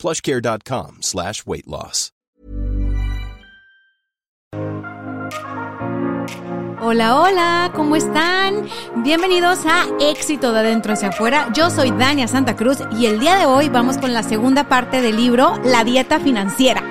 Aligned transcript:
plushcare.com 0.00 1.02
slash 1.02 1.42
weight 1.46 1.66
loss. 1.66 2.12
Hola, 6.82 7.20
hola, 7.20 7.72
¿cómo 7.74 7.94
están? 7.94 8.66
Bienvenidos 9.04 9.66
a 9.66 9.84
Éxito 10.00 10.52
de 10.52 10.60
Adentro 10.60 10.94
hacia 10.94 11.10
Afuera. 11.10 11.48
Yo 11.54 11.68
soy 11.68 11.90
Dania 11.90 12.26
Santa 12.26 12.56
Cruz 12.56 12.78
y 12.98 13.04
el 13.04 13.20
día 13.20 13.36
de 13.36 13.44
hoy 13.44 13.68
vamos 13.68 13.98
con 13.98 14.14
la 14.14 14.22
segunda 14.22 14.66
parte 14.66 15.02
del 15.02 15.16
libro 15.16 15.60
La 15.62 15.84
Dieta 15.84 16.20
Financiera. 16.20 16.82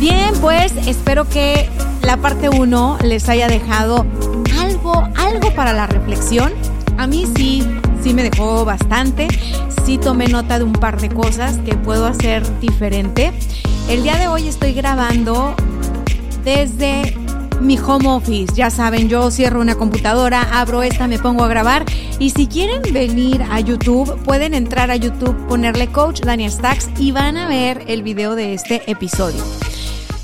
Bien, 0.00 0.34
pues 0.40 0.72
espero 0.88 1.28
que 1.28 1.70
la 2.02 2.16
parte 2.16 2.48
1 2.48 2.98
les 3.04 3.28
haya 3.28 3.46
dejado 3.46 4.04
algo, 4.58 5.08
algo 5.14 5.54
para 5.54 5.72
la 5.72 5.86
reflexión. 5.86 6.52
A 6.98 7.06
mí 7.06 7.24
sí, 7.36 7.64
sí 8.02 8.14
me 8.14 8.22
dejó 8.22 8.64
bastante. 8.64 9.28
Sí 9.84 9.98
tomé 9.98 10.28
nota 10.28 10.58
de 10.58 10.64
un 10.64 10.72
par 10.72 11.00
de 11.00 11.08
cosas 11.08 11.58
que 11.58 11.74
puedo 11.74 12.06
hacer 12.06 12.42
diferente. 12.60 13.32
El 13.88 14.02
día 14.02 14.16
de 14.16 14.28
hoy 14.28 14.48
estoy 14.48 14.72
grabando 14.72 15.54
desde 16.44 17.16
mi 17.60 17.78
home 17.78 18.08
office. 18.08 18.52
Ya 18.54 18.70
saben, 18.70 19.08
yo 19.08 19.30
cierro 19.30 19.60
una 19.60 19.76
computadora, 19.76 20.42
abro 20.52 20.82
esta, 20.82 21.06
me 21.06 21.18
pongo 21.18 21.44
a 21.44 21.48
grabar. 21.48 21.84
Y 22.18 22.30
si 22.30 22.46
quieren 22.46 22.82
venir 22.92 23.42
a 23.50 23.60
YouTube, 23.60 24.16
pueden 24.24 24.54
entrar 24.54 24.90
a 24.90 24.96
YouTube, 24.96 25.36
ponerle 25.46 25.88
Coach 25.88 26.20
Daniel 26.20 26.50
Stacks 26.50 26.90
y 26.98 27.12
van 27.12 27.36
a 27.36 27.48
ver 27.48 27.84
el 27.86 28.02
video 28.02 28.34
de 28.34 28.54
este 28.54 28.90
episodio. 28.90 29.42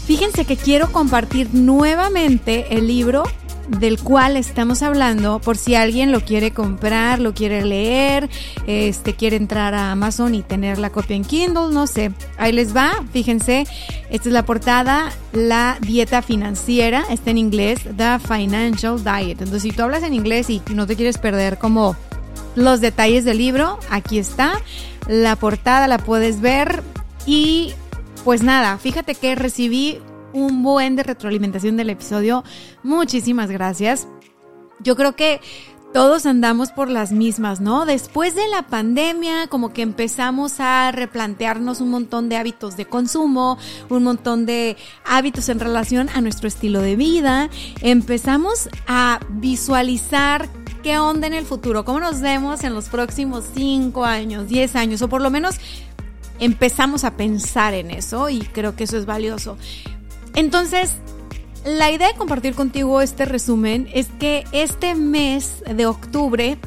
Fíjense 0.06 0.44
que 0.44 0.56
quiero 0.56 0.90
compartir 0.90 1.50
nuevamente 1.52 2.66
el 2.74 2.86
libro 2.86 3.24
del 3.68 3.98
cual 3.98 4.36
estamos 4.36 4.82
hablando 4.82 5.38
por 5.40 5.56
si 5.56 5.74
alguien 5.74 6.12
lo 6.12 6.20
quiere 6.20 6.52
comprar, 6.52 7.20
lo 7.20 7.34
quiere 7.34 7.64
leer, 7.64 8.28
este 8.66 9.14
quiere 9.14 9.36
entrar 9.36 9.74
a 9.74 9.92
Amazon 9.92 10.34
y 10.34 10.42
tener 10.42 10.78
la 10.78 10.90
copia 10.90 11.16
en 11.16 11.24
Kindle, 11.24 11.72
no 11.72 11.86
sé. 11.86 12.12
Ahí 12.38 12.52
les 12.52 12.74
va, 12.74 12.92
fíjense, 13.12 13.66
esta 14.10 14.28
es 14.28 14.32
la 14.32 14.44
portada, 14.44 15.12
la 15.32 15.78
dieta 15.80 16.22
financiera, 16.22 17.04
está 17.10 17.30
en 17.30 17.38
inglés, 17.38 17.80
The 17.96 18.18
Financial 18.18 19.02
Diet. 19.02 19.40
Entonces, 19.40 19.62
si 19.62 19.72
tú 19.72 19.82
hablas 19.82 20.02
en 20.02 20.14
inglés 20.14 20.50
y 20.50 20.62
no 20.74 20.86
te 20.86 20.96
quieres 20.96 21.18
perder 21.18 21.58
como 21.58 21.96
los 22.56 22.80
detalles 22.80 23.24
del 23.24 23.38
libro, 23.38 23.78
aquí 23.90 24.18
está. 24.18 24.60
La 25.06 25.36
portada 25.36 25.86
la 25.88 25.98
puedes 25.98 26.40
ver 26.40 26.82
y 27.26 27.72
pues 28.24 28.42
nada, 28.42 28.76
fíjate 28.78 29.14
que 29.14 29.34
recibí 29.34 30.00
un 30.32 30.62
buen 30.62 30.96
de 30.96 31.02
retroalimentación 31.02 31.76
del 31.76 31.90
episodio. 31.90 32.44
Muchísimas 32.82 33.50
gracias. 33.50 34.08
Yo 34.80 34.96
creo 34.96 35.16
que 35.16 35.40
todos 35.92 36.26
andamos 36.26 36.70
por 36.70 36.90
las 36.90 37.12
mismas, 37.12 37.60
¿no? 37.60 37.86
Después 37.86 38.34
de 38.34 38.46
la 38.48 38.62
pandemia, 38.62 39.46
como 39.48 39.72
que 39.72 39.80
empezamos 39.80 40.60
a 40.60 40.92
replantearnos 40.92 41.80
un 41.80 41.90
montón 41.90 42.28
de 42.28 42.36
hábitos 42.36 42.76
de 42.76 42.84
consumo, 42.84 43.56
un 43.88 44.02
montón 44.02 44.44
de 44.44 44.76
hábitos 45.06 45.48
en 45.48 45.60
relación 45.60 46.10
a 46.14 46.20
nuestro 46.20 46.46
estilo 46.46 46.82
de 46.82 46.96
vida. 46.96 47.48
Empezamos 47.80 48.68
a 48.86 49.18
visualizar 49.30 50.48
qué 50.82 50.98
onda 50.98 51.26
en 51.26 51.34
el 51.34 51.46
futuro, 51.46 51.86
cómo 51.86 52.00
nos 52.00 52.20
vemos 52.20 52.64
en 52.64 52.74
los 52.74 52.90
próximos 52.90 53.44
5 53.54 54.04
años, 54.04 54.46
10 54.48 54.76
años, 54.76 55.00
o 55.00 55.08
por 55.08 55.22
lo 55.22 55.30
menos 55.30 55.56
empezamos 56.38 57.04
a 57.04 57.16
pensar 57.16 57.72
en 57.72 57.90
eso 57.90 58.28
y 58.28 58.40
creo 58.40 58.76
que 58.76 58.84
eso 58.84 58.98
es 58.98 59.06
valioso. 59.06 59.56
Entonces, 60.38 60.92
la 61.64 61.90
idea 61.90 62.12
de 62.12 62.14
compartir 62.14 62.54
contigo 62.54 63.00
este 63.00 63.24
resumen 63.24 63.88
es 63.92 64.06
que 64.20 64.44
este 64.52 64.94
mes 64.94 65.64
de 65.66 65.84
octubre 65.86 66.58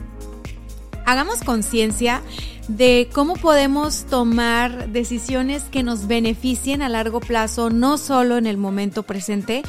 hagamos 1.05 1.41
conciencia 1.41 2.21
de 2.67 3.07
cómo 3.13 3.35
podemos 3.37 4.03
tomar 4.09 4.89
decisiones 4.89 5.63
que 5.71 5.83
nos 5.83 6.07
beneficien 6.07 6.81
a 6.81 6.89
largo 6.89 7.21
plazo, 7.21 7.69
no 7.69 7.97
solo 7.97 8.37
en 8.37 8.45
el 8.45 8.57
momento 8.57 9.03
presente, 9.03 9.63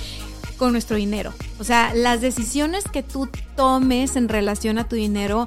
con 0.57 0.73
nuestro 0.73 0.97
dinero. 0.97 1.33
O 1.61 1.65
sea, 1.65 1.95
las 1.95 2.21
decisiones 2.21 2.83
que 2.83 3.05
tú 3.05 3.29
tomes 3.55 4.17
en 4.17 4.29
relación 4.29 4.79
a 4.79 4.89
tu 4.89 4.97
dinero 4.97 5.47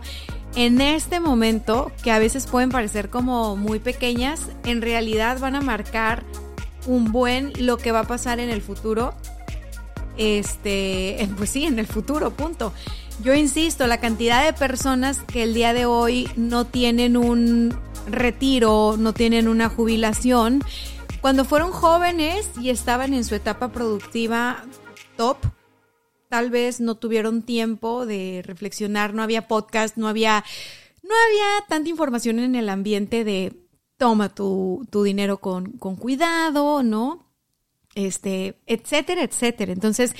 en 0.56 0.80
este 0.80 1.20
momento, 1.20 1.92
que 2.06 2.12
a 2.12 2.20
veces 2.20 2.48
pueden 2.48 2.70
parecer 2.70 3.10
como 3.10 3.58
muy 3.58 3.80
pequeñas, 3.80 4.44
en 4.64 4.82
realidad 4.82 5.40
van 5.40 5.56
a 5.56 5.62
marcar 5.62 6.24
un 6.86 7.12
buen 7.12 7.54
lo 7.58 7.78
que 7.78 7.92
va 7.92 8.02
a 8.02 8.08
pasar 8.08 8.40
en 8.40 8.50
el 8.50 8.62
futuro. 8.62 9.14
Este, 10.18 11.30
pues 11.38 11.50
sí, 11.50 11.66
en 11.66 11.80
el 11.80 11.88
futuro, 11.88 12.32
punto. 12.32 12.74
Yo 13.24 13.34
insisto, 13.34 13.88
la 13.88 14.00
cantidad 14.00 14.46
de 14.46 14.54
personas 14.54 15.20
que 15.20 15.44
el 15.44 15.54
día 15.54 15.74
de 15.74 15.86
hoy 15.86 16.30
no 16.36 16.66
tienen 16.66 17.18
un 17.18 17.78
retiro, 18.08 18.96
no 18.98 19.14
tienen 19.14 19.48
una 19.48 19.70
jubilación, 19.70 20.62
cuando 21.26 21.44
fueron 21.44 21.72
jóvenes 21.72 22.52
y 22.62 22.70
estaban 22.70 23.16
en 23.16 23.24
su 23.24 23.34
etapa 23.34 23.72
productiva 23.72 24.64
top, 25.18 25.38
tal 26.30 26.52
vez 26.52 26.80
no 26.80 26.96
tuvieron 26.96 27.42
tiempo 27.42 28.06
de 28.06 28.44
reflexionar, 28.46 29.16
no 29.16 29.24
había 29.24 29.48
podcast, 29.48 29.98
no 29.98 30.08
había, 30.08 30.44
no 31.02 31.10
había 31.28 31.66
tanta 31.68 31.90
información 31.90 32.38
en 32.38 32.54
el 32.54 32.70
ambiente 32.70 33.24
de 33.24 33.54
toma 33.98 34.30
tu, 34.30 34.86
tu 34.90 35.04
dinero 35.04 35.40
con, 35.40 35.74
con 35.74 35.96
cuidado, 35.96 36.84
¿no? 36.84 37.32
Este, 37.96 38.60
etcétera, 38.66 39.24
etcétera. 39.24 39.72
Entonces, 39.72 40.16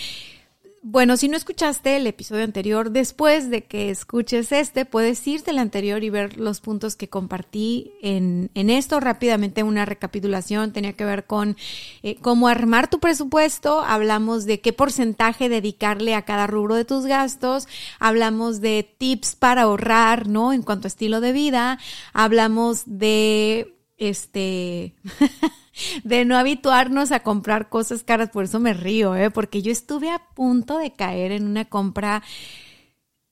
bueno, 0.88 1.18
si 1.18 1.28
no 1.28 1.36
escuchaste 1.36 1.98
el 1.98 2.06
episodio 2.06 2.44
anterior, 2.44 2.92
después 2.92 3.50
de 3.50 3.64
que 3.64 3.90
escuches 3.90 4.52
este, 4.52 4.86
puedes 4.86 5.26
irte 5.26 5.50
al 5.50 5.58
anterior 5.58 6.04
y 6.04 6.12
ver 6.12 6.38
los 6.38 6.62
puntos 6.62 6.96
que 6.96 7.10
compartí 7.10 7.94
en, 8.04 8.52
en 8.54 8.70
esto. 8.70 9.00
Rápidamente 9.00 9.64
una 9.64 9.86
recapitulación 9.86 10.74
tenía 10.74 10.94
que 10.94 11.04
ver 11.04 11.26
con 11.26 11.58
eh, 12.04 12.18
cómo 12.22 12.48
armar 12.48 12.88
tu 12.88 13.00
presupuesto, 13.00 13.80
hablamos 13.82 14.46
de 14.46 14.62
qué 14.62 14.74
porcentaje 14.74 15.50
dedicarle 15.50 16.14
a 16.14 16.22
cada 16.22 16.46
rubro 16.46 16.76
de 16.76 16.86
tus 16.86 17.08
gastos, 17.08 17.68
hablamos 18.00 18.62
de 18.62 18.88
tips 19.00 19.36
para 19.36 19.64
ahorrar, 19.64 20.28
¿no? 20.28 20.54
En 20.54 20.62
cuanto 20.62 20.86
a 20.86 20.90
estilo 20.90 21.20
de 21.20 21.32
vida, 21.32 21.80
hablamos 22.14 22.84
de 22.86 23.74
este... 23.98 24.94
de 26.04 26.26
no 26.26 26.38
habituarnos 26.38 27.12
a 27.12 27.22
comprar 27.22 27.70
cosas 27.70 28.04
caras, 28.04 28.30
por 28.30 28.46
eso 28.46 28.60
me 28.60 28.74
río, 28.74 29.16
¿eh? 29.16 29.32
porque 29.32 29.62
yo 29.62 29.72
estuve 29.72 30.10
a 30.12 30.20
punto 30.34 30.78
de 30.78 30.94
caer 30.94 31.32
en 31.32 31.46
una 31.46 31.66
compra 31.66 32.24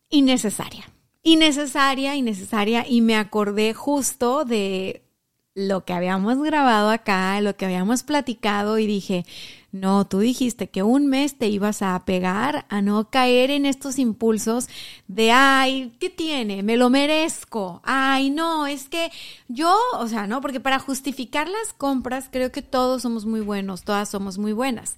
innecesaria, 0.10 0.90
innecesaria, 1.24 2.16
innecesaria, 2.16 2.86
y 2.88 3.02
me 3.02 3.16
acordé 3.16 3.74
justo 3.74 4.46
de 4.46 5.04
lo 5.56 5.86
que 5.86 5.94
habíamos 5.94 6.42
grabado 6.42 6.90
acá, 6.90 7.40
lo 7.42 7.56
que 7.56 7.66
habíamos 7.66 8.04
platicado 8.04 8.80
y 8.80 8.88
dije, 8.88 9.26
no, 9.74 10.06
tú 10.06 10.20
dijiste 10.20 10.70
que 10.70 10.84
un 10.84 11.08
mes 11.08 11.40
te 11.40 11.48
ibas 11.48 11.82
a 11.82 12.00
pegar 12.06 12.68
a 12.70 12.84
no 12.84 13.10
caer 13.10 13.50
en 13.50 13.66
estos 13.66 13.98
impulsos 13.98 14.70
de, 15.08 15.32
ay, 15.32 15.98
¿qué 16.00 16.12
tiene? 16.12 16.62
Me 16.62 16.78
lo 16.78 16.92
merezco. 16.92 17.82
Ay, 17.84 18.30
no, 18.30 18.68
es 18.68 18.88
que 18.88 19.12
yo, 19.48 19.76
o 19.98 20.08
sea, 20.08 20.28
no, 20.28 20.42
porque 20.42 20.60
para 20.60 20.78
justificar 20.78 21.50
las 21.50 21.74
compras 21.74 22.30
creo 22.32 22.52
que 22.52 22.62
todos 22.62 23.02
somos 23.02 23.26
muy 23.26 23.42
buenos, 23.42 23.84
todas 23.84 24.10
somos 24.10 24.38
muy 24.38 24.54
buenas. 24.54 24.96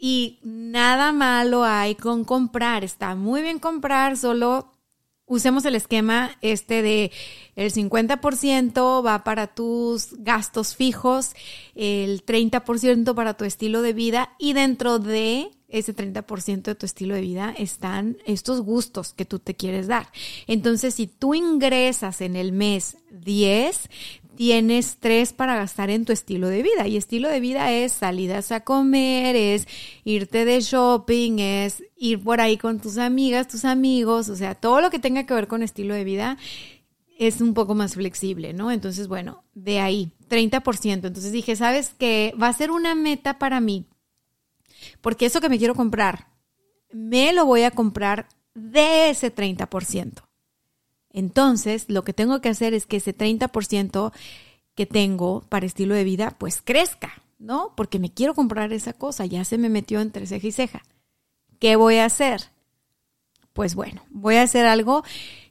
Y 0.00 0.40
nada 0.42 1.12
malo 1.12 1.62
hay 1.62 1.94
con 1.94 2.24
comprar, 2.24 2.82
está 2.82 3.14
muy 3.14 3.40
bien 3.40 3.60
comprar, 3.60 4.16
solo 4.16 4.77
usemos 5.28 5.64
el 5.64 5.74
esquema 5.74 6.36
este 6.40 6.82
de 6.82 7.12
el 7.54 7.72
50% 7.72 9.04
va 9.04 9.24
para 9.24 9.46
tus 9.46 10.14
gastos 10.18 10.74
fijos, 10.74 11.32
el 11.74 12.24
30% 12.24 13.14
para 13.14 13.34
tu 13.34 13.44
estilo 13.44 13.82
de 13.82 13.92
vida 13.92 14.34
y 14.38 14.54
dentro 14.54 14.98
de 14.98 15.50
ese 15.68 15.94
30% 15.94 16.62
de 16.62 16.74
tu 16.74 16.86
estilo 16.86 17.14
de 17.14 17.20
vida 17.20 17.54
están 17.56 18.16
estos 18.26 18.62
gustos 18.62 19.12
que 19.12 19.26
tú 19.26 19.38
te 19.38 19.54
quieres 19.54 19.86
dar. 19.86 20.10
Entonces, 20.46 20.94
si 20.94 21.06
tú 21.06 21.34
ingresas 21.34 22.22
en 22.22 22.36
el 22.36 22.52
mes 22.52 22.96
10, 23.10 23.90
tienes 24.38 24.98
tres 25.00 25.32
para 25.32 25.56
gastar 25.56 25.90
en 25.90 26.04
tu 26.04 26.12
estilo 26.12 26.46
de 26.46 26.62
vida. 26.62 26.86
Y 26.86 26.96
estilo 26.96 27.28
de 27.28 27.40
vida 27.40 27.72
es 27.72 27.90
salidas 27.90 28.52
a 28.52 28.60
comer, 28.60 29.34
es 29.34 29.66
irte 30.04 30.44
de 30.44 30.60
shopping, 30.60 31.40
es 31.40 31.82
ir 31.96 32.22
por 32.22 32.40
ahí 32.40 32.56
con 32.56 32.78
tus 32.78 32.98
amigas, 32.98 33.48
tus 33.48 33.64
amigos, 33.64 34.28
o 34.28 34.36
sea, 34.36 34.54
todo 34.54 34.80
lo 34.80 34.90
que 34.90 35.00
tenga 35.00 35.26
que 35.26 35.34
ver 35.34 35.48
con 35.48 35.64
estilo 35.64 35.92
de 35.92 36.04
vida 36.04 36.38
es 37.18 37.40
un 37.40 37.52
poco 37.52 37.74
más 37.74 37.94
flexible, 37.94 38.52
¿no? 38.52 38.70
Entonces, 38.70 39.08
bueno, 39.08 39.42
de 39.54 39.80
ahí, 39.80 40.12
30%. 40.28 41.08
Entonces 41.08 41.32
dije, 41.32 41.56
¿sabes 41.56 41.96
qué? 41.98 42.32
Va 42.40 42.46
a 42.46 42.52
ser 42.52 42.70
una 42.70 42.94
meta 42.94 43.40
para 43.40 43.60
mí, 43.60 43.86
porque 45.00 45.26
eso 45.26 45.40
que 45.40 45.48
me 45.48 45.58
quiero 45.58 45.74
comprar, 45.74 46.28
me 46.92 47.32
lo 47.32 47.44
voy 47.44 47.64
a 47.64 47.72
comprar 47.72 48.28
de 48.54 49.10
ese 49.10 49.34
30%. 49.34 50.27
Entonces, 51.10 51.86
lo 51.88 52.04
que 52.04 52.12
tengo 52.12 52.40
que 52.40 52.48
hacer 52.48 52.74
es 52.74 52.86
que 52.86 52.98
ese 52.98 53.16
30% 53.16 54.12
que 54.74 54.86
tengo 54.86 55.42
para 55.48 55.66
estilo 55.66 55.94
de 55.94 56.04
vida, 56.04 56.36
pues 56.38 56.62
crezca, 56.62 57.22
¿no? 57.38 57.72
Porque 57.76 57.98
me 57.98 58.12
quiero 58.12 58.34
comprar 58.34 58.72
esa 58.72 58.92
cosa, 58.92 59.26
ya 59.26 59.44
se 59.44 59.58
me 59.58 59.68
metió 59.68 60.00
entre 60.00 60.26
ceja 60.26 60.46
y 60.46 60.52
ceja. 60.52 60.82
¿Qué 61.58 61.76
voy 61.76 61.96
a 61.96 62.04
hacer? 62.04 62.50
Pues 63.52 63.74
bueno, 63.74 64.04
voy 64.10 64.36
a 64.36 64.42
hacer 64.42 64.66
algo 64.66 65.02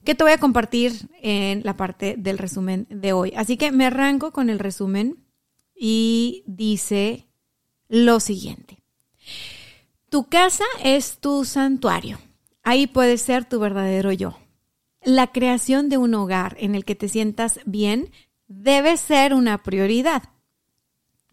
que 0.06 0.16
te 0.16 0.24
voy 0.24 0.32
a 0.32 0.38
compartir 0.38 1.10
en 1.22 1.64
la 1.66 1.76
parte 1.76 2.16
del 2.18 2.38
resumen 2.38 2.88
de 2.90 3.12
hoy. 3.12 3.34
Así 3.36 3.58
que 3.58 3.74
me 3.74 3.86
arranco 3.86 4.32
con 4.32 4.50
el 4.50 4.60
resumen 4.60 5.26
y 5.76 6.44
dice 6.46 7.28
lo 7.90 8.22
siguiente. 8.22 8.82
Tu 10.10 10.30
casa 10.30 10.64
es 10.82 11.18
tu 11.18 11.44
santuario. 11.44 12.18
Ahí 12.64 12.88
puede 12.88 13.18
ser 13.18 13.44
tu 13.44 13.60
verdadero 13.60 14.14
yo. 14.14 14.38
La 15.08 15.28
creación 15.28 15.88
de 15.88 15.98
un 15.98 16.14
hogar 16.16 16.58
en 16.60 16.76
el 16.76 16.84
que 16.84 16.94
te 16.94 17.08
sientas 17.08 17.62
bien 17.64 18.12
debe 18.50 18.98
ser 18.98 19.34
una 19.34 19.64
prioridad. 19.64 20.24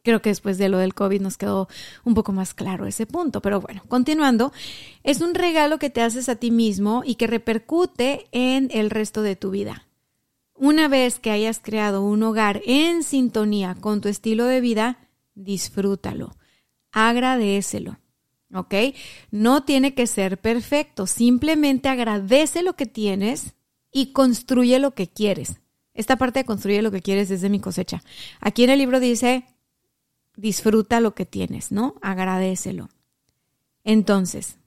Creo 0.05 0.23
que 0.23 0.29
después 0.29 0.59
de 0.59 0.69
lo 0.69 0.79
del 0.79 0.94
COVID 0.94 1.21
nos 1.21 1.37
quedó 1.37 1.67
un 2.05 2.15
poco 2.15 2.31
más 2.31 2.55
claro 2.55 2.87
ese 2.87 3.05
punto, 3.05 3.43
pero 3.43 3.61
bueno, 3.61 3.82
continuando, 3.88 4.53
es 5.03 5.21
un 5.21 5.35
regalo 5.35 5.81
que 5.81 5.91
te 5.91 6.03
haces 6.03 6.29
a 6.29 6.37
ti 6.37 6.53
mismo 6.53 7.03
y 7.05 7.17
que 7.17 7.26
repercute 7.26 8.29
en 8.31 8.69
el 8.73 8.91
resto 8.91 9.23
de 9.23 9.35
tu 9.35 9.50
vida. 9.50 9.88
Una 10.55 10.87
vez 10.87 11.19
que 11.19 11.32
hayas 11.32 11.59
creado 11.59 12.05
un 12.05 12.23
hogar 12.23 12.62
en 12.67 13.03
sintonía 13.03 13.75
con 13.75 14.00
tu 14.00 14.09
estilo 14.09 14.44
de 14.44 14.61
vida, 14.61 14.99
disfrútalo, 15.35 16.37
agradecelo. 16.93 17.99
¿Ok? 18.55 18.73
No 19.32 19.65
tiene 19.65 19.94
que 19.94 20.06
ser 20.06 20.38
perfecto, 20.38 21.09
simplemente 21.09 21.88
agradece 21.88 22.62
lo 22.62 22.77
que 22.77 22.87
tienes 22.87 23.56
y 23.94 24.12
construye 24.12 24.79
lo 24.81 24.91
que 24.91 25.08
quieres. 25.08 25.61
Esta 25.94 26.17
parte 26.17 26.41
de 26.41 26.44
construye 26.44 26.82
lo 26.82 26.91
que 26.91 27.00
quieres 27.00 27.31
es 27.31 27.41
de 27.41 27.49
mi 27.49 27.61
cosecha. 27.61 28.02
Aquí 28.41 28.64
en 28.64 28.70
el 28.70 28.81
libro 28.81 28.99
dice, 28.99 29.46
disfruta 30.37 31.00
lo 31.00 31.14
que 31.14 31.25
tienes, 31.25 31.70
¿no? 31.70 31.94
Agradecelo. 32.02 32.88
Entonces, 33.85 34.58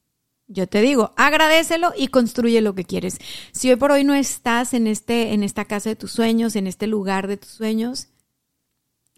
yo 0.47 0.65
te 0.65 0.79
digo, 0.79 1.13
agradecelo 1.17 1.91
y 1.95 2.07
construye 2.07 2.61
lo 2.61 2.73
que 2.73 2.85
quieres. 2.85 3.17
Si 3.51 3.69
hoy 3.69 3.75
por 3.75 3.91
hoy 3.91 4.05
no 4.05 4.15
estás 4.15 4.73
en, 4.73 4.87
este, 4.87 5.33
en 5.33 5.43
esta 5.43 5.65
casa 5.65 5.89
de 5.89 5.97
tus 5.97 6.13
sueños, 6.13 6.55
en 6.55 6.65
este 6.65 6.87
lugar 6.87 7.27
de 7.27 7.35
tus 7.35 7.49
sueños, 7.49 8.07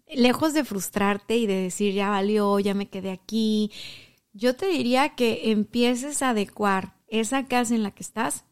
lejos 0.08 0.54
de 0.54 0.64
frustrarte 0.64 1.36
y 1.36 1.46
de 1.46 1.62
decir, 1.62 1.94
ya 1.94 2.08
valió, 2.08 2.58
ya 2.58 2.74
me 2.74 2.88
quedé 2.88 3.12
aquí, 3.12 3.70
yo 4.32 4.56
te 4.56 4.66
diría 4.66 5.14
que 5.14 5.52
empieces 5.52 6.20
a 6.22 6.30
adecuar 6.30 6.96
esa 7.06 7.46
casa 7.46 7.76
en 7.76 7.84
la 7.84 7.92
que 7.92 8.02
estás 8.02 8.44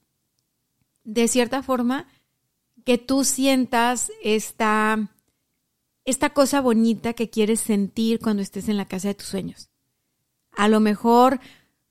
de 1.08 1.26
cierta 1.26 1.62
forma 1.62 2.06
que 2.84 2.98
tú 2.98 3.24
sientas 3.24 4.12
esta 4.22 5.10
esta 6.04 6.30
cosa 6.30 6.60
bonita 6.60 7.14
que 7.14 7.30
quieres 7.30 7.60
sentir 7.60 8.18
cuando 8.18 8.42
estés 8.42 8.68
en 8.68 8.76
la 8.76 8.86
casa 8.86 9.08
de 9.08 9.14
tus 9.14 9.26
sueños. 9.26 9.70
A 10.52 10.68
lo 10.68 10.80
mejor 10.80 11.40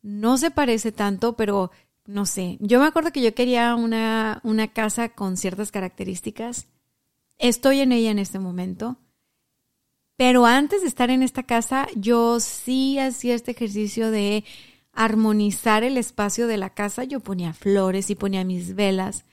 no 0.02 0.38
se 0.38 0.52
parece 0.52 0.92
tanto, 0.92 1.36
pero 1.36 1.72
no 2.06 2.26
sé. 2.26 2.58
Yo 2.60 2.80
me 2.80 2.86
acuerdo 2.86 3.12
que 3.12 3.22
yo 3.22 3.34
quería 3.34 3.76
una, 3.76 4.40
una 4.44 4.68
casa 4.70 5.10
con 5.10 5.38
ciertas 5.38 5.72
características. 5.72 6.68
Estoy 7.38 7.82
en 7.82 7.92
ella 7.92 8.12
en 8.12 8.20
este 8.20 8.40
momento. 8.40 8.98
Pero 10.16 10.46
antes 10.48 10.82
de 10.82 10.88
estar 10.88 11.12
en 11.12 11.22
esta 11.22 11.44
casa, 11.44 11.88
yo 11.96 12.40
sí 12.40 12.98
hacía 12.98 13.36
este 13.36 13.52
ejercicio 13.52 14.10
de 14.10 14.44
armonizar 14.98 15.84
el 15.84 15.96
espacio 15.96 16.48
de 16.48 16.58
la 16.58 16.72
casa. 16.72 17.04
Yo 17.04 17.20
ponía 17.20 17.54
flores 17.54 18.10
y 18.10 18.16
ponía 18.16 18.44
mis 18.44 18.76
velas 18.76 19.26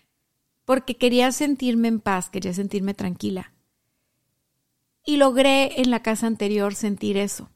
porque 0.66 0.96
quería 0.96 1.32
sentirme 1.32 1.88
en 1.88 2.00
paz, 2.00 2.28
quería 2.28 2.52
sentirme 2.52 2.92
tranquila. 2.92 3.52
Y 5.04 5.16
logré 5.16 5.80
en 5.80 5.90
la 5.90 6.02
casa 6.02 6.26
anterior 6.26 6.74
sentir 6.74 7.16
eso. 7.16 7.50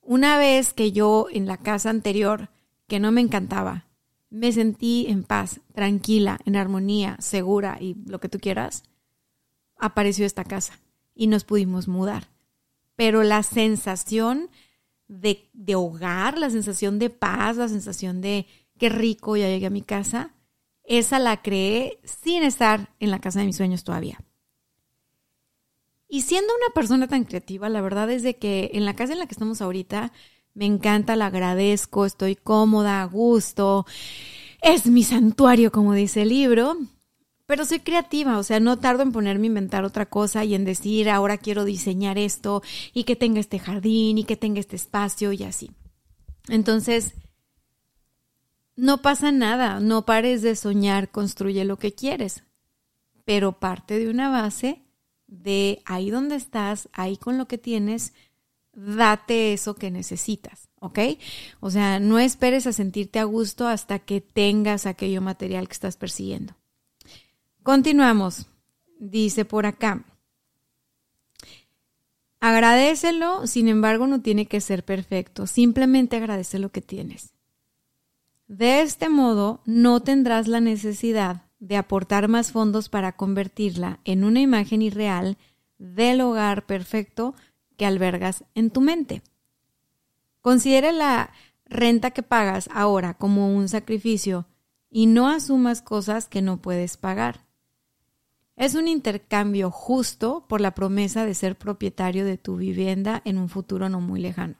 Una 0.00 0.38
vez 0.38 0.74
que 0.74 0.92
yo 0.92 1.28
en 1.30 1.46
la 1.46 1.56
casa 1.56 1.90
anterior, 1.90 2.50
que 2.88 2.98
no 2.98 3.12
me 3.12 3.20
encantaba, 3.20 3.86
me 4.28 4.52
sentí 4.52 5.06
en 5.08 5.22
paz, 5.22 5.60
tranquila, 5.72 6.40
en 6.44 6.56
armonía, 6.56 7.16
segura 7.20 7.78
y 7.80 7.94
lo 8.06 8.18
que 8.18 8.28
tú 8.28 8.38
quieras, 8.40 8.82
apareció 9.78 10.26
esta 10.26 10.44
casa 10.44 10.80
y 11.14 11.28
nos 11.28 11.44
pudimos 11.44 11.86
mudar. 11.86 12.28
Pero 12.96 13.22
la 13.22 13.44
sensación 13.44 14.50
de, 15.08 15.50
de 15.52 15.74
hogar, 15.74 16.38
la 16.38 16.50
sensación 16.50 16.98
de 16.98 17.10
paz, 17.10 17.56
la 17.56 17.68
sensación 17.68 18.20
de 18.20 18.46
qué 18.78 18.88
rico, 18.88 19.36
ya 19.36 19.48
llegué 19.48 19.66
a 19.66 19.70
mi 19.70 19.82
casa, 19.82 20.34
esa 20.84 21.18
la 21.18 21.42
creé 21.42 22.00
sin 22.04 22.42
estar 22.42 22.94
en 23.00 23.10
la 23.10 23.20
casa 23.20 23.40
de 23.40 23.46
mis 23.46 23.56
sueños 23.56 23.84
todavía. 23.84 24.18
Y 26.08 26.22
siendo 26.22 26.52
una 26.54 26.74
persona 26.74 27.08
tan 27.08 27.24
creativa, 27.24 27.68
la 27.68 27.80
verdad 27.80 28.10
es 28.10 28.22
de 28.22 28.36
que 28.36 28.70
en 28.74 28.84
la 28.84 28.94
casa 28.94 29.14
en 29.14 29.18
la 29.18 29.26
que 29.26 29.32
estamos 29.34 29.60
ahorita, 29.60 30.12
me 30.52 30.66
encanta, 30.66 31.16
la 31.16 31.26
agradezco, 31.26 32.06
estoy 32.06 32.36
cómoda, 32.36 33.02
a 33.02 33.06
gusto, 33.06 33.86
es 34.62 34.86
mi 34.86 35.02
santuario, 35.02 35.72
como 35.72 35.94
dice 35.94 36.22
el 36.22 36.28
libro, 36.28 36.76
pero 37.46 37.64
soy 37.64 37.80
creativa, 37.80 38.38
o 38.38 38.42
sea, 38.42 38.60
no 38.60 38.78
tardo 38.78 39.02
en 39.02 39.12
ponerme 39.12 39.46
a 39.46 39.48
inventar 39.48 39.84
otra 39.84 40.06
cosa 40.06 40.44
y 40.44 40.54
en 40.54 40.64
decir, 40.64 41.10
ahora 41.10 41.38
quiero 41.38 41.64
diseñar 41.64 42.16
esto 42.16 42.62
y 42.92 43.04
que 43.04 43.16
tenga 43.16 43.40
este 43.40 43.58
jardín 43.58 44.18
y 44.18 44.24
que 44.24 44.36
tenga 44.36 44.60
este 44.60 44.76
espacio 44.76 45.32
y 45.32 45.42
así. 45.44 45.70
Entonces, 46.48 47.14
no 48.76 49.02
pasa 49.02 49.30
nada, 49.30 49.80
no 49.80 50.04
pares 50.06 50.42
de 50.42 50.56
soñar, 50.56 51.10
construye 51.10 51.64
lo 51.64 51.78
que 51.78 51.94
quieres, 51.94 52.44
pero 53.24 53.58
parte 53.58 53.98
de 53.98 54.08
una 54.08 54.30
base 54.30 54.82
de 55.26 55.82
ahí 55.84 56.10
donde 56.10 56.36
estás, 56.36 56.88
ahí 56.92 57.16
con 57.16 57.38
lo 57.38 57.46
que 57.46 57.58
tienes, 57.58 58.14
date 58.72 59.52
eso 59.52 59.74
que 59.74 59.90
necesitas, 59.90 60.68
¿ok? 60.80 60.98
O 61.60 61.70
sea, 61.70 62.00
no 62.00 62.18
esperes 62.18 62.66
a 62.66 62.72
sentirte 62.72 63.18
a 63.18 63.24
gusto 63.24 63.68
hasta 63.68 63.98
que 63.98 64.20
tengas 64.20 64.86
aquello 64.86 65.20
material 65.20 65.68
que 65.68 65.74
estás 65.74 65.96
persiguiendo. 65.96 66.54
Continuamos. 67.64 68.46
Dice 68.98 69.46
por 69.46 69.64
acá. 69.64 70.04
Agradecelo, 72.38 73.46
sin 73.46 73.68
embargo, 73.68 74.06
no 74.06 74.20
tiene 74.20 74.44
que 74.44 74.60
ser 74.60 74.84
perfecto. 74.84 75.46
Simplemente 75.46 76.18
agradece 76.18 76.58
lo 76.58 76.68
que 76.70 76.82
tienes. 76.82 77.32
De 78.48 78.82
este 78.82 79.08
modo, 79.08 79.62
no 79.64 80.00
tendrás 80.00 80.46
la 80.46 80.60
necesidad 80.60 81.46
de 81.58 81.78
aportar 81.78 82.28
más 82.28 82.52
fondos 82.52 82.90
para 82.90 83.16
convertirla 83.16 83.98
en 84.04 84.24
una 84.24 84.42
imagen 84.42 84.82
irreal 84.82 85.38
del 85.78 86.20
hogar 86.20 86.66
perfecto 86.66 87.34
que 87.78 87.86
albergas 87.86 88.44
en 88.54 88.68
tu 88.68 88.82
mente. 88.82 89.22
Considere 90.42 90.92
la 90.92 91.30
renta 91.64 92.10
que 92.10 92.22
pagas 92.22 92.68
ahora 92.74 93.14
como 93.14 93.56
un 93.56 93.70
sacrificio 93.70 94.44
y 94.90 95.06
no 95.06 95.28
asumas 95.28 95.80
cosas 95.80 96.28
que 96.28 96.42
no 96.42 96.58
puedes 96.58 96.98
pagar. 96.98 97.43
Es 98.56 98.74
un 98.74 98.86
intercambio 98.86 99.70
justo 99.70 100.46
por 100.48 100.60
la 100.60 100.74
promesa 100.74 101.24
de 101.24 101.34
ser 101.34 101.56
propietario 101.56 102.24
de 102.24 102.38
tu 102.38 102.56
vivienda 102.56 103.20
en 103.24 103.38
un 103.38 103.48
futuro 103.48 103.88
no 103.88 104.00
muy 104.00 104.20
lejano. 104.20 104.56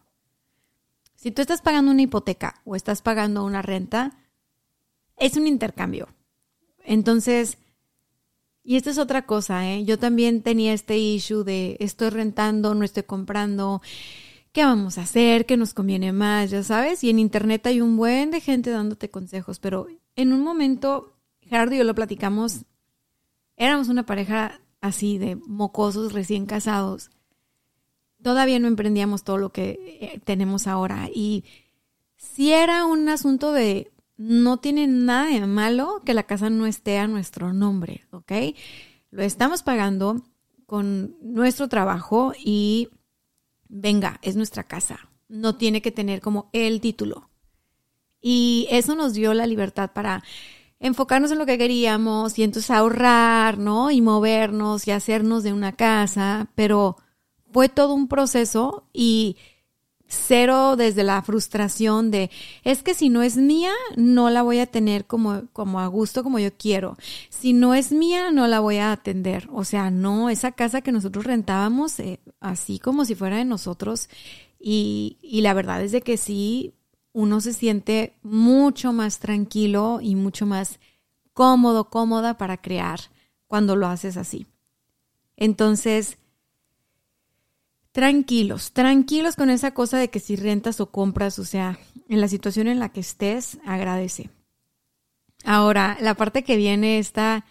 Si 1.15 1.31
tú 1.31 1.41
estás 1.41 1.63
pagando 1.63 1.93
una 1.93 2.03
hipoteca 2.03 2.61
o 2.65 2.77
estás 2.77 3.03
pagando 3.03 3.45
una 3.45 3.63
renta, 3.63 4.19
es 5.17 5.37
un 5.37 5.47
intercambio. 5.47 6.09
Entonces, 6.85 7.59
y 8.63 8.77
esto 8.77 8.91
es 8.91 8.99
otra 8.99 9.27
cosa, 9.27 9.71
¿eh? 9.71 9.85
Yo 9.85 9.99
también 9.99 10.43
tenía 10.43 10.73
este 10.73 10.99
issue 10.99 11.45
de 11.45 11.77
estoy 11.81 12.11
rentando, 12.11 12.75
no 12.75 12.85
estoy 12.85 13.05
comprando, 13.05 13.81
¿qué 14.53 14.65
vamos 14.65 14.99
a 14.99 15.03
hacer? 15.03 15.47
¿Qué 15.47 15.57
nos 15.57 15.75
conviene 15.75 16.13
más? 16.13 16.51
Ya 16.51 16.63
sabes, 16.63 17.05
y 17.05 17.11
en 17.11 17.19
internet 17.19 17.67
hay 17.67 17.81
un 17.81 17.97
buen 17.97 18.31
de 18.31 18.41
gente 18.41 18.71
dándote 18.71 19.11
consejos, 19.11 19.59
pero 19.61 19.87
en 20.17 20.33
un 20.33 20.43
momento, 20.43 21.15
Gerardo 21.41 21.75
y 21.75 21.79
yo 21.79 21.85
lo 21.85 21.95
platicamos, 21.95 22.65
éramos 23.57 23.89
una 23.89 24.07
pareja 24.07 24.61
así 24.81 25.19
de 25.19 25.37
mocosos 25.37 26.13
recién 26.13 26.47
casados. 26.47 27.11
Todavía 28.23 28.59
no 28.59 28.69
emprendíamos 28.69 29.25
todo 29.25 29.39
lo 29.39 29.53
que 29.53 29.99
eh, 30.01 30.21
tenemos 30.25 30.67
ahora 30.67 31.09
y 31.15 31.45
si 32.17 32.53
era 32.53 32.87
un 32.87 33.09
asunto 33.09 33.53
de 33.53 33.93
no 34.17 34.59
tiene 34.59 34.87
nada 34.87 35.27
de 35.27 35.47
malo 35.47 36.03
que 36.05 36.15
la 36.15 36.23
casa 36.23 36.49
no 36.51 36.67
esté 36.67 36.99
a 36.99 37.09
nuestro 37.09 37.53
nombre, 37.53 38.07
¿ok? 38.11 38.33
Lo 39.11 39.23
estamos 39.23 39.63
pagando 39.63 40.23
con 40.67 41.17
nuestro 41.21 41.69
trabajo 41.69 42.33
y 42.39 42.89
venga, 43.69 44.19
es 44.23 44.37
nuestra 44.37 44.65
casa. 44.65 45.09
No 45.29 45.57
tiene 45.57 45.83
que 45.83 45.91
tener 45.91 46.21
como 46.21 46.49
el 46.53 46.81
título. 46.81 47.29
Y 48.21 48.67
eso 48.71 48.95
nos 48.95 49.15
dio 49.15 49.35
la 49.35 49.47
libertad 49.47 49.91
para 49.93 50.23
enfocarnos 50.85 51.33
en 51.33 51.39
lo 51.39 51.47
que 51.47 51.57
queríamos 51.57 52.39
y 52.39 52.43
entonces 52.43 52.71
ahorrar, 52.71 53.57
¿no? 53.57 53.91
Y 53.91 54.03
movernos 54.03 54.87
y 54.87 54.91
hacernos 54.91 55.43
de 55.43 55.55
una 55.55 55.73
casa, 55.73 56.51
pero 56.55 56.99
fue 57.53 57.71
todo 57.71 57.95
un 57.95 58.07
proceso 58.07 58.85
y 58.93 59.39
cero 60.07 60.77
desde 60.77 61.03
la 61.03 61.23
frustración 61.23 62.11
de, 62.11 62.31
es 62.65 62.83
que 62.83 62.93
si 62.93 63.09
no 63.09 63.23
es 63.23 63.39
mía, 63.39 63.73
no 63.97 64.29
la 64.29 64.43
voy 64.43 64.59
a 64.59 64.67
tener 64.67 65.07
como, 65.07 65.45
como 65.55 65.81
a 65.81 65.87
gusto, 65.87 66.23
como 66.23 66.39
yo 66.39 66.51
quiero. 66.53 66.99
Si 67.31 67.55
no 67.55 67.73
es 67.73 67.91
mía, 67.91 68.31
no 68.31 68.47
la 68.47 68.61
voy 68.61 68.77
a 68.77 68.93
atender. 68.93 69.49
O 69.55 69.65
sea, 69.65 69.91
no, 69.91 70.29
esa 70.29 70.53
casa 70.53 70.83
que 70.83 70.93
nosotros 70.93 71.25
rentábamos, 71.25 71.99
eh, 71.99 72.21
así 72.41 72.79
como 72.79 73.07
si 73.07 73.15
fuera 73.15 73.39
de 73.39 73.47
nosotros. 73.47 74.11
Y, 74.61 75.17
y 75.23 75.41
la 75.41 75.55
verdad 75.55 75.83
es 75.83 75.93
de 75.93 76.03
que 76.03 76.19
sí, 76.19 76.75
uno 77.15 77.41
se 77.41 77.53
siente 77.53 78.19
mucho 78.23 78.93
más 78.93 79.21
tranquilo 79.21 80.01
y 80.03 80.17
mucho 80.17 80.47
más 80.47 80.81
cómodo, 81.33 81.89
cómoda 81.89 82.37
para 82.37 82.59
crear 82.59 83.01
cuando 83.47 83.77
lo 83.77 83.87
haces 83.87 84.17
así. 84.17 84.47
Entonces, 85.37 86.19
tranquilos, 87.93 88.73
tranquilos 88.73 89.37
con 89.37 89.49
esa 89.49 89.73
cosa 89.73 89.97
de 89.97 90.11
que 90.11 90.19
si 90.19 90.35
rentas 90.35 90.81
o 90.81 90.91
compras, 90.91 91.39
o 91.39 91.45
sea, 91.45 91.79
en 92.09 92.21
la 92.21 92.27
situación 92.27 92.67
en 92.67 92.81
la 92.81 92.89
que 92.89 93.01
estés, 93.01 93.59
agradece. 93.65 94.31
Ahora, 95.45 95.97
la 96.01 96.15
parte 96.15 96.43
que 96.43 96.57
viene 96.57 96.99
esta 96.99 97.45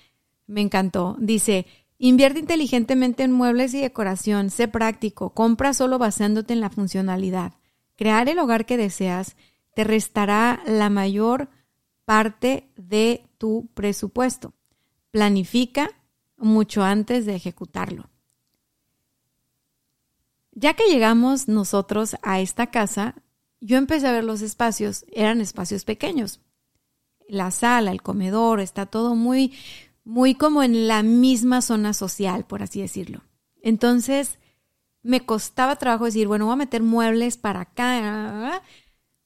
me 0.46 0.60
encantó. 0.60 1.16
Dice, 1.20 1.68
invierte 1.98 2.40
inteligentemente 2.40 3.24
en 3.24 3.32
muebles 3.32 3.74
y 3.74 3.80
decoración, 3.80 4.50
sé 4.50 4.68
práctico, 4.68 5.30
compra 5.30 5.74
solo 5.74 6.00
basándote 6.00 6.52
en 6.52 6.60
la 6.60 6.70
funcionalidad. 6.70 7.54
Crear 7.96 8.28
el 8.28 8.40
hogar 8.40 8.66
que 8.66 8.76
deseas 8.76 9.38
te 9.76 9.84
restará 9.84 10.62
la 10.66 10.90
mayor 10.90 11.50
parte 12.06 12.70
de 12.76 13.26
tu 13.38 13.70
presupuesto. 13.74 14.54
Planifica 15.12 15.90
mucho 16.38 16.84
antes 16.84 17.26
de 17.26 17.36
ejecutarlo. 17.36 18.10
Ya 20.52 20.76
que 20.76 20.86
llegamos 20.86 21.48
nosotros 21.48 22.16
a 22.22 22.40
esta 22.40 22.68
casa, 22.68 23.16
yo 23.60 23.78
empecé 23.78 24.08
a 24.08 24.12
ver 24.12 24.24
los 24.24 24.42
espacios, 24.42 25.06
eran 25.12 25.42
espacios 25.42 25.84
pequeños. 25.84 26.42
La 27.28 27.50
sala, 27.50 27.92
el 27.92 28.02
comedor, 28.02 28.60
está 28.60 28.86
todo 28.86 29.16
muy, 29.16 29.54
muy 30.04 30.36
como 30.36 30.62
en 30.62 30.88
la 30.88 31.02
misma 31.02 31.62
zona 31.62 31.94
social, 31.94 32.46
por 32.46 32.62
así 32.62 32.82
decirlo. 32.82 33.22
Entonces, 33.62 34.38
me 35.02 35.26
costaba 35.26 35.78
trabajo 35.78 36.06
decir, 36.06 36.28
bueno, 36.28 36.46
voy 36.46 36.54
a 36.54 36.58
meter 36.58 36.84
muebles 36.84 37.38
para 37.38 37.62
acá, 37.62 38.62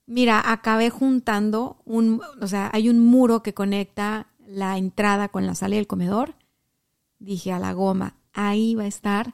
Mira, 0.08 0.52
acabé 0.52 0.90
juntando 0.90 1.82
un, 1.84 2.22
o 2.42 2.48
sea, 2.48 2.70
hay 2.74 2.88
un 2.88 3.00
muro 3.00 3.44
que 3.44 3.54
conecta 3.54 4.28
la 4.48 4.78
entrada 4.78 5.28
con 5.28 5.46
la 5.46 5.54
sala 5.54 5.76
y 5.76 5.80
el 5.80 5.88
comedor. 5.88 6.36
Dije 7.20 7.52
a 7.52 7.60
la 7.60 7.74
goma, 7.74 8.16
ahí 8.32 8.74
va 8.74 8.84
a 8.84 8.88
estar 8.88 9.34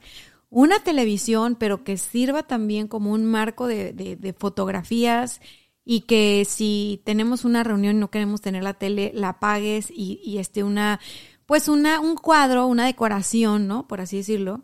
una 0.50 0.80
televisión, 0.80 1.56
pero 1.60 1.84
que 1.84 1.98
sirva 1.98 2.44
también 2.44 2.88
como 2.88 3.12
un 3.12 3.24
marco 3.24 3.68
de, 3.68 4.36
fotografías 4.38 5.42
y 5.86 6.02
que 6.02 6.44
si 6.50 7.02
tenemos 7.06 7.46
una 7.46 7.64
reunión 7.64 7.98
y 7.98 8.00
no 8.00 8.10
queremos 8.10 8.42
tener 8.42 8.64
la 8.64 8.74
tele, 8.74 9.12
la 9.14 9.30
apagues 9.30 9.92
y, 9.92 10.22
y 10.24 10.40
este 10.40 10.64
una, 10.64 11.00
pues 11.46 11.68
una, 11.68 12.00
un 12.00 12.16
cuadro, 12.16 12.66
una 12.66 12.86
decoración, 12.86 13.68
¿no? 13.68 13.88
Por 13.88 14.02
así 14.02 14.18
decirlo, 14.18 14.64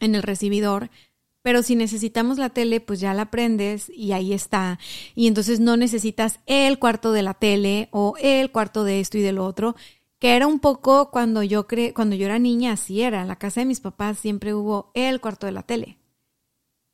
en 0.00 0.14
el 0.14 0.22
recibidor 0.22 0.90
pero 1.42 1.62
si 1.62 1.74
necesitamos 1.74 2.38
la 2.38 2.50
tele, 2.50 2.80
pues 2.80 3.00
ya 3.00 3.14
la 3.14 3.30
prendes 3.30 3.90
y 3.94 4.12
ahí 4.12 4.32
está. 4.32 4.78
Y 5.14 5.26
entonces 5.26 5.60
no 5.60 5.76
necesitas 5.76 6.40
el 6.46 6.78
cuarto 6.78 7.12
de 7.12 7.22
la 7.22 7.34
tele 7.34 7.88
o 7.92 8.14
el 8.20 8.50
cuarto 8.50 8.84
de 8.84 9.00
esto 9.00 9.18
y 9.18 9.22
de 9.22 9.32
lo 9.32 9.46
otro, 9.46 9.74
que 10.18 10.36
era 10.36 10.46
un 10.46 10.60
poco 10.60 11.10
cuando 11.10 11.42
yo 11.42 11.66
cre 11.66 11.94
cuando 11.94 12.14
yo 12.14 12.26
era 12.26 12.38
niña, 12.38 12.72
así 12.72 13.00
era. 13.02 13.22
En 13.22 13.28
la 13.28 13.36
casa 13.36 13.60
de 13.60 13.66
mis 13.66 13.80
papás 13.80 14.18
siempre 14.18 14.54
hubo 14.54 14.90
el 14.94 15.20
cuarto 15.20 15.46
de 15.46 15.52
la 15.52 15.62
tele. 15.62 15.98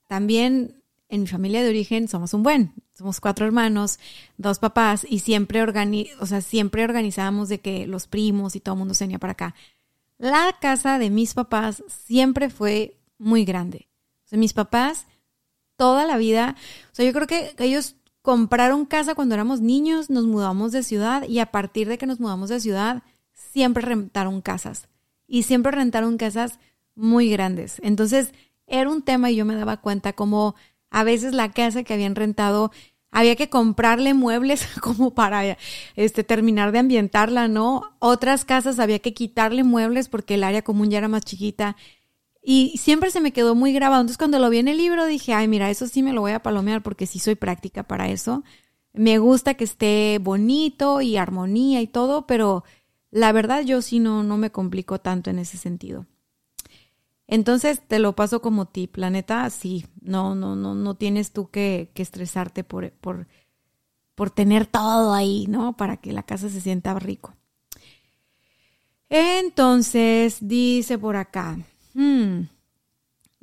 También 0.09 0.83
en 1.09 1.23
mi 1.23 1.27
familia 1.27 1.63
de 1.63 1.71
origen 1.71 2.09
somos 2.09 2.35
un 2.35 2.43
buen, 2.45 2.73
somos 2.95 3.21
cuatro 3.21 3.47
hermanos, 3.47 3.99
dos 4.39 4.61
papás 4.61 5.05
y 5.09 5.21
siempre 5.21 5.63
organi 5.63 6.11
o 6.21 6.27
sea, 6.27 6.41
siempre 6.41 6.85
organizábamos 6.85 7.49
de 7.49 7.61
que 7.61 7.87
los 7.87 8.07
primos 8.07 8.55
y 8.55 8.61
todo 8.61 8.75
el 8.75 8.79
mundo 8.81 8.95
se 8.95 9.05
venía 9.05 9.19
para 9.19 9.33
acá. 9.33 9.55
La 10.19 10.57
casa 10.61 10.99
de 10.99 11.11
mis 11.11 11.35
papás 11.35 11.83
siempre 11.89 12.49
fue 12.49 12.97
muy 13.19 13.45
grande 13.45 13.89
o 14.27 14.29
sea, 14.29 14.39
mis 14.39 14.53
papás, 14.53 15.07
toda 15.77 16.05
la 16.05 16.17
vida, 16.17 16.57
o 16.93 16.95
sea, 16.95 17.07
yo 17.07 17.13
creo 17.13 17.27
que 17.27 17.55
ellos 17.59 17.97
compraron 18.23 18.87
casa 18.87 19.15
cuando 19.15 19.35
éramos 19.37 19.61
niños, 19.61 20.11
nos 20.11 20.27
mudamos 20.27 20.73
de 20.73 20.83
ciudad 20.83 21.23
y 21.29 21.39
a 21.39 21.47
partir 21.47 21.89
de 21.89 21.97
que 21.97 22.07
nos 22.07 22.19
mudamos 22.19 22.49
de 22.49 22.59
ciudad, 22.59 23.05
siempre 23.33 23.83
rentaron 23.83 24.41
casas. 24.41 24.89
Y 25.29 25.45
siempre 25.45 25.71
rentaron 25.71 26.19
casas 26.19 26.59
muy 26.97 27.31
grandes. 27.31 27.81
Entonces, 27.85 28.33
era 28.67 28.91
un 28.91 29.03
tema 29.03 29.31
y 29.31 29.37
yo 29.37 29.45
me 29.45 29.55
daba 29.55 29.81
cuenta 29.81 30.13
como 30.13 30.57
a 30.91 31.05
veces 31.05 31.35
la 31.35 31.53
casa 31.53 31.85
que 31.85 31.95
habían 31.95 32.17
rentado 32.17 32.73
había 33.13 33.37
que 33.37 33.49
comprarle 33.49 34.13
muebles 34.13 34.67
como 34.81 35.15
para 35.15 35.57
este 35.95 36.25
terminar 36.25 36.73
de 36.73 36.81
ambientarla, 36.81 37.47
¿no? 37.47 37.97
Otras 38.01 38.45
casas 38.45 38.81
había 38.81 38.99
que 38.99 39.15
quitarle 39.15 39.63
muebles 39.63 40.09
porque 40.09 40.35
el 40.35 40.45
área 40.45 40.63
común 40.63 40.91
ya 40.91 40.99
era 40.99 41.09
más 41.09 41.25
chiquita 41.25 41.77
y 42.49 42.79
siempre 42.79 43.11
se 43.11 43.21
me 43.21 43.33
quedó 43.33 43.57
muy 43.57 43.73
grabado. 43.73 44.03
Entonces 44.03 44.19
cuando 44.19 44.39
lo 44.39 44.49
vi 44.49 44.59
en 44.59 44.69
el 44.69 44.77
libro 44.77 45.05
dije, 45.05 45.35
ay, 45.35 45.49
mira, 45.49 45.69
eso 45.69 45.89
sí 45.89 46.01
me 46.05 46.13
lo 46.13 46.21
voy 46.21 46.31
a 46.31 46.45
palomear 46.45 46.81
porque 46.81 47.09
sí 47.09 47.19
soy 47.19 47.35
práctica 47.35 47.83
para 47.83 48.09
eso. 48.09 48.45
Me 48.93 49.19
gusta 49.19 49.55
que 49.55 49.65
esté 49.65 50.21
bonito 50.23 51.01
y 51.01 51.17
armonía 51.17 51.83
y 51.83 51.89
todo, 51.89 52.29
pero 52.29 52.63
la 53.11 53.33
verdad 53.33 53.65
yo 53.65 53.83
sí 53.83 53.99
no, 53.99 54.23
no 54.23 54.37
me 54.37 54.53
complico 54.53 55.01
tanto 55.01 55.29
en 55.29 55.41
ese 55.41 55.59
sentido. 55.59 56.07
Entonces 57.27 57.81
te 57.85 57.99
lo 57.99 58.15
paso 58.15 58.41
como 58.41 58.67
tip. 58.67 58.97
La 58.97 59.11
neta, 59.11 59.51
sí, 59.51 59.87
no, 60.01 60.37
no, 60.37 60.55
no, 60.55 60.77
no 60.77 60.95
tienes 60.95 61.33
tú 61.33 61.51
que, 61.51 61.91
que 61.95 62.03
estresarte 62.03 62.63
por, 62.63 62.93
por, 62.93 63.27
por 64.15 64.31
tener 64.31 64.67
todo 64.67 65.15
ahí, 65.15 65.47
¿no? 65.49 65.77
Para 65.77 65.97
que 65.97 66.13
la 66.13 66.23
casa 66.23 66.49
se 66.49 66.61
sienta 66.61 66.97
rico. 67.01 67.35
Entonces, 69.09 70.39
dice 70.41 70.97
por 70.97 71.17
acá, 71.17 71.59
Hmm. 71.97 72.49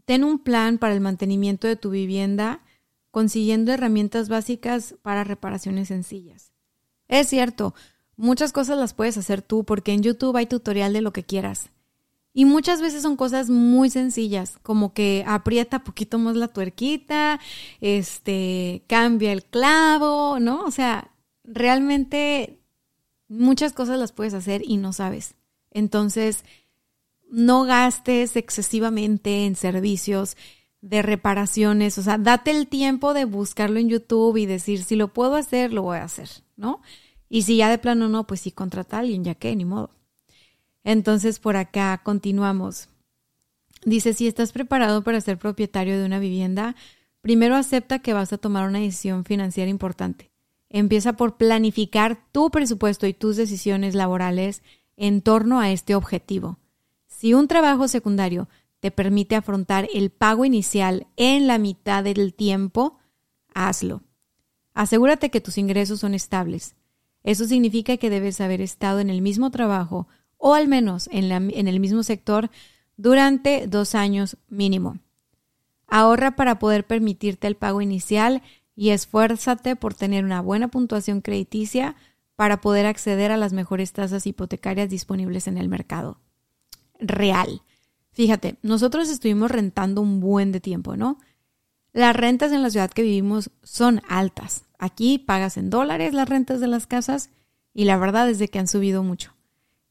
Ten 0.05 0.23
un 0.23 0.37
plan 0.37 0.77
para 0.77 0.93
el 0.93 1.01
mantenimiento 1.01 1.67
de 1.67 1.75
tu 1.75 1.89
vivienda 1.89 2.61
consiguiendo 3.09 3.71
herramientas 3.71 4.29
básicas 4.29 4.95
para 5.01 5.23
reparaciones 5.23 5.87
sencillas. 5.87 6.51
Es 7.07 7.27
cierto, 7.29 7.73
muchas 8.15 8.51
cosas 8.51 8.77
las 8.77 8.93
puedes 8.93 9.17
hacer 9.17 9.41
tú 9.41 9.63
porque 9.63 9.91
en 9.91 10.03
YouTube 10.03 10.37
hay 10.37 10.45
tutorial 10.45 10.93
de 10.93 11.01
lo 11.01 11.13
que 11.13 11.23
quieras. 11.23 11.71
Y 12.31 12.45
muchas 12.45 12.79
veces 12.79 13.01
son 13.01 13.15
cosas 13.15 13.49
muy 13.49 13.89
sencillas, 13.89 14.59
como 14.61 14.93
que 14.93 15.23
aprieta 15.27 15.83
poquito 15.83 16.19
más 16.19 16.35
la 16.35 16.47
tuerquita, 16.47 17.39
este, 17.81 18.83
cambia 18.87 19.31
el 19.31 19.43
clavo, 19.43 20.39
¿no? 20.39 20.63
O 20.63 20.71
sea, 20.71 21.11
realmente 21.43 22.59
muchas 23.27 23.73
cosas 23.73 23.99
las 23.99 24.11
puedes 24.11 24.33
hacer 24.35 24.61
y 24.63 24.77
no 24.77 24.93
sabes. 24.93 25.35
Entonces, 25.71 26.43
no 27.33 27.63
gastes 27.63 28.35
excesivamente 28.35 29.45
en 29.45 29.55
servicios 29.55 30.37
de 30.81 31.01
reparaciones, 31.01 31.97
o 31.97 32.03
sea, 32.03 32.19
date 32.19 32.51
el 32.51 32.67
tiempo 32.67 33.15
de 33.15 33.25
buscarlo 33.25 33.79
en 33.79 33.89
YouTube 33.89 34.37
y 34.37 34.45
decir, 34.45 34.83
si 34.83 34.95
lo 34.95 35.13
puedo 35.13 35.35
hacer, 35.35 35.73
lo 35.73 35.81
voy 35.81 35.97
a 35.97 36.03
hacer, 36.03 36.29
¿no? 36.57 36.81
Y 37.29 37.41
si 37.41 37.57
ya 37.57 37.69
de 37.71 37.79
plano 37.79 38.07
no, 38.07 38.27
pues 38.27 38.41
sí, 38.41 38.51
contrata 38.51 38.97
a 38.97 38.99
alguien, 38.99 39.23
ya 39.23 39.33
que, 39.33 39.55
ni 39.55 39.65
modo. 39.65 39.89
Entonces, 40.83 41.39
por 41.39 41.55
acá 41.55 42.01
continuamos. 42.03 42.89
Dice, 43.83 44.13
si 44.13 44.27
estás 44.27 44.51
preparado 44.51 45.03
para 45.03 45.19
ser 45.19 45.39
propietario 45.39 45.97
de 45.97 46.05
una 46.05 46.19
vivienda, 46.19 46.75
primero 47.21 47.55
acepta 47.55 47.99
que 47.99 48.13
vas 48.13 48.31
a 48.31 48.37
tomar 48.37 48.67
una 48.67 48.79
decisión 48.79 49.25
financiera 49.25 49.71
importante. 49.71 50.31
Empieza 50.69 51.13
por 51.13 51.37
planificar 51.37 52.19
tu 52.31 52.51
presupuesto 52.51 53.07
y 53.07 53.13
tus 53.13 53.37
decisiones 53.37 53.95
laborales 53.95 54.61
en 54.97 55.21
torno 55.21 55.59
a 55.59 55.71
este 55.71 55.95
objetivo. 55.95 56.59
Si 57.23 57.33
un 57.33 57.47
trabajo 57.47 57.87
secundario 57.87 58.49
te 58.81 58.91
permite 58.91 59.37
afrontar 59.37 59.87
el 59.93 60.09
pago 60.09 60.43
inicial 60.43 61.07
en 61.15 61.47
la 61.47 61.57
mitad 61.57 62.03
del 62.03 62.33
tiempo, 62.33 62.97
hazlo. 63.53 64.03
Asegúrate 64.73 65.31
que 65.31 65.39
tus 65.39 65.57
ingresos 65.57 66.01
son 66.01 66.15
estables. 66.15 66.75
Eso 67.23 67.45
significa 67.45 67.95
que 67.95 68.09
debes 68.09 68.41
haber 68.41 68.59
estado 68.59 68.99
en 68.99 69.09
el 69.09 69.21
mismo 69.21 69.51
trabajo 69.51 70.09
o 70.35 70.53
al 70.53 70.67
menos 70.67 71.07
en, 71.13 71.31
el 71.31 71.79
mismo 71.79 72.03
sector 72.03 72.49
durante 72.97 73.67
dos 73.67 73.95
años 73.95 74.35
mínimo. 74.49 74.97
Ahorra 75.87 76.35
para 76.35 76.59
poder 76.59 76.85
permitirte 76.85 77.47
el 77.47 77.55
pago 77.55 77.79
inicial 77.79 78.41
y 78.75 78.89
esfuérzate 78.89 79.77
por 79.77 79.93
tener 79.93 80.25
una 80.25 80.41
buena 80.41 80.67
puntuación 80.67 81.21
crediticia 81.21 81.95
para 82.35 82.59
poder 82.59 82.85
acceder 82.85 83.31
a 83.31 83.37
las 83.37 83.53
mejores 83.53 83.93
tasas 83.93 84.27
hipotecarias 84.27 84.89
disponibles 84.89 85.47
en 85.47 85.57
el 85.57 85.69
mercado 85.69 86.19
real. 87.03 87.61
Fíjate, 88.11 88.57
nosotros 88.61 89.09
estuvimos 89.09 89.51
rentando 89.51 90.01
un 90.01 90.19
buen 90.19 90.51
de 90.51 90.59
tiempo, 90.59 90.95
¿no? 90.95 91.17
Las 91.93 92.15
rentas 92.15 92.51
en 92.51 92.61
la 92.61 92.69
ciudad 92.69 92.91
que 92.91 93.03
vivimos 93.03 93.51
son 93.61 94.01
altas. 94.07 94.65
Aquí 94.79 95.19
pagas 95.19 95.57
en 95.57 95.69
dólares 95.69 96.13
las 96.13 96.27
rentas 96.27 96.59
de 96.59 96.67
las 96.67 96.87
casas 96.87 97.29
Y 97.75 97.85
la 97.85 97.97
verdad 97.97 98.29
es 98.29 98.37
de 98.37 98.49
que 98.49 98.59
han 98.59 98.67
subido 98.67 99.01
mucho. 99.01 99.33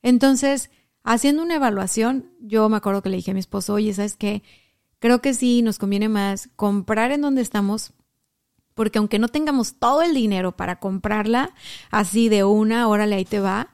Entonces, 0.02 0.70
haciendo 1.02 1.42
una 1.42 1.56
evaluación, 1.56 2.30
yo 2.40 2.68
me 2.68 2.76
acuerdo 2.76 3.02
que 3.02 3.08
le 3.08 3.16
dije 3.16 3.32
a 3.32 3.34
mi 3.34 3.40
esposo, 3.40 3.74
oye, 3.74 3.92
¿sabes 3.92 4.16
qué? 4.16 4.42
Creo 5.00 5.20
que 5.20 5.34
sí 5.34 5.62
nos 5.62 5.78
conviene 5.78 6.08
más 6.08 6.48
comprar 6.54 7.10
en 7.10 7.22
donde 7.22 7.42
estamos, 7.42 7.92
porque 8.74 8.98
aunque 8.98 9.18
no 9.18 9.26
tengamos 9.26 9.74
todo 9.74 10.02
el 10.02 10.14
dinero 10.14 10.56
para 10.56 10.78
comprarla 10.78 11.54
así 11.90 12.28
de 12.28 12.44
una, 12.44 12.86
órale, 12.86 13.16
ahí 13.16 13.24
te 13.24 13.40
va, 13.40 13.70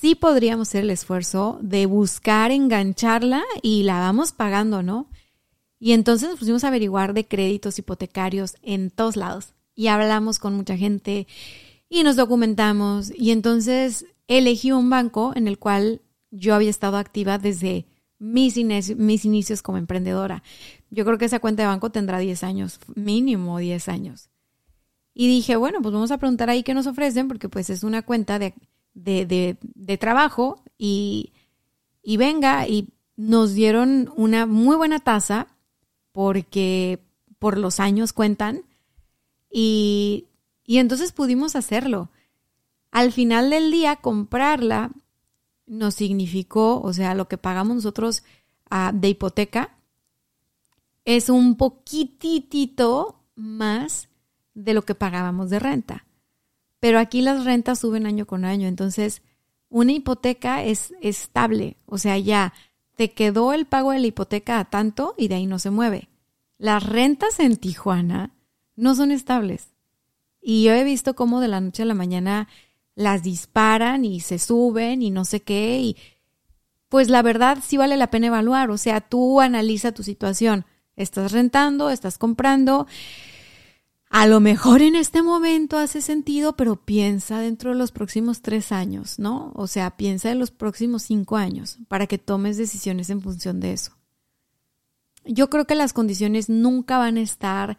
sí 0.00 0.14
podríamos 0.14 0.68
hacer 0.68 0.84
el 0.84 0.90
esfuerzo 0.90 1.58
de 1.60 1.84
buscar 1.86 2.50
engancharla 2.52 3.42
y 3.62 3.82
la 3.82 4.00
vamos 4.00 4.32
pagando, 4.32 4.82
¿no? 4.82 5.10
Y 5.78 5.92
entonces 5.92 6.30
nos 6.30 6.38
pusimos 6.38 6.64
a 6.64 6.68
averiguar 6.68 7.12
de 7.12 7.26
créditos 7.26 7.78
hipotecarios 7.78 8.56
en 8.62 8.90
todos 8.90 9.16
lados 9.16 9.54
y 9.74 9.88
hablamos 9.88 10.38
con 10.38 10.54
mucha 10.54 10.76
gente 10.76 11.26
y 11.88 12.02
nos 12.02 12.16
documentamos 12.16 13.12
y 13.14 13.30
entonces 13.30 14.06
elegí 14.26 14.72
un 14.72 14.88
banco 14.88 15.32
en 15.34 15.48
el 15.48 15.58
cual 15.58 16.00
yo 16.30 16.54
había 16.54 16.70
estado 16.70 16.96
activa 16.96 17.38
desde 17.38 17.86
mis, 18.18 18.56
mis 18.96 19.24
inicios 19.24 19.62
como 19.62 19.78
emprendedora. 19.78 20.42
Yo 20.90 21.04
creo 21.04 21.18
que 21.18 21.26
esa 21.26 21.40
cuenta 21.40 21.62
de 21.62 21.68
banco 21.68 21.90
tendrá 21.90 22.18
10 22.18 22.42
años, 22.44 22.80
mínimo 22.94 23.58
10 23.58 23.88
años. 23.88 24.30
Y 25.12 25.28
dije, 25.28 25.56
bueno, 25.56 25.82
pues 25.82 25.92
vamos 25.92 26.10
a 26.10 26.18
preguntar 26.18 26.48
ahí 26.48 26.62
qué 26.62 26.72
nos 26.72 26.86
ofrecen, 26.86 27.28
porque 27.28 27.48
pues 27.48 27.68
es 27.68 27.82
una 27.82 28.02
cuenta 28.02 28.38
de, 28.38 28.54
de, 28.94 29.56
de, 29.74 29.98
trabajo 29.98 30.62
y, 30.76 31.32
y 32.02 32.16
venga, 32.16 32.66
y 32.66 32.88
nos 33.16 33.54
dieron 33.54 34.12
una 34.16 34.46
muy 34.46 34.76
buena 34.76 34.98
tasa 34.98 35.48
porque 36.12 37.02
por 37.38 37.58
los 37.58 37.80
años 37.80 38.12
cuentan 38.12 38.62
y, 39.50 40.26
y 40.64 40.78
entonces 40.78 41.12
pudimos 41.12 41.56
hacerlo. 41.56 42.10
Al 42.90 43.12
final 43.12 43.50
del 43.50 43.70
día, 43.70 43.96
comprarla 43.96 44.90
nos 45.66 45.94
significó, 45.94 46.80
o 46.80 46.92
sea, 46.92 47.14
lo 47.14 47.28
que 47.28 47.38
pagamos 47.38 47.76
nosotros 47.76 48.24
uh, 48.70 48.90
de 48.92 49.10
hipoteca 49.10 49.76
es 51.04 51.28
un 51.28 51.56
poquitito 51.56 53.22
más 53.36 54.08
de 54.54 54.74
lo 54.74 54.82
que 54.82 54.94
pagábamos 54.94 55.48
de 55.50 55.60
renta. 55.60 56.06
Pero 56.80 56.98
aquí 56.98 57.20
las 57.22 57.44
rentas 57.44 57.78
suben 57.78 58.06
año 58.06 58.26
con 58.26 58.44
año, 58.44 58.66
entonces 58.66 59.22
una 59.68 59.92
hipoteca 59.92 60.64
es 60.64 60.92
estable, 61.00 61.76
o 61.86 61.98
sea, 61.98 62.18
ya 62.18 62.52
te 62.96 63.12
quedó 63.12 63.52
el 63.52 63.66
pago 63.66 63.92
de 63.92 64.00
la 64.00 64.08
hipoteca 64.08 64.58
a 64.58 64.64
tanto 64.64 65.14
y 65.16 65.28
de 65.28 65.36
ahí 65.36 65.46
no 65.46 65.58
se 65.58 65.70
mueve. 65.70 66.08
Las 66.58 66.82
rentas 66.82 67.40
en 67.40 67.56
Tijuana 67.56 68.34
no 68.76 68.94
son 68.94 69.10
estables. 69.10 69.68
Y 70.42 70.64
yo 70.64 70.72
he 70.72 70.84
visto 70.84 71.14
cómo 71.14 71.40
de 71.40 71.48
la 71.48 71.60
noche 71.60 71.82
a 71.82 71.86
la 71.86 71.94
mañana 71.94 72.48
las 72.94 73.22
disparan 73.22 74.04
y 74.04 74.20
se 74.20 74.38
suben 74.38 75.02
y 75.02 75.10
no 75.10 75.24
sé 75.24 75.40
qué. 75.40 75.80
Y 75.80 75.96
pues 76.88 77.08
la 77.08 77.22
verdad 77.22 77.58
sí 77.62 77.76
vale 77.76 77.96
la 77.96 78.10
pena 78.10 78.26
evaluar. 78.26 78.70
O 78.70 78.76
sea, 78.76 79.00
tú 79.00 79.40
analiza 79.40 79.92
tu 79.92 80.02
situación. 80.02 80.66
Estás 80.96 81.32
rentando, 81.32 81.88
estás 81.88 82.18
comprando. 82.18 82.86
A 84.12 84.26
lo 84.26 84.40
mejor 84.40 84.82
en 84.82 84.96
este 84.96 85.22
momento 85.22 85.78
hace 85.78 86.02
sentido, 86.02 86.56
pero 86.56 86.74
piensa 86.74 87.38
dentro 87.38 87.70
de 87.70 87.76
los 87.76 87.92
próximos 87.92 88.42
tres 88.42 88.72
años, 88.72 89.20
¿no? 89.20 89.52
O 89.54 89.68
sea, 89.68 89.96
piensa 89.96 90.32
en 90.32 90.40
los 90.40 90.50
próximos 90.50 91.04
cinco 91.04 91.36
años 91.36 91.78
para 91.86 92.08
que 92.08 92.18
tomes 92.18 92.56
decisiones 92.56 93.08
en 93.10 93.22
función 93.22 93.60
de 93.60 93.72
eso. 93.72 93.92
Yo 95.24 95.48
creo 95.48 95.64
que 95.64 95.76
las 95.76 95.92
condiciones 95.92 96.48
nunca 96.48 96.98
van 96.98 97.18
a 97.18 97.20
estar 97.20 97.78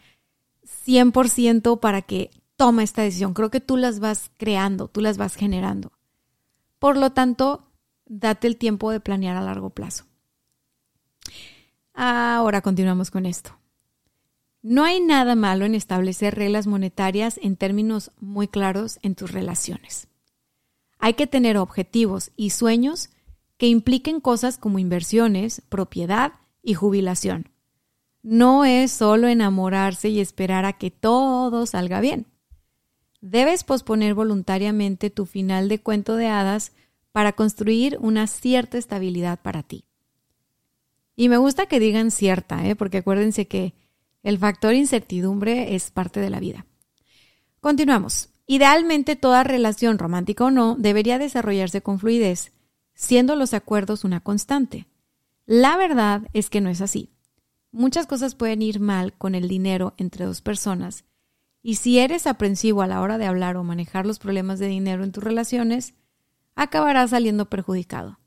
100% 0.85 1.81
para 1.81 2.01
que 2.01 2.31
toma 2.55 2.83
esta 2.83 3.01
decisión. 3.01 3.33
Creo 3.33 3.51
que 3.51 3.59
tú 3.59 3.75
las 3.75 3.99
vas 3.99 4.31
creando, 4.37 4.87
tú 4.87 5.01
las 5.01 5.17
vas 5.17 5.35
generando. 5.35 5.91
Por 6.79 6.95
lo 6.95 7.11
tanto, 7.11 7.67
date 8.05 8.47
el 8.47 8.55
tiempo 8.55 8.89
de 8.91 9.01
planear 9.01 9.35
a 9.35 9.41
largo 9.41 9.71
plazo. 9.71 10.05
Ahora 11.93 12.61
continuamos 12.61 13.11
con 13.11 13.25
esto. 13.25 13.60
No 14.63 14.83
hay 14.83 14.99
nada 14.99 15.35
malo 15.35 15.65
en 15.65 15.73
establecer 15.73 16.35
reglas 16.35 16.67
monetarias 16.67 17.39
en 17.41 17.55
términos 17.55 18.11
muy 18.19 18.47
claros 18.47 18.99
en 19.01 19.15
tus 19.15 19.31
relaciones. 19.31 20.07
Hay 20.99 21.15
que 21.15 21.25
tener 21.25 21.57
objetivos 21.57 22.31
y 22.35 22.51
sueños 22.51 23.09
que 23.57 23.67
impliquen 23.67 24.19
cosas 24.19 24.59
como 24.59 24.77
inversiones, 24.77 25.61
propiedad 25.67 26.33
y 26.61 26.75
jubilación. 26.75 27.49
No 28.21 28.65
es 28.65 28.91
solo 28.91 29.27
enamorarse 29.27 30.09
y 30.09 30.19
esperar 30.19 30.65
a 30.65 30.73
que 30.73 30.91
todo 30.91 31.65
salga 31.65 31.99
bien. 32.01 32.27
Debes 33.19 33.63
posponer 33.63 34.13
voluntariamente 34.13 35.09
tu 35.09 35.25
final 35.25 35.69
de 35.69 35.79
cuento 35.79 36.15
de 36.15 36.27
hadas 36.27 36.73
para 37.11 37.33
construir 37.33 37.97
una 37.99 38.27
cierta 38.27 38.77
estabilidad 38.77 39.39
para 39.41 39.63
ti. 39.63 39.85
Y 41.15 41.29
me 41.29 41.37
gusta 41.37 41.65
que 41.65 41.79
digan 41.79 42.11
cierta, 42.11 42.67
¿eh? 42.67 42.75
porque 42.75 42.99
acuérdense 42.99 43.47
que 43.47 43.73
el 44.23 44.37
factor 44.37 44.73
incertidumbre 44.73 45.75
es 45.75 45.91
parte 45.91 46.19
de 46.19 46.29
la 46.29 46.39
vida. 46.39 46.65
Continuamos. 47.59 48.29
Idealmente 48.47 49.15
toda 49.15 49.43
relación 49.43 49.97
romántica 49.97 50.45
o 50.45 50.51
no 50.51 50.75
debería 50.77 51.17
desarrollarse 51.17 51.81
con 51.81 51.99
fluidez, 51.99 52.51
siendo 52.93 53.35
los 53.35 53.53
acuerdos 53.53 54.03
una 54.03 54.19
constante. 54.19 54.87
La 55.45 55.77
verdad 55.77 56.23
es 56.33 56.49
que 56.49 56.59
no 56.61 56.69
es 56.69 56.81
así. 56.81 57.11
Muchas 57.71 58.07
cosas 58.07 58.35
pueden 58.35 58.61
ir 58.61 58.79
mal 58.79 59.13
con 59.13 59.35
el 59.35 59.47
dinero 59.47 59.93
entre 59.97 60.25
dos 60.25 60.41
personas 60.41 61.05
y 61.63 61.75
si 61.75 61.99
eres 61.99 62.27
aprensivo 62.27 62.81
a 62.81 62.87
la 62.87 63.01
hora 63.01 63.17
de 63.17 63.25
hablar 63.25 63.55
o 63.55 63.63
manejar 63.63 64.05
los 64.05 64.19
problemas 64.19 64.59
de 64.59 64.67
dinero 64.67 65.03
en 65.03 65.11
tus 65.11 65.23
relaciones, 65.23 65.93
acabarás 66.55 67.11
saliendo 67.11 67.49
perjudicado. 67.49 68.19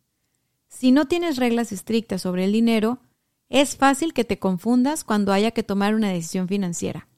Si 0.69 0.93
no 0.93 1.07
tienes 1.07 1.37
reglas 1.37 1.73
estrictas 1.73 2.23
sobre 2.23 2.45
el 2.45 2.53
dinero, 2.53 3.01
es 3.49 3.77
fácil 3.77 4.13
que 4.13 4.25
te 4.25 4.39
confundas 4.39 5.05
cuando 5.05 5.33
haya 5.33 5.51
que 5.51 5.63
tomar 5.63 5.95
una 5.95 6.11
decisión 6.11 6.49
financiera. 6.49 7.09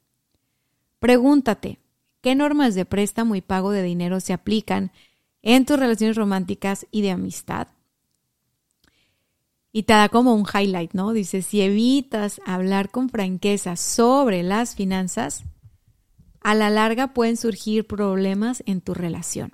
Pregúntate, 0.99 1.79
¿qué 2.21 2.35
normas 2.35 2.75
de 2.75 2.85
préstamo 2.85 3.35
y 3.35 3.41
pago 3.41 3.71
de 3.71 3.83
dinero 3.83 4.19
se 4.19 4.33
aplican 4.33 4.91
en 5.41 5.65
tus 5.65 5.79
relaciones 5.79 6.15
románticas 6.15 6.87
y 6.91 7.01
de 7.01 7.11
amistad? 7.11 7.67
Y 9.71 9.83
te 9.83 9.93
da 9.93 10.09
como 10.09 10.33
un 10.33 10.45
highlight, 10.51 10.93
¿no? 10.93 11.13
Dice, 11.13 11.41
si 11.41 11.61
evitas 11.61 12.41
hablar 12.45 12.89
con 12.89 13.09
franqueza 13.09 13.75
sobre 13.75 14.41
las 14.41 14.75
finanzas, 14.75 15.43
a 16.41 16.55
la 16.55 16.69
larga 16.69 17.13
pueden 17.13 17.37
surgir 17.37 17.85
problemas 17.85 18.63
en 18.65 18.81
tu 18.81 18.93
relación. 18.93 19.51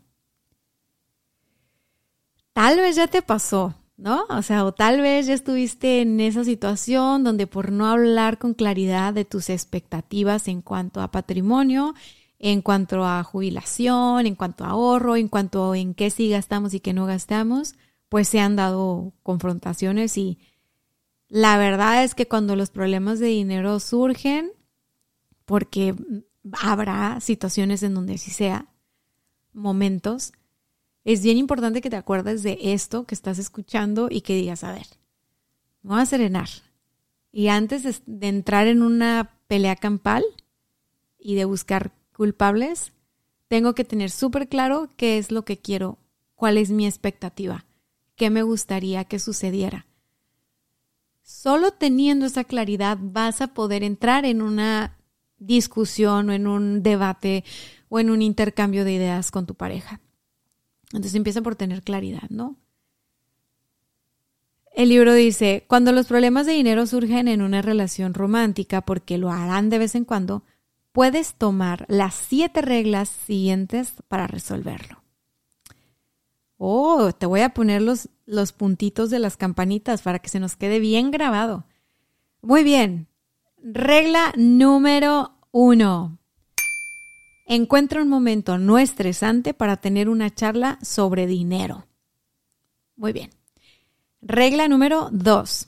Tal 2.53 2.77
vez 2.77 2.95
ya 2.95 3.07
te 3.07 3.21
pasó, 3.21 3.75
¿no? 3.97 4.25
O 4.29 4.41
sea, 4.41 4.65
o 4.65 4.73
tal 4.73 5.01
vez 5.01 5.27
ya 5.27 5.33
estuviste 5.33 6.01
en 6.01 6.19
esa 6.19 6.43
situación 6.43 7.23
donde 7.23 7.47
por 7.47 7.71
no 7.71 7.87
hablar 7.87 8.37
con 8.39 8.53
claridad 8.53 9.13
de 9.13 9.25
tus 9.25 9.49
expectativas 9.49 10.47
en 10.47 10.61
cuanto 10.61 11.01
a 11.01 11.11
patrimonio, 11.11 11.93
en 12.39 12.61
cuanto 12.61 13.05
a 13.05 13.23
jubilación, 13.23 14.25
en 14.25 14.35
cuanto 14.35 14.65
a 14.65 14.69
ahorro, 14.69 15.15
en 15.15 15.27
cuanto 15.27 15.71
a 15.71 15.77
en 15.77 15.93
qué 15.93 16.09
sí 16.09 16.29
gastamos 16.29 16.73
y 16.73 16.79
qué 16.79 16.93
no 16.93 17.05
gastamos, 17.05 17.75
pues 18.09 18.27
se 18.27 18.39
han 18.39 18.55
dado 18.55 19.13
confrontaciones 19.23 20.17
y 20.17 20.39
la 21.29 21.57
verdad 21.57 22.03
es 22.03 22.13
que 22.13 22.27
cuando 22.27 22.55
los 22.55 22.69
problemas 22.69 23.19
de 23.19 23.27
dinero 23.27 23.79
surgen, 23.79 24.51
porque 25.45 25.95
habrá 26.61 27.19
situaciones 27.21 27.81
en 27.83 27.95
donde 27.95 28.15
así 28.15 28.29
sea, 28.29 28.67
momentos, 29.51 30.33
es 31.05 31.21
bien 31.23 31.37
importante 31.37 31.81
que 31.81 31.89
te 31.89 31.95
acuerdes 31.95 32.43
de 32.43 32.57
esto 32.61 33.05
que 33.05 33.15
estás 33.15 33.37
escuchando 33.37 34.07
y 34.09 34.21
que 34.21 34.35
digas, 34.35 34.63
a 34.63 34.71
ver, 34.71 34.87
me 35.81 35.91
voy 35.91 36.01
a 36.01 36.05
serenar. 36.05 36.49
Y 37.31 37.47
antes 37.49 37.83
de, 38.05 38.27
entrar 38.27 38.67
en 38.67 38.81
una 38.83 39.37
pelea 39.47 39.75
campal 39.75 40.23
y 41.19 41.35
de 41.35 41.45
buscar 41.45 41.91
culpables, 42.15 42.93
tengo 43.47 43.75
que 43.75 43.83
tener 43.83 44.11
súper 44.11 44.47
claro 44.47 44.89
qué 44.95 45.17
es 45.17 45.31
lo 45.31 45.43
que 45.43 45.59
quiero, 45.59 45.97
cuál 46.35 46.57
es 46.57 46.69
mi 46.69 46.85
expectativa, 46.85 47.65
qué 48.15 48.29
me 48.29 48.43
gustaría 48.43 49.03
que 49.03 49.19
sucediera. 49.19 49.87
Solo 51.21 51.71
teniendo 51.71 52.25
esa 52.25 52.43
claridad 52.43 52.97
vas 53.01 53.41
a 53.41 53.53
poder 53.53 53.83
entrar 53.83 54.25
en 54.25 54.41
una 54.41 54.97
discusión 55.37 56.29
o 56.29 56.33
en 56.33 56.47
un 56.47 56.83
debate 56.83 57.43
o 57.89 57.99
en 57.99 58.09
un 58.09 58.21
intercambio 58.21 58.85
de 58.85 58.93
ideas 58.93 59.31
con 59.31 59.45
tu 59.45 59.55
pareja. 59.55 60.01
Entonces 60.93 61.15
empieza 61.15 61.41
por 61.41 61.55
tener 61.55 61.81
claridad, 61.81 62.29
¿no? 62.29 62.55
El 64.73 64.89
libro 64.89 65.13
dice, 65.13 65.65
cuando 65.67 65.91
los 65.91 66.07
problemas 66.07 66.45
de 66.45 66.53
dinero 66.53 66.87
surgen 66.87 67.27
en 67.27 67.41
una 67.41 67.61
relación 67.61 68.13
romántica, 68.13 68.81
porque 68.81 69.17
lo 69.17 69.31
harán 69.31 69.69
de 69.69 69.79
vez 69.79 69.95
en 69.95 70.05
cuando, 70.05 70.43
puedes 70.91 71.35
tomar 71.35 71.85
las 71.89 72.15
siete 72.15 72.61
reglas 72.61 73.09
siguientes 73.09 73.93
para 74.07 74.27
resolverlo. 74.27 75.03
Oh, 76.57 77.11
te 77.11 77.25
voy 77.25 77.41
a 77.41 77.53
poner 77.53 77.81
los, 77.81 78.09
los 78.25 78.51
puntitos 78.51 79.09
de 79.09 79.19
las 79.19 79.37
campanitas 79.37 80.01
para 80.01 80.19
que 80.19 80.29
se 80.29 80.39
nos 80.39 80.55
quede 80.55 80.79
bien 80.79 81.11
grabado. 81.11 81.65
Muy 82.41 82.63
bien. 82.63 83.07
Regla 83.57 84.33
número 84.37 85.33
uno. 85.51 86.19
Encuentra 87.55 88.01
un 88.01 88.09
momento 88.09 88.57
no 88.57 88.79
estresante 88.79 89.53
para 89.53 89.77
tener 89.77 90.09
una 90.09 90.33
charla 90.33 90.79
sobre 90.81 91.27
dinero. 91.27 91.85
Muy 92.95 93.13
bien. 93.13 93.31
Regla 94.21 94.67
número 94.67 95.09
dos. 95.11 95.67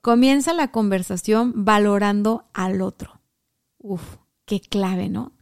Comienza 0.00 0.52
la 0.52 0.70
conversación 0.70 1.64
valorando 1.64 2.44
al 2.52 2.82
otro. 2.82 3.20
Uf, 3.78 4.16
qué 4.44 4.60
clave, 4.60 5.08
¿no? 5.08 5.32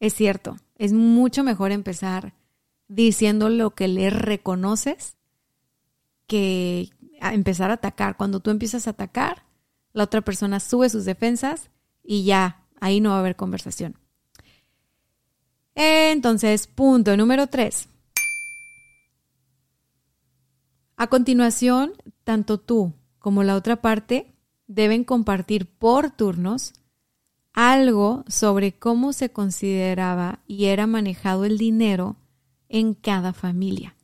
Es 0.00 0.14
cierto, 0.14 0.56
es 0.76 0.92
mucho 0.92 1.44
mejor 1.44 1.72
empezar 1.72 2.34
diciendo 2.88 3.48
lo 3.50 3.74
que 3.74 3.88
le 3.88 4.10
reconoces 4.10 5.16
que 6.26 6.90
empezar 7.20 7.70
a 7.70 7.74
atacar. 7.74 8.16
Cuando 8.16 8.40
tú 8.40 8.50
empiezas 8.50 8.86
a 8.86 8.90
atacar, 8.90 9.44
la 9.92 10.04
otra 10.04 10.22
persona 10.22 10.60
sube 10.60 10.88
sus 10.88 11.04
defensas 11.04 11.70
y 12.02 12.24
ya, 12.24 12.64
ahí 12.80 13.00
no 13.00 13.10
va 13.10 13.16
a 13.16 13.20
haber 13.20 13.36
conversación. 13.36 13.96
Entonces, 15.74 16.66
punto 16.66 17.16
número 17.16 17.46
tres. 17.46 17.88
A 20.96 21.06
continuación, 21.06 21.92
tanto 22.24 22.58
tú 22.58 22.92
como 23.20 23.44
la 23.44 23.54
otra 23.54 23.80
parte 23.80 24.34
deben 24.66 25.04
compartir 25.04 25.66
por 25.66 26.10
turnos 26.10 26.72
algo 27.52 28.24
sobre 28.28 28.78
cómo 28.78 29.12
se 29.12 29.30
consideraba 29.30 30.40
y 30.46 30.66
era 30.66 30.86
manejado 30.86 31.44
el 31.44 31.58
dinero 31.58 32.16
en 32.68 32.94
cada 32.94 33.32
familia, 33.32 33.96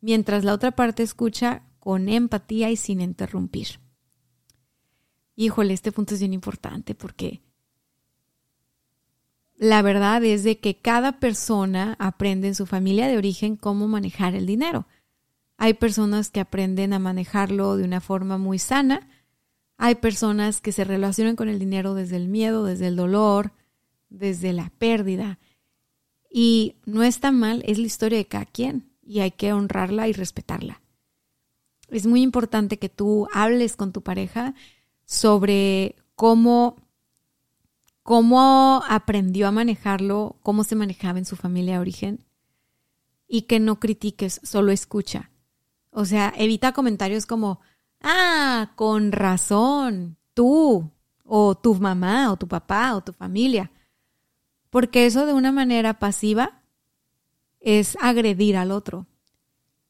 mientras 0.00 0.44
la 0.44 0.54
otra 0.54 0.70
parte 0.70 1.02
escucha 1.02 1.62
con 1.78 2.08
empatía 2.08 2.70
y 2.70 2.76
sin 2.76 3.00
interrumpir. 3.00 3.80
Híjole, 5.36 5.72
este 5.72 5.92
punto 5.92 6.14
es 6.14 6.20
bien 6.20 6.34
importante 6.34 6.94
porque 6.94 7.42
la 9.60 9.82
verdad 9.82 10.24
es 10.24 10.42
de 10.42 10.58
que 10.58 10.78
cada 10.78 11.20
persona 11.20 11.94
aprende 11.98 12.48
en 12.48 12.54
su 12.54 12.64
familia 12.64 13.08
de 13.08 13.18
origen 13.18 13.56
cómo 13.56 13.88
manejar 13.88 14.34
el 14.34 14.46
dinero. 14.46 14.86
Hay 15.58 15.74
personas 15.74 16.30
que 16.30 16.40
aprenden 16.40 16.94
a 16.94 16.98
manejarlo 16.98 17.76
de 17.76 17.84
una 17.84 18.00
forma 18.00 18.38
muy 18.38 18.58
sana. 18.58 19.06
Hay 19.76 19.96
personas 19.96 20.62
que 20.62 20.72
se 20.72 20.84
relacionan 20.84 21.36
con 21.36 21.50
el 21.50 21.58
dinero 21.58 21.92
desde 21.92 22.16
el 22.16 22.26
miedo, 22.26 22.64
desde 22.64 22.86
el 22.86 22.96
dolor, 22.96 23.52
desde 24.08 24.54
la 24.54 24.72
pérdida. 24.78 25.38
Y 26.32 26.76
no 26.86 27.02
está 27.02 27.30
mal, 27.30 27.62
es 27.66 27.78
la 27.78 27.86
historia 27.86 28.16
de 28.16 28.26
cada 28.26 28.46
quien 28.46 28.88
y 29.02 29.20
hay 29.20 29.30
que 29.30 29.52
honrarla 29.52 30.08
y 30.08 30.14
respetarla. 30.14 30.80
Es 31.88 32.06
muy 32.06 32.22
importante 32.22 32.78
que 32.78 32.88
tú 32.88 33.28
hables 33.34 33.76
con 33.76 33.92
tu 33.92 34.00
pareja 34.00 34.54
sobre 35.04 35.96
cómo, 36.14 36.76
cómo 38.02 38.82
aprendió 38.88 39.48
a 39.48 39.52
manejarlo, 39.52 40.38
cómo 40.42 40.64
se 40.64 40.76
manejaba 40.76 41.18
en 41.18 41.24
su 41.24 41.36
familia 41.36 41.74
de 41.74 41.80
origen 41.80 42.24
y 43.28 43.42
que 43.42 43.60
no 43.60 43.78
critiques, 43.78 44.40
solo 44.42 44.72
escucha. 44.72 45.30
O 45.90 46.04
sea, 46.04 46.32
evita 46.36 46.72
comentarios 46.72 47.26
como, 47.26 47.60
ah, 48.02 48.72
con 48.76 49.12
razón, 49.12 50.16
tú, 50.34 50.90
o 51.24 51.54
tu 51.54 51.74
mamá, 51.76 52.32
o 52.32 52.36
tu 52.36 52.48
papá, 52.48 52.96
o 52.96 53.02
tu 53.02 53.12
familia. 53.12 53.70
Porque 54.68 55.06
eso 55.06 55.26
de 55.26 55.32
una 55.32 55.52
manera 55.52 55.98
pasiva 55.98 56.62
es 57.60 57.96
agredir 58.00 58.56
al 58.56 58.72
otro. 58.72 59.06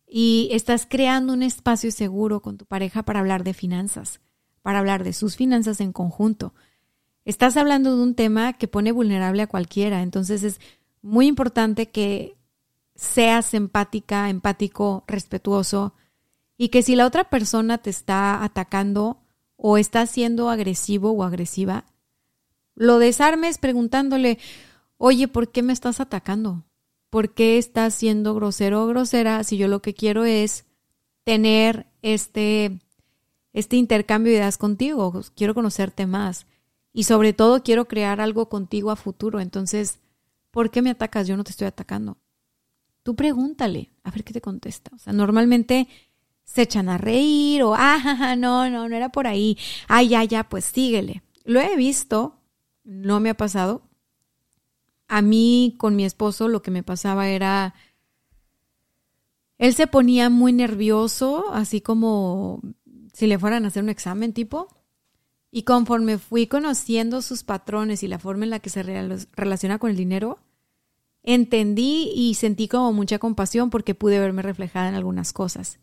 Y 0.06 0.48
estás 0.52 0.86
creando 0.86 1.32
un 1.32 1.42
espacio 1.42 1.90
seguro 1.92 2.42
con 2.42 2.58
tu 2.58 2.66
pareja 2.66 3.04
para 3.04 3.20
hablar 3.20 3.44
de 3.44 3.54
finanzas, 3.54 4.20
para 4.60 4.80
hablar 4.80 5.04
de 5.04 5.12
sus 5.12 5.36
finanzas 5.36 5.80
en 5.80 5.92
conjunto. 5.92 6.52
Estás 7.24 7.56
hablando 7.56 7.96
de 7.96 8.02
un 8.02 8.14
tema 8.14 8.54
que 8.54 8.68
pone 8.68 8.92
vulnerable 8.92 9.42
a 9.42 9.46
cualquiera, 9.46 10.02
entonces 10.02 10.42
es 10.42 10.60
muy 11.02 11.26
importante 11.26 11.90
que 11.90 12.36
seas 12.94 13.54
empática, 13.54 14.28
empático, 14.28 15.04
respetuoso 15.06 15.94
y 16.56 16.68
que 16.68 16.82
si 16.82 16.96
la 16.96 17.06
otra 17.06 17.24
persona 17.24 17.78
te 17.78 17.90
está 17.90 18.44
atacando 18.44 19.18
o 19.56 19.78
está 19.78 20.06
siendo 20.06 20.50
agresivo 20.50 21.10
o 21.10 21.22
agresiva, 21.22 21.84
lo 22.74 22.98
desarmes 22.98 23.58
preguntándole, 23.58 24.38
oye, 24.96 25.28
¿por 25.28 25.50
qué 25.50 25.62
me 25.62 25.72
estás 25.72 26.00
atacando? 26.00 26.64
¿Por 27.10 27.34
qué 27.34 27.58
estás 27.58 27.94
siendo 27.94 28.34
grosero 28.34 28.84
o 28.84 28.86
grosera 28.86 29.42
si 29.44 29.56
yo 29.56 29.68
lo 29.68 29.82
que 29.82 29.94
quiero 29.94 30.24
es 30.24 30.64
tener 31.24 31.86
este, 32.02 32.80
este 33.52 33.76
intercambio 33.76 34.32
de 34.32 34.38
ideas 34.38 34.58
contigo? 34.58 35.22
Quiero 35.34 35.54
conocerte 35.54 36.06
más 36.06 36.46
y 36.92 37.04
sobre 37.04 37.32
todo 37.32 37.62
quiero 37.62 37.88
crear 37.88 38.20
algo 38.20 38.48
contigo 38.48 38.90
a 38.90 38.96
futuro. 38.96 39.40
Entonces, 39.40 40.00
¿por 40.50 40.70
qué 40.70 40.82
me 40.82 40.90
atacas? 40.90 41.26
Yo 41.26 41.36
no 41.36 41.44
te 41.44 41.50
estoy 41.50 41.66
atacando 41.66 42.18
tú 43.02 43.16
pregúntale, 43.16 43.90
a 44.04 44.10
ver 44.10 44.24
qué 44.24 44.32
te 44.32 44.40
contesta. 44.40 44.90
O 44.94 44.98
sea, 44.98 45.12
normalmente 45.12 45.88
se 46.44 46.62
echan 46.62 46.88
a 46.88 46.98
reír 46.98 47.62
o, 47.62 47.74
ah, 47.76 48.34
no, 48.38 48.68
no, 48.70 48.88
no 48.88 48.96
era 48.96 49.10
por 49.10 49.26
ahí. 49.26 49.56
Ah, 49.88 50.02
ya, 50.02 50.24
ya, 50.24 50.48
pues 50.48 50.64
síguele. 50.64 51.22
Lo 51.44 51.60
he 51.60 51.76
visto, 51.76 52.40
no 52.84 53.20
me 53.20 53.30
ha 53.30 53.36
pasado. 53.36 53.82
A 55.08 55.22
mí 55.22 55.74
con 55.78 55.96
mi 55.96 56.04
esposo 56.04 56.48
lo 56.48 56.62
que 56.62 56.70
me 56.70 56.82
pasaba 56.82 57.28
era, 57.28 57.74
él 59.58 59.74
se 59.74 59.86
ponía 59.86 60.30
muy 60.30 60.52
nervioso, 60.52 61.52
así 61.52 61.80
como 61.80 62.60
si 63.12 63.26
le 63.26 63.38
fueran 63.38 63.64
a 63.64 63.68
hacer 63.68 63.82
un 63.82 63.88
examen 63.88 64.32
tipo. 64.32 64.68
Y 65.50 65.62
conforme 65.62 66.18
fui 66.18 66.46
conociendo 66.46 67.22
sus 67.22 67.42
patrones 67.42 68.02
y 68.02 68.08
la 68.08 68.18
forma 68.18 68.44
en 68.44 68.50
la 68.50 68.60
que 68.60 68.70
se 68.70 68.82
relaciona 68.82 69.78
con 69.78 69.90
el 69.90 69.96
dinero, 69.96 70.38
entendí 71.22 72.12
y 72.14 72.34
sentí 72.34 72.68
como 72.68 72.92
mucha 72.92 73.18
compasión 73.18 73.70
porque 73.70 73.94
pude 73.94 74.20
verme 74.20 74.42
reflejada 74.42 74.88
en 74.88 74.94
algunas 74.94 75.32
cosas. 75.32 75.80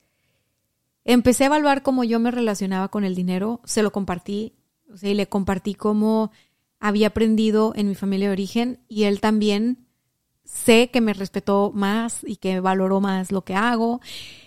Empecé 1.03 1.43
a 1.43 1.47
evaluar 1.47 1.83
cómo 1.83 2.03
yo 2.03 2.19
me 2.19 2.31
relacionaba 2.31 2.89
con 2.89 3.03
el 3.03 3.15
dinero, 3.15 3.61
se 3.63 3.83
lo 3.83 3.91
compartí, 3.91 4.53
o 4.91 4.97
sea, 4.97 5.09
y 5.09 5.13
le 5.13 5.27
compartí 5.27 5.73
cómo 5.73 6.31
había 6.79 7.07
aprendido 7.07 7.73
en 7.75 7.87
mi 7.87 7.95
familia 7.95 8.27
de 8.27 8.33
origen 8.33 8.79
y 8.87 9.03
él 9.03 9.21
también 9.21 9.87
sé 10.43 10.89
que 10.91 11.01
me 11.01 11.13
respetó 11.13 11.71
más 11.73 12.23
y 12.25 12.37
que 12.37 12.59
valoró 12.59 13.01
más 13.01 13.31
lo 13.31 13.43
que 13.43 13.55
hago 13.55 14.01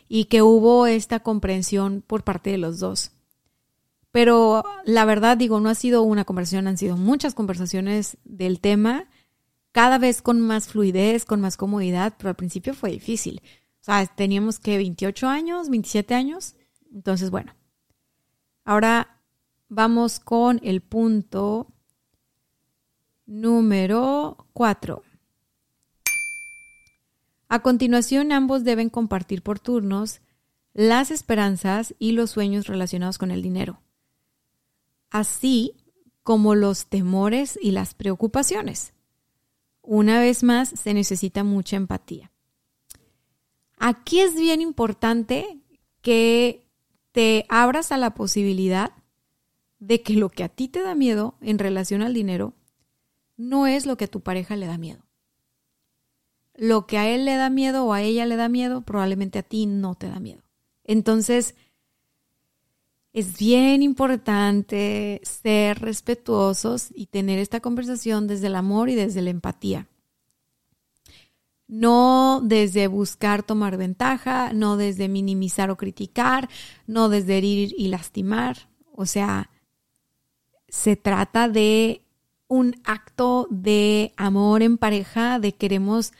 y 0.09 0.27
que 0.27 0.43
hubo 0.43 0.87
esta 0.87 1.21
comprensión 1.21 2.03
por 2.07 2.25
parte 2.25 2.51
de 2.51 2.59
los 2.59 2.79
dos. 2.79 3.13
Pero 4.13 4.65
la 4.85 5.05
verdad 5.05 5.37
digo, 5.37 5.61
no 5.61 5.69
ha 5.69 5.75
sido 5.75 6.03
una 6.03 6.25
conversación, 6.25 6.67
han 6.67 6.79
sido 6.79 6.97
muchas 6.97 7.35
conversaciones 7.35 8.19
del 8.25 8.61
tema 8.61 9.09
cada 9.73 9.99
vez 9.99 10.21
con 10.21 10.41
más 10.41 10.69
fluidez, 10.69 11.25
con 11.25 11.41
más 11.41 11.57
comodidad, 11.57 12.15
pero 12.19 12.31
al 12.31 12.37
principio 12.37 12.75
fue 12.75 12.91
difícil. 12.91 13.41
O 13.81 13.85
sea, 13.85 14.05
teníamos 14.07 14.59
que 14.59 14.77
28 14.77 15.29
años, 15.29 15.71
27 15.71 16.15
años. 16.15 16.57
Entonces, 16.93 17.31
bueno. 17.31 17.55
Ahora 18.65 19.21
vamos 19.69 20.21
con 20.21 20.61
el 20.63 20.81
punto 20.81 21.69
número 23.27 24.49
4. 24.53 25.03
A 27.49 27.63
continuación, 27.63 28.33
ambos 28.33 28.65
deben 28.65 28.91
compartir 28.91 29.43
por 29.43 29.59
turnos 29.59 30.21
las 30.73 31.11
esperanzas 31.11 31.95
y 31.99 32.13
los 32.13 32.31
sueños 32.31 32.67
relacionados 32.67 33.19
con 33.19 33.31
el 33.31 33.43
dinero, 33.43 33.81
así 35.11 35.75
como 36.23 36.55
los 36.55 36.87
temores 36.87 37.59
y 37.61 37.73
las 37.73 37.95
preocupaciones. 37.95 38.93
Una 39.83 40.21
vez 40.21 40.43
más, 40.43 40.69
se 40.69 40.95
necesita 40.95 41.45
mucha 41.45 41.77
empatía. 41.77 42.31
Aquí 43.79 44.21
es 44.21 44.35
bien 44.35 44.61
importante 44.61 45.59
que 46.03 46.67
te 47.13 47.47
abras 47.49 47.93
a 47.93 47.97
la 47.97 48.15
posibilidad 48.15 48.93
de 49.79 50.03
que 50.03 50.15
lo 50.15 50.29
que 50.29 50.45
a 50.45 50.49
ti 50.49 50.69
te 50.69 50.83
da 50.83 50.95
miedo 50.95 51.37
en 51.41 51.59
relación 51.59 52.03
al 52.03 52.15
dinero 52.15 52.55
no 53.37 53.67
es 53.67 53.87
lo 53.87 53.97
que 53.97 54.05
a 54.05 54.09
tu 54.09 54.21
pareja 54.21 54.55
le 54.55 54.67
da 54.67 54.77
miedo. 54.77 55.03
Lo 56.55 56.87
que 56.87 56.99
a 56.99 57.09
él 57.09 57.25
le 57.25 57.37
da 57.37 57.49
miedo 57.49 57.87
o 57.87 57.95
a 57.95 58.03
ella 58.03 58.27
le 58.27 58.37
da 58.37 58.51
miedo, 58.51 58.83
probablemente 58.83 59.39
a 59.39 59.43
ti 59.43 59.65
no 59.65 59.95
te 59.95 60.09
da 60.09 60.21
miedo. 60.21 60.43
Entonces, 60.85 61.55
es 63.13 63.39
bien 63.39 63.83
importante 63.83 65.21
ser 65.25 65.81
respetuosos 65.81 66.91
y 66.95 67.07
tener 67.07 67.39
esta 67.39 67.61
conversación 67.61 68.27
desde 68.27 68.47
el 68.47 68.55
amor 68.55 68.89
y 68.89 68.95
desde 68.95 69.23
la 69.23 69.31
empatía. 69.31 69.89
No 71.67 72.41
desde 72.43 72.87
buscar 72.87 73.43
tomar 73.43 73.77
ventaja, 73.77 74.53
no 74.53 74.77
desde 74.77 75.09
minimizar 75.09 75.71
o 75.71 75.77
criticar, 75.77 76.49
no 76.87 77.09
desde 77.09 77.39
herir 77.39 77.75
y 77.77 77.89
lastimar. 77.89 78.69
O 78.93 79.07
sea, 79.07 79.51
se 80.69 80.97
trata 80.97 81.49
de 81.49 82.03
un 82.49 82.81
acto 82.85 83.47
de 83.51 84.13
amor 84.17 84.63
en 84.63 84.79
pareja, 84.79 85.39
de 85.39 85.53
queremos 85.53 86.13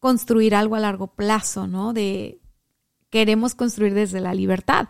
construir 0.00 0.54
algo 0.54 0.74
a 0.74 0.80
largo 0.80 1.08
plazo, 1.08 1.66
¿no? 1.66 1.92
De 1.92 2.40
queremos 3.10 3.54
construir 3.54 3.94
desde 3.94 4.20
la 4.20 4.34
libertad 4.34 4.88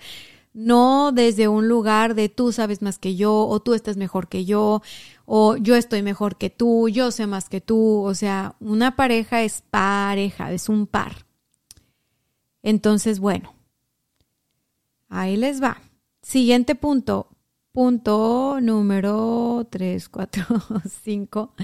no 0.56 1.12
desde 1.12 1.48
un 1.48 1.68
lugar 1.68 2.14
de 2.14 2.30
tú 2.30 2.50
sabes 2.50 2.80
más 2.80 2.98
que 2.98 3.14
yo 3.14 3.46
o 3.46 3.60
tú 3.60 3.74
estás 3.74 3.98
mejor 3.98 4.26
que 4.26 4.46
yo 4.46 4.80
o 5.26 5.58
yo 5.58 5.76
estoy 5.76 6.00
mejor 6.02 6.36
que 6.36 6.48
tú, 6.48 6.88
yo 6.88 7.10
sé 7.10 7.26
más 7.26 7.50
que 7.50 7.60
tú, 7.60 8.02
o 8.02 8.14
sea, 8.14 8.56
una 8.58 8.96
pareja 8.96 9.42
es 9.42 9.62
pareja, 9.70 10.52
es 10.52 10.70
un 10.70 10.86
par. 10.86 11.26
Entonces, 12.62 13.20
bueno, 13.20 13.54
ahí 15.10 15.36
les 15.36 15.62
va. 15.62 15.82
Siguiente 16.22 16.74
punto, 16.74 17.28
punto 17.72 18.58
número 18.62 19.66
3, 19.68 20.08
4, 20.08 20.46
5. 21.04 21.54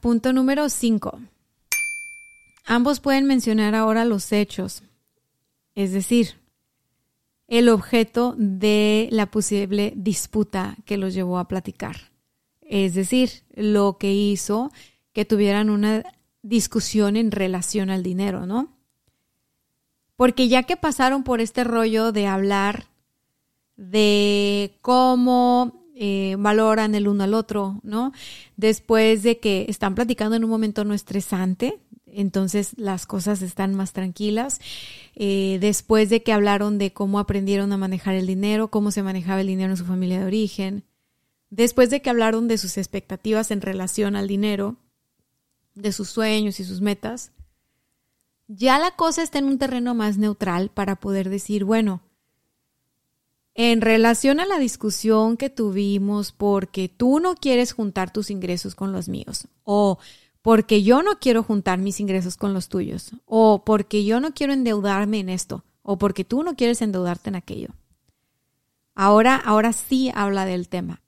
punto 0.00 0.32
número 0.32 0.68
5. 0.68 1.20
Ambos 2.64 2.98
pueden 2.98 3.26
mencionar 3.26 3.76
ahora 3.76 4.04
los 4.04 4.32
hechos, 4.32 4.82
es 5.76 5.92
decir, 5.92 6.39
el 7.50 7.68
objeto 7.68 8.34
de 8.38 9.08
la 9.10 9.26
posible 9.26 9.92
disputa 9.96 10.76
que 10.86 10.96
los 10.96 11.12
llevó 11.12 11.38
a 11.38 11.48
platicar. 11.48 12.12
Es 12.62 12.94
decir, 12.94 13.42
lo 13.54 13.98
que 13.98 14.14
hizo 14.14 14.70
que 15.12 15.24
tuvieran 15.24 15.68
una 15.68 16.04
discusión 16.42 17.16
en 17.16 17.32
relación 17.32 17.90
al 17.90 18.04
dinero, 18.04 18.46
¿no? 18.46 18.78
Porque 20.14 20.46
ya 20.46 20.62
que 20.62 20.76
pasaron 20.76 21.24
por 21.24 21.40
este 21.40 21.64
rollo 21.64 22.12
de 22.12 22.28
hablar 22.28 22.86
de 23.76 24.76
cómo 24.80 25.88
eh, 25.96 26.36
valoran 26.38 26.94
el 26.94 27.08
uno 27.08 27.24
al 27.24 27.34
otro, 27.34 27.80
¿no? 27.82 28.12
Después 28.56 29.24
de 29.24 29.40
que 29.40 29.66
están 29.68 29.96
platicando 29.96 30.36
en 30.36 30.44
un 30.44 30.50
momento 30.50 30.84
no 30.84 30.94
estresante, 30.94 31.80
entonces 32.14 32.72
las 32.76 33.06
cosas 33.06 33.42
están 33.42 33.74
más 33.74 33.92
tranquilas. 33.92 34.60
Eh, 35.14 35.58
después 35.60 36.10
de 36.10 36.22
que 36.22 36.32
hablaron 36.32 36.78
de 36.78 36.92
cómo 36.92 37.18
aprendieron 37.18 37.72
a 37.72 37.76
manejar 37.76 38.14
el 38.14 38.26
dinero, 38.26 38.68
cómo 38.68 38.90
se 38.90 39.02
manejaba 39.02 39.40
el 39.40 39.46
dinero 39.46 39.72
en 39.72 39.76
su 39.76 39.84
familia 39.84 40.20
de 40.20 40.26
origen, 40.26 40.84
después 41.50 41.90
de 41.90 42.02
que 42.02 42.10
hablaron 42.10 42.48
de 42.48 42.58
sus 42.58 42.78
expectativas 42.78 43.50
en 43.50 43.60
relación 43.60 44.16
al 44.16 44.28
dinero, 44.28 44.76
de 45.74 45.92
sus 45.92 46.08
sueños 46.08 46.60
y 46.60 46.64
sus 46.64 46.80
metas, 46.80 47.32
ya 48.48 48.78
la 48.78 48.90
cosa 48.92 49.22
está 49.22 49.38
en 49.38 49.44
un 49.44 49.58
terreno 49.58 49.94
más 49.94 50.18
neutral 50.18 50.70
para 50.70 50.96
poder 50.96 51.30
decir, 51.30 51.64
bueno, 51.64 52.02
en 53.54 53.80
relación 53.80 54.40
a 54.40 54.46
la 54.46 54.58
discusión 54.58 55.36
que 55.36 55.50
tuvimos 55.50 56.32
porque 56.32 56.88
tú 56.88 57.20
no 57.20 57.34
quieres 57.34 57.72
juntar 57.72 58.12
tus 58.12 58.30
ingresos 58.30 58.74
con 58.74 58.92
los 58.92 59.08
míos 59.08 59.48
o 59.64 59.98
porque 60.42 60.82
yo 60.82 61.02
no 61.02 61.18
quiero 61.18 61.42
juntar 61.42 61.78
mis 61.78 62.00
ingresos 62.00 62.36
con 62.36 62.54
los 62.54 62.68
tuyos, 62.68 63.12
o 63.26 63.64
porque 63.64 64.04
yo 64.04 64.20
no 64.20 64.32
quiero 64.32 64.52
endeudarme 64.52 65.20
en 65.20 65.28
esto, 65.28 65.64
o 65.82 65.98
porque 65.98 66.24
tú 66.24 66.42
no 66.42 66.54
quieres 66.56 66.82
endeudarte 66.82 67.30
en 67.30 67.36
aquello. 67.36 67.68
Ahora, 68.94 69.36
ahora 69.36 69.72
sí 69.72 70.10
habla 70.14 70.44
del 70.44 70.68
tema. 70.68 71.02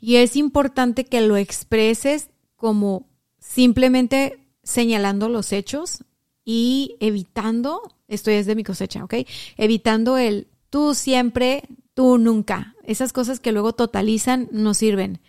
Y 0.00 0.16
es 0.16 0.36
importante 0.36 1.04
que 1.04 1.20
lo 1.20 1.36
expreses 1.36 2.30
como 2.56 3.06
simplemente 3.38 4.46
señalando 4.62 5.28
los 5.28 5.52
hechos 5.52 6.04
y 6.44 6.96
evitando, 7.00 7.82
esto 8.08 8.30
es 8.30 8.46
de 8.46 8.54
mi 8.54 8.64
cosecha, 8.64 9.04
¿ok? 9.04 9.14
Evitando 9.56 10.18
el 10.18 10.48
tú 10.70 10.94
siempre, 10.94 11.62
tú 11.94 12.18
nunca. 12.18 12.74
Esas 12.84 13.12
cosas 13.12 13.40
que 13.40 13.52
luego 13.52 13.72
totalizan 13.72 14.48
no 14.52 14.74
sirven. 14.74 15.20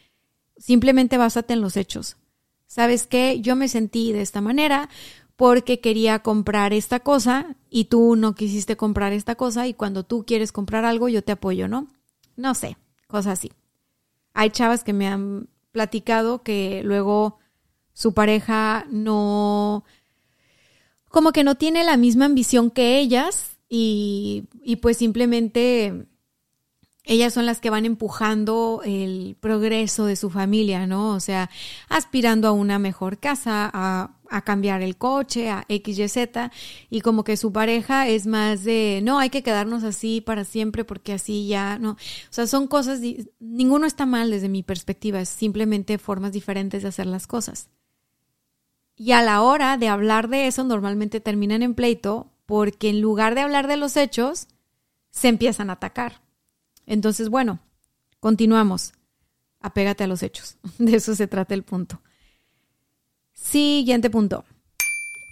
Simplemente 0.57 1.17
básate 1.17 1.53
en 1.53 1.61
los 1.61 1.77
hechos. 1.77 2.17
¿Sabes 2.67 3.07
qué? 3.07 3.41
Yo 3.41 3.55
me 3.55 3.67
sentí 3.67 4.13
de 4.13 4.21
esta 4.21 4.41
manera 4.41 4.89
porque 5.35 5.79
quería 5.79 6.19
comprar 6.19 6.73
esta 6.73 6.99
cosa 6.99 7.55
y 7.69 7.85
tú 7.85 8.15
no 8.15 8.35
quisiste 8.35 8.75
comprar 8.75 9.13
esta 9.13 9.35
cosa 9.35 9.67
y 9.67 9.73
cuando 9.73 10.03
tú 10.03 10.25
quieres 10.25 10.51
comprar 10.51 10.85
algo 10.85 11.09
yo 11.09 11.23
te 11.23 11.31
apoyo, 11.31 11.67
¿no? 11.67 11.87
No 12.35 12.53
sé, 12.53 12.77
cosas 13.07 13.39
así. 13.39 13.51
Hay 14.33 14.49
chavas 14.49 14.83
que 14.83 14.93
me 14.93 15.07
han 15.07 15.47
platicado 15.71 16.43
que 16.43 16.81
luego 16.83 17.37
su 17.93 18.13
pareja 18.13 18.85
no, 18.91 19.83
como 21.09 21.31
que 21.31 21.43
no 21.43 21.55
tiene 21.55 21.83
la 21.83 21.97
misma 21.97 22.25
ambición 22.25 22.69
que 22.69 22.99
ellas 22.99 23.57
y, 23.69 24.45
y 24.61 24.77
pues 24.77 24.97
simplemente 24.97 26.07
ellas 27.07 27.33
son 27.33 27.45
las 27.45 27.61
que 27.61 27.69
van 27.69 27.85
empujando 27.85 28.81
el 28.85 29.37
progreso 29.39 30.05
de 30.05 30.17
su 30.17 30.29
familia, 30.29 30.85
¿no? 30.85 31.11
O 31.15 31.19
sea, 31.21 31.49
aspirando 31.87 32.47
a 32.47 32.51
una 32.51 32.79
mejor 32.79 33.17
casa, 33.17 33.71
a, 33.73 34.13
cambiar 34.43 34.81
el 34.81 34.97
coche, 34.97 35.49
a 35.49 35.63
X, 35.69 35.97
Y, 35.97 36.07
Z, 36.09 36.51
y 36.89 36.99
como 36.99 37.23
que 37.23 37.37
su 37.37 37.53
pareja 37.53 38.09
es 38.09 38.27
más 38.27 38.65
de, 38.65 38.99
no, 39.01 39.19
hay 39.19 39.29
que 39.29 39.41
quedarnos 39.41 39.85
así 39.85 40.19
para 40.19 40.43
siempre 40.43 40.83
porque 40.83 41.13
así 41.13 41.47
ya, 41.47 41.79
no. 41.79 41.91
O 41.91 41.97
sea, 42.29 42.45
son 42.45 42.67
cosas, 42.67 42.99
ninguno 43.39 43.87
está 43.87 44.05
mal 44.05 44.29
desde 44.29 44.49
mi 44.49 44.63
perspectiva, 44.63 45.21
es 45.21 45.29
simplemente 45.29 45.97
formas 45.97 46.33
diferentes 46.33 46.83
de 46.83 46.89
hacer 46.89 47.05
las 47.05 47.25
cosas. 47.25 47.69
Y 48.97 49.13
a 49.13 49.21
la 49.21 49.41
hora 49.41 49.77
de 49.77 49.87
hablar 49.87 50.27
de 50.27 50.47
eso, 50.47 50.65
normalmente 50.65 51.21
terminan 51.21 51.63
en 51.63 51.73
pleito 51.73 52.33
porque 52.45 52.89
en 52.89 52.99
lugar 52.99 53.33
de 53.33 53.41
hablar 53.41 53.67
de 53.67 53.77
los 53.77 53.95
hechos, 53.95 54.47
se 55.09 55.29
empiezan 55.29 55.69
a 55.69 55.73
atacar. 55.73 56.26
Entonces, 56.87 57.29
bueno, 57.29 57.59
continuamos. 58.19 58.93
Apégate 59.59 60.05
a 60.05 60.07
los 60.07 60.23
hechos. 60.23 60.57
De 60.79 60.95
eso 60.95 61.13
se 61.13 61.27
trata 61.27 61.53
el 61.53 61.63
punto. 61.63 62.01
Siguiente 63.33 64.09
punto. 64.09 64.45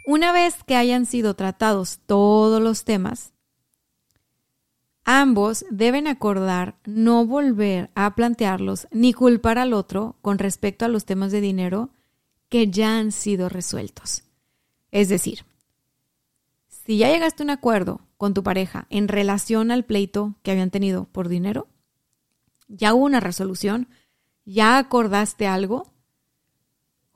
Una 0.06 0.32
vez 0.32 0.64
que 0.64 0.76
hayan 0.76 1.08
sido 1.08 1.34
tratados 1.34 2.00
todos 2.06 2.62
los 2.62 2.84
temas, 2.84 3.34
ambos 5.04 5.66
deben 5.72 6.06
acordar 6.06 6.78
no 6.86 7.26
volver 7.26 7.90
a 7.96 8.14
plantearlos 8.14 8.88
ni 8.92 9.14
culpar 9.14 9.58
al 9.58 9.74
otro 9.74 10.18
con 10.22 10.38
respecto 10.38 10.86
a 10.86 10.90
los 10.90 11.06
temas 11.06 11.32
de 11.32 11.42
dinero 11.42 11.90
que 12.50 12.70
ya 12.70 13.00
han 13.00 13.12
sido 13.12 13.50
resueltos. 13.50 14.24
Es 14.92 15.10
decir, 15.10 15.44
si 16.68 17.00
ya 17.00 17.10
llegaste 17.10 17.42
a 17.42 17.46
un 17.46 17.50
acuerdo 17.50 18.02
con 18.18 18.34
tu 18.34 18.44
pareja 18.44 18.88
en 18.90 19.08
relación 19.08 19.72
al 19.72 19.86
pleito 19.86 20.36
que 20.44 20.52
habían 20.52 20.72
tenido 20.72 21.06
por 21.06 21.30
dinero? 21.30 21.68
¿Ya 22.68 22.94
hubo 22.94 23.06
una 23.06 23.20
resolución? 23.20 23.90
¿Ya 24.46 24.78
acordaste 24.78 25.48
algo? 25.48 25.92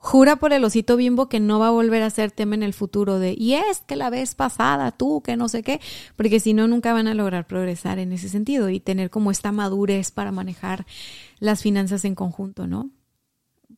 Jura 0.02 0.36
por 0.36 0.54
el 0.54 0.64
osito 0.64 0.96
bimbo 0.96 1.28
que 1.28 1.40
no 1.40 1.58
va 1.58 1.68
a 1.68 1.72
volver 1.72 2.02
a 2.02 2.08
ser 2.08 2.30
tema 2.30 2.54
en 2.54 2.62
el 2.62 2.72
futuro 2.72 3.18
de, 3.18 3.34
y 3.36 3.52
es 3.54 3.82
que 3.86 3.96
la 3.96 4.08
vez 4.08 4.34
pasada 4.34 4.92
tú, 4.92 5.20
que 5.22 5.36
no 5.36 5.46
sé 5.48 5.62
qué, 5.62 5.78
porque 6.16 6.40
si 6.40 6.54
no, 6.54 6.66
nunca 6.66 6.94
van 6.94 7.06
a 7.06 7.12
lograr 7.12 7.46
progresar 7.46 7.98
en 7.98 8.12
ese 8.12 8.30
sentido 8.30 8.70
y 8.70 8.80
tener 8.80 9.10
como 9.10 9.30
esta 9.30 9.52
madurez 9.52 10.10
para 10.10 10.32
manejar 10.32 10.86
las 11.38 11.60
finanzas 11.60 12.06
en 12.06 12.14
conjunto, 12.14 12.66
¿no? 12.66 12.90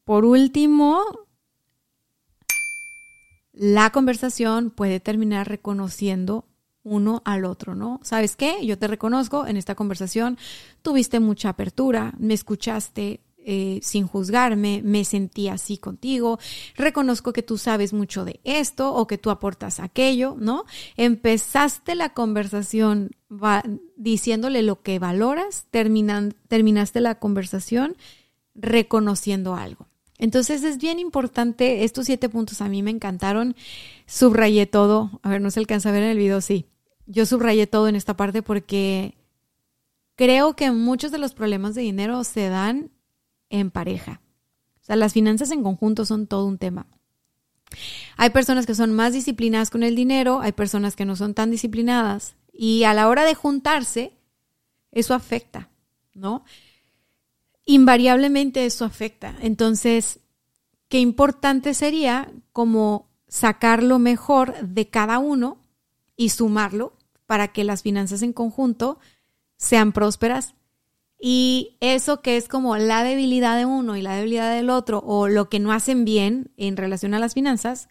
Por 0.05 0.25
último, 0.25 1.03
la 3.53 3.91
conversación 3.91 4.71
puede 4.71 5.01
terminar 5.01 5.49
reconociendo 5.49 6.47
uno 6.85 7.23
al 7.25 7.45
otro, 7.45 7.75
¿no? 7.75 8.01
¿Sabes 8.03 8.37
qué? 8.37 8.65
Yo 8.65 8.79
te 8.79 8.89
reconozco 8.89 9.47
en 9.47 9.57
esta 9.57 9.75
conversación, 9.75 10.39
tuviste 10.83 11.21
mucha 11.21 11.51
apertura, 11.51 12.15
me 12.19 12.35
escuchaste 12.35 13.21
eh, 13.45 13.81
sin 13.83 14.07
juzgarme, 14.07 14.83
me 14.85 15.05
sentí 15.05 15.49
así 15.49 15.77
contigo, 15.77 16.39
reconozco 16.77 17.33
que 17.33 17.43
tú 17.43 17.59
sabes 17.59 17.93
mucho 17.93 18.25
de 18.25 18.41
esto 18.45 18.95
o 18.95 19.09
que 19.09 19.19
tú 19.19 19.31
aportas 19.31 19.81
aquello, 19.81 20.37
¿no? 20.39 20.65
Empezaste 20.97 21.97
la 21.97 22.11
conversación 22.11 23.11
diciéndole 23.97 24.63
lo 24.63 24.83
que 24.83 25.01
valoras, 25.01 25.67
terminaste 25.71 27.01
la 27.01 27.17
conversación 27.17 27.97
reconociendo 28.55 29.57
algo. 29.57 29.89
Entonces 30.19 30.63
es 30.63 30.79
bien 30.79 31.01
importante, 31.01 31.83
estos 31.83 32.07
siete 32.07 32.29
puntos 32.29 32.61
a 32.61 32.69
mí 32.69 32.81
me 32.85 32.93
encantaron, 32.93 33.57
subrayé 34.07 34.67
todo, 34.67 35.19
a 35.25 35.31
ver, 35.31 35.41
no 35.41 35.51
se 35.51 35.59
alcanza 35.59 35.89
a 35.89 35.93
ver 35.93 36.05
en 36.05 36.11
el 36.11 36.19
video, 36.19 36.41
sí, 36.41 36.67
yo 37.07 37.27
subrayé 37.27 37.67
todo 37.67 37.89
en 37.89 37.97
esta 37.97 38.17
parte 38.17 38.43
porque 38.43 39.17
creo 40.17 40.55
que 40.55 40.71
muchos 40.71 41.11
de 41.11 41.19
los 41.19 41.35
problemas 41.35 41.75
de 41.75 41.83
dinero 41.83 42.25
se 42.25 42.49
dan 42.49 42.91
en 43.51 43.71
pareja. 43.71 44.21
O 44.81 44.85
sea, 44.85 44.97
las 44.97 45.13
finanzas 45.13 45.51
en 45.51 45.63
conjunto 45.63 46.05
son 46.05 46.27
todo 46.27 46.47
un 46.47 46.59
tema. 46.59 46.87
Hay 48.17 48.31
personas 48.31 48.67
que 48.67 48.75
son 48.75 48.93
más 48.93 49.13
disciplinadas 49.13 49.71
con 49.71 49.83
el 49.83 49.95
dinero, 49.95 50.41
hay 50.41 50.53
personas 50.53 50.97
que 50.97 51.05
no 51.05 51.17
son 51.17 51.35
tan 51.35 51.51
disciplinadas 51.51 52.37
y 52.53 52.85
a 52.85 52.93
la 52.93 53.09
hora 53.09 53.25
de 53.25 53.35
juntarse, 53.35 54.13
eso 54.91 55.15
afecta, 55.15 55.71
¿no? 56.13 56.45
Invariablemente 57.65 58.67
eso 58.67 58.85
afecta. 58.85 59.37
Entonces, 59.41 60.21
qué 60.89 60.99
importante 60.99 61.73
sería 61.73 62.31
como 62.53 63.09
sacar 63.29 63.83
lo 63.83 63.99
mejor 63.99 64.61
de 64.61 64.89
cada 64.89 65.19
uno 65.19 65.62
y 66.17 66.31
sumarlo 66.31 66.97
para 67.27 67.49
que 67.49 67.65
las 67.65 67.83
finanzas 67.83 68.23
en 68.23 68.33
conjunto 68.33 68.99
sean 69.57 69.93
prósperas. 69.93 70.55
Y 71.19 71.77
eso 71.81 72.21
que 72.21 72.37
es 72.37 72.49
como 72.49 72.77
la 72.77 73.05
debilidad 73.05 73.57
de 73.57 73.65
uno 73.65 73.97
y 73.97 74.03
la 74.03 74.17
debilidad 74.17 74.53
del 74.53 74.71
otro, 74.71 74.99
o 75.07 75.29
lo 75.29 75.49
que 75.49 75.61
no 75.61 75.73
hacen 75.73 76.05
bien 76.05 76.51
en 76.57 76.77
relación 76.77 77.15
a 77.15 77.21
las 77.21 77.35
finanzas, 77.35 77.89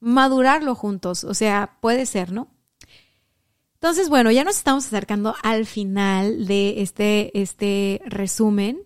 madurarlo 0.00 0.74
juntos. 0.74 1.24
O 1.24 1.34
sea, 1.34 1.78
puede 1.80 2.06
ser, 2.06 2.30
¿no? 2.30 2.48
Entonces, 3.74 4.08
bueno, 4.08 4.30
ya 4.30 4.44
nos 4.44 4.56
estamos 4.56 4.86
acercando 4.86 5.34
al 5.42 5.64
final 5.64 6.46
de 6.46 6.82
este, 6.82 7.40
este 7.40 8.02
resumen. 8.06 8.82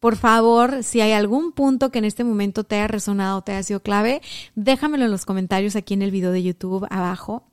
Por 0.00 0.16
favor, 0.16 0.82
si 0.82 1.00
hay 1.00 1.12
algún 1.12 1.52
punto 1.52 1.90
que 1.90 2.00
en 2.00 2.04
este 2.04 2.24
momento 2.24 2.64
te 2.64 2.76
haya 2.76 2.88
resonado 2.88 3.42
te 3.42 3.52
haya 3.52 3.62
sido 3.62 3.80
clave, 3.80 4.20
déjamelo 4.54 5.04
en 5.04 5.10
los 5.10 5.26
comentarios 5.26 5.76
aquí 5.76 5.94
en 5.94 6.02
el 6.02 6.10
video 6.10 6.32
de 6.32 6.42
YouTube 6.42 6.86
abajo. 6.90 7.49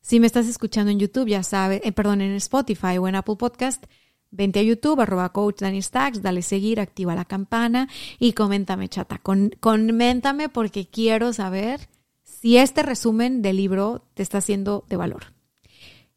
Si 0.00 0.20
me 0.20 0.26
estás 0.26 0.46
escuchando 0.46 0.90
en 0.90 0.98
YouTube, 0.98 1.28
ya 1.28 1.42
sabes, 1.42 1.80
eh, 1.84 1.92
perdón, 1.92 2.20
en 2.20 2.32
Spotify 2.36 2.98
o 2.98 3.08
en 3.08 3.14
Apple 3.14 3.36
Podcast, 3.36 3.84
vente 4.30 4.60
a 4.60 4.62
YouTube, 4.62 5.00
arroba 5.00 5.32
coach 5.32 5.60
Dani 5.60 5.82
Stacks, 5.82 6.22
dale 6.22 6.42
seguir, 6.42 6.80
activa 6.80 7.14
la 7.14 7.24
campana 7.24 7.88
y 8.18 8.32
coméntame, 8.32 8.88
chata. 8.88 9.20
Coméntame 9.60 10.48
porque 10.48 10.86
quiero 10.86 11.32
saber 11.32 11.88
si 12.22 12.56
este 12.56 12.82
resumen 12.82 13.42
del 13.42 13.56
libro 13.56 14.04
te 14.14 14.22
está 14.22 14.38
haciendo 14.38 14.84
de 14.88 14.96
valor. 14.96 15.32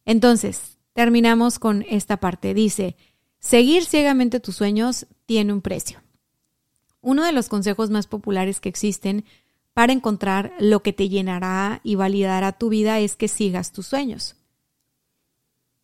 Entonces, 0.06 0.78
terminamos 0.94 1.60
con 1.60 1.84
esta 1.90 2.18
parte. 2.18 2.54
Dice, 2.54 2.96
seguir 3.40 3.86
ciegamente 3.86 4.40
tus 4.40 4.56
sueños 4.56 5.08
tiene 5.26 5.54
un 5.54 5.62
precio. 5.62 6.02
Uno 7.02 7.26
de 7.26 7.32
los 7.32 7.50
consejos 7.50 7.90
más 7.90 8.08
populares 8.08 8.60
que 8.60 8.70
existen 8.70 9.26
para 9.74 9.94
encontrar 9.94 10.54
lo 10.60 10.84
que 10.84 10.94
te 10.94 11.10
llenará 11.10 11.82
y 11.84 11.96
validará 11.96 12.52
tu 12.52 12.70
vida 12.70 13.00
es 13.00 13.16
que 13.16 13.28
sigas 13.28 13.72
tus 13.72 13.88
sueños. 13.88 14.36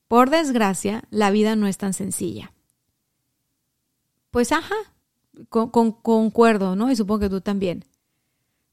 Por 0.08 0.30
desgracia, 0.30 1.04
la 1.10 1.32
vida 1.32 1.56
no 1.56 1.67
es 1.67 1.78
tan 1.78 1.93
sencilla. 1.93 2.54
Pues 4.32 4.52
ajá, 4.52 4.76
con, 5.50 5.69
concuerdo, 5.69 6.76
¿no? 6.76 6.91
Y 6.91 6.95
supongo 6.95 7.21
que 7.21 7.30
tú 7.30 7.41
también. 7.41 7.86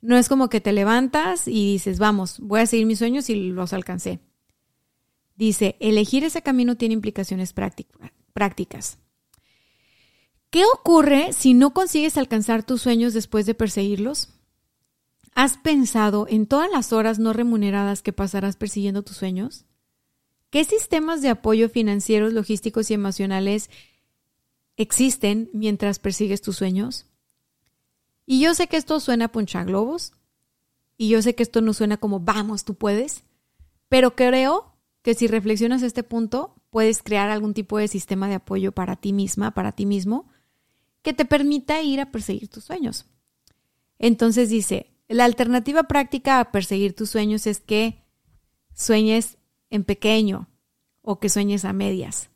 No 0.01 0.17
es 0.17 0.29
como 0.29 0.49
que 0.49 0.61
te 0.61 0.73
levantas 0.73 1.49
y 1.49 1.73
dices, 1.73 1.99
vamos, 1.99 2.39
voy 2.41 2.61
a 2.61 2.67
seguir 2.67 2.87
mis 2.87 2.99
sueños 2.99 3.31
y 3.31 3.35
los 3.35 3.73
alcancé. 3.73 4.21
Dice, 5.37 5.77
elegir 5.81 6.25
ese 6.25 6.43
camino 6.43 6.77
tiene 6.77 6.95
implicaciones 6.95 7.53
prácticas. 7.53 8.99
¿Qué 10.51 10.65
ocurre 10.73 11.33
si 11.33 11.55
no 11.55 11.73
consigues 11.75 12.17
alcanzar 12.17 12.63
tus 12.63 12.83
sueños 12.83 13.15
después 13.15 13.47
de 13.47 13.55
perseguirlos? 13.55 14.29
¿Has 15.35 15.59
pensado 15.59 16.27
en 16.29 16.47
todas 16.47 16.71
las 16.71 16.93
horas 16.93 17.19
no 17.19 17.33
remuneradas 17.33 18.03
que 18.03 18.13
pasarás 18.13 18.57
persiguiendo 18.57 19.03
tus 19.03 19.17
sueños? 19.17 19.67
¿Qué 20.51 20.65
sistemas 20.65 21.23
de 21.23 21.31
apoyo 21.31 21.69
financieros, 21.69 22.33
logísticos 22.33 22.91
y 22.91 22.95
emocionales 22.95 23.69
existen 24.77 25.51
mientras 25.53 25.99
persigues 25.99 26.41
tus 26.41 26.57
sueños? 26.57 27.07
Y 28.27 28.41
yo 28.41 28.55
sé 28.55 28.69
que 28.69 28.77
esto 28.77 29.01
suena 29.01 29.33
a 29.35 29.65
globos, 29.65 30.13
y 30.97 31.09
yo 31.09 31.21
sé 31.21 31.35
que 31.35 31.43
esto 31.43 31.61
no 31.61 31.75
suena 31.75 31.97
como 31.97 32.21
vamos, 32.21 32.65
tú 32.65 32.77
puedes, 32.77 33.25
pero 33.89 34.15
creo 34.15 34.77
que 35.03 35.15
si 35.15 35.27
reflexionas 35.27 35.83
este 35.83 36.05
punto, 36.05 36.55
puedes 36.71 37.03
crear 37.03 37.31
algún 37.31 37.53
tipo 37.53 37.79
de 37.79 37.89
sistema 37.89 38.29
de 38.29 38.37
apoyo 38.37 38.73
para 38.73 38.97
ti 38.97 39.13
misma, 39.13 39.53
para 39.53 39.73
ti 39.73 39.85
mismo, 39.85 40.29
que 41.03 41.13
te 41.13 41.25
permita 41.25 41.83
ir 41.83 42.01
a 42.01 42.13
perseguir 42.13 42.49
tus 42.49 42.65
sueños. 42.65 43.07
Entonces 43.99 44.49
dice, 44.49 44.94
la 45.09 45.25
alternativa 45.25 45.85
práctica 45.85 46.41
a 46.41 46.51
perseguir 46.51 46.95
tus 46.95 47.11
sueños 47.11 47.47
es 47.47 47.61
que 47.61 48.03
sueñes 48.75 49.39
en 49.71 49.85
pequeño 49.85 50.49
o 51.03 51.21
que 51.21 51.29
sueñes 51.29 51.65
a 51.65 51.73
medias. 51.73 52.31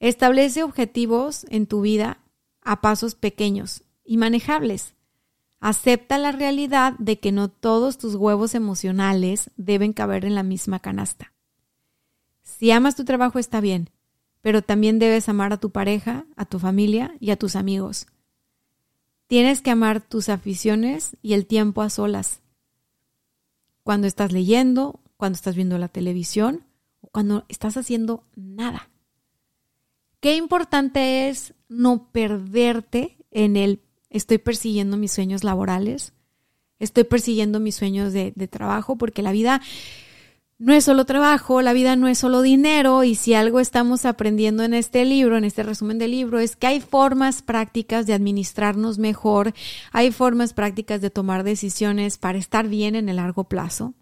Establece 0.00 0.62
objetivos 0.62 1.46
en 1.48 1.66
tu 1.66 1.80
vida 1.80 2.18
a 2.60 2.80
pasos 2.80 3.14
pequeños 3.14 3.82
y 4.04 4.16
manejables. 4.16 4.94
Acepta 5.60 6.18
la 6.18 6.32
realidad 6.32 6.94
de 6.98 7.20
que 7.20 7.32
no 7.32 7.48
todos 7.48 7.98
tus 7.98 8.16
huevos 8.16 8.54
emocionales 8.54 9.50
deben 9.56 9.92
caber 9.92 10.24
en 10.24 10.34
la 10.34 10.42
misma 10.42 10.80
canasta. 10.80 11.32
Si 12.42 12.70
amas 12.72 12.96
tu 12.96 13.04
trabajo 13.04 13.38
está 13.38 13.60
bien, 13.60 13.90
pero 14.40 14.62
también 14.62 14.98
debes 14.98 15.28
amar 15.28 15.52
a 15.52 15.58
tu 15.58 15.70
pareja, 15.70 16.26
a 16.36 16.44
tu 16.44 16.58
familia 16.58 17.14
y 17.20 17.30
a 17.30 17.36
tus 17.36 17.54
amigos. 17.54 18.06
Tienes 19.32 19.62
que 19.62 19.70
amar 19.70 20.02
tus 20.02 20.28
aficiones 20.28 21.16
y 21.22 21.32
el 21.32 21.46
tiempo 21.46 21.80
a 21.80 21.88
solas. 21.88 22.42
Cuando 23.82 24.06
estás 24.06 24.30
leyendo, 24.30 25.00
cuando 25.16 25.36
estás 25.36 25.56
viendo 25.56 25.78
la 25.78 25.88
televisión 25.88 26.66
o 27.00 27.06
cuando 27.06 27.46
estás 27.48 27.78
haciendo 27.78 28.26
nada. 28.36 28.90
Qué 30.20 30.36
importante 30.36 31.30
es 31.30 31.54
no 31.70 32.12
perderte 32.12 33.16
en 33.30 33.56
el 33.56 33.80
estoy 34.10 34.36
persiguiendo 34.36 34.98
mis 34.98 35.12
sueños 35.12 35.44
laborales, 35.44 36.12
estoy 36.78 37.04
persiguiendo 37.04 37.58
mis 37.58 37.76
sueños 37.76 38.12
de, 38.12 38.34
de 38.36 38.48
trabajo, 38.48 38.96
porque 38.98 39.22
la 39.22 39.32
vida 39.32 39.62
no 40.62 40.72
es 40.72 40.84
solo 40.84 41.04
trabajo, 41.04 41.60
la 41.60 41.72
vida 41.72 41.96
no 41.96 42.06
es 42.06 42.18
solo 42.18 42.40
dinero 42.40 43.02
y 43.02 43.16
si 43.16 43.34
algo 43.34 43.58
estamos 43.58 44.04
aprendiendo 44.04 44.62
en 44.62 44.74
este 44.74 45.04
libro, 45.04 45.36
en 45.36 45.42
este 45.42 45.64
resumen 45.64 45.98
del 45.98 46.12
libro, 46.12 46.38
es 46.38 46.54
que 46.54 46.68
hay 46.68 46.80
formas 46.80 47.42
prácticas 47.42 48.06
de 48.06 48.12
administrarnos 48.12 48.98
mejor, 48.98 49.54
hay 49.90 50.12
formas 50.12 50.52
prácticas 50.52 51.00
de 51.00 51.10
tomar 51.10 51.42
decisiones 51.42 52.16
para 52.16 52.38
estar 52.38 52.68
bien 52.68 52.94
en 52.94 53.08
el 53.08 53.16
largo 53.16 53.44
plazo 53.44 53.94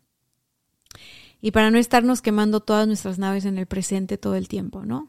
y 1.40 1.52
para 1.52 1.70
no 1.70 1.78
estarnos 1.78 2.20
quemando 2.20 2.60
todas 2.60 2.86
nuestras 2.86 3.18
naves 3.18 3.46
en 3.46 3.56
el 3.56 3.64
presente 3.64 4.18
todo 4.18 4.34
el 4.34 4.46
tiempo, 4.46 4.84
¿no? 4.84 5.08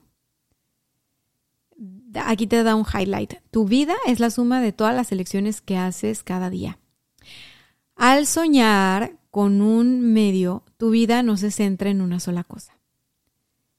Aquí 2.15 2.47
te 2.47 2.63
da 2.63 2.75
un 2.75 2.85
highlight. 2.85 3.33
Tu 3.51 3.65
vida 3.65 3.95
es 4.07 4.21
la 4.21 4.29
suma 4.29 4.61
de 4.61 4.71
todas 4.71 4.95
las 4.95 5.11
elecciones 5.11 5.59
que 5.59 5.75
haces 5.75 6.23
cada 6.23 6.49
día. 6.49 6.79
Al 7.97 8.25
soñar 8.25 9.20
con 9.31 9.61
un 9.61 10.01
medio, 10.13 10.63
tu 10.77 10.89
vida 10.91 11.23
no 11.23 11.37
se 11.37 11.51
centra 11.51 11.89
en 11.89 12.01
una 12.01 12.19
sola 12.19 12.43
cosa. 12.43 12.77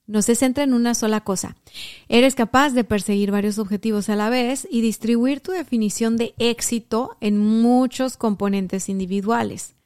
No 0.06 0.22
se 0.22 0.34
centra 0.34 0.64
en 0.64 0.74
una 0.74 0.94
sola 0.94 1.20
cosa. 1.20 1.56
Eres 2.08 2.34
capaz 2.34 2.70
de 2.70 2.84
perseguir 2.84 3.30
varios 3.30 3.58
objetivos 3.58 4.08
a 4.08 4.16
la 4.16 4.30
vez 4.30 4.66
y 4.70 4.80
distribuir 4.80 5.40
tu 5.40 5.52
definición 5.52 6.16
de 6.16 6.34
éxito 6.38 7.16
en 7.20 7.38
muchos 7.38 8.16
componentes 8.16 8.88
individuales. 8.88 9.76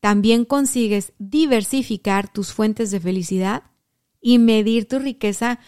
También 0.00 0.46
consigues 0.46 1.12
diversificar 1.18 2.32
tus 2.32 2.52
fuentes 2.52 2.90
de 2.90 2.98
felicidad 2.98 3.62
y 4.20 4.38
medir 4.38 4.88
tu 4.88 4.98
riqueza 4.98 5.60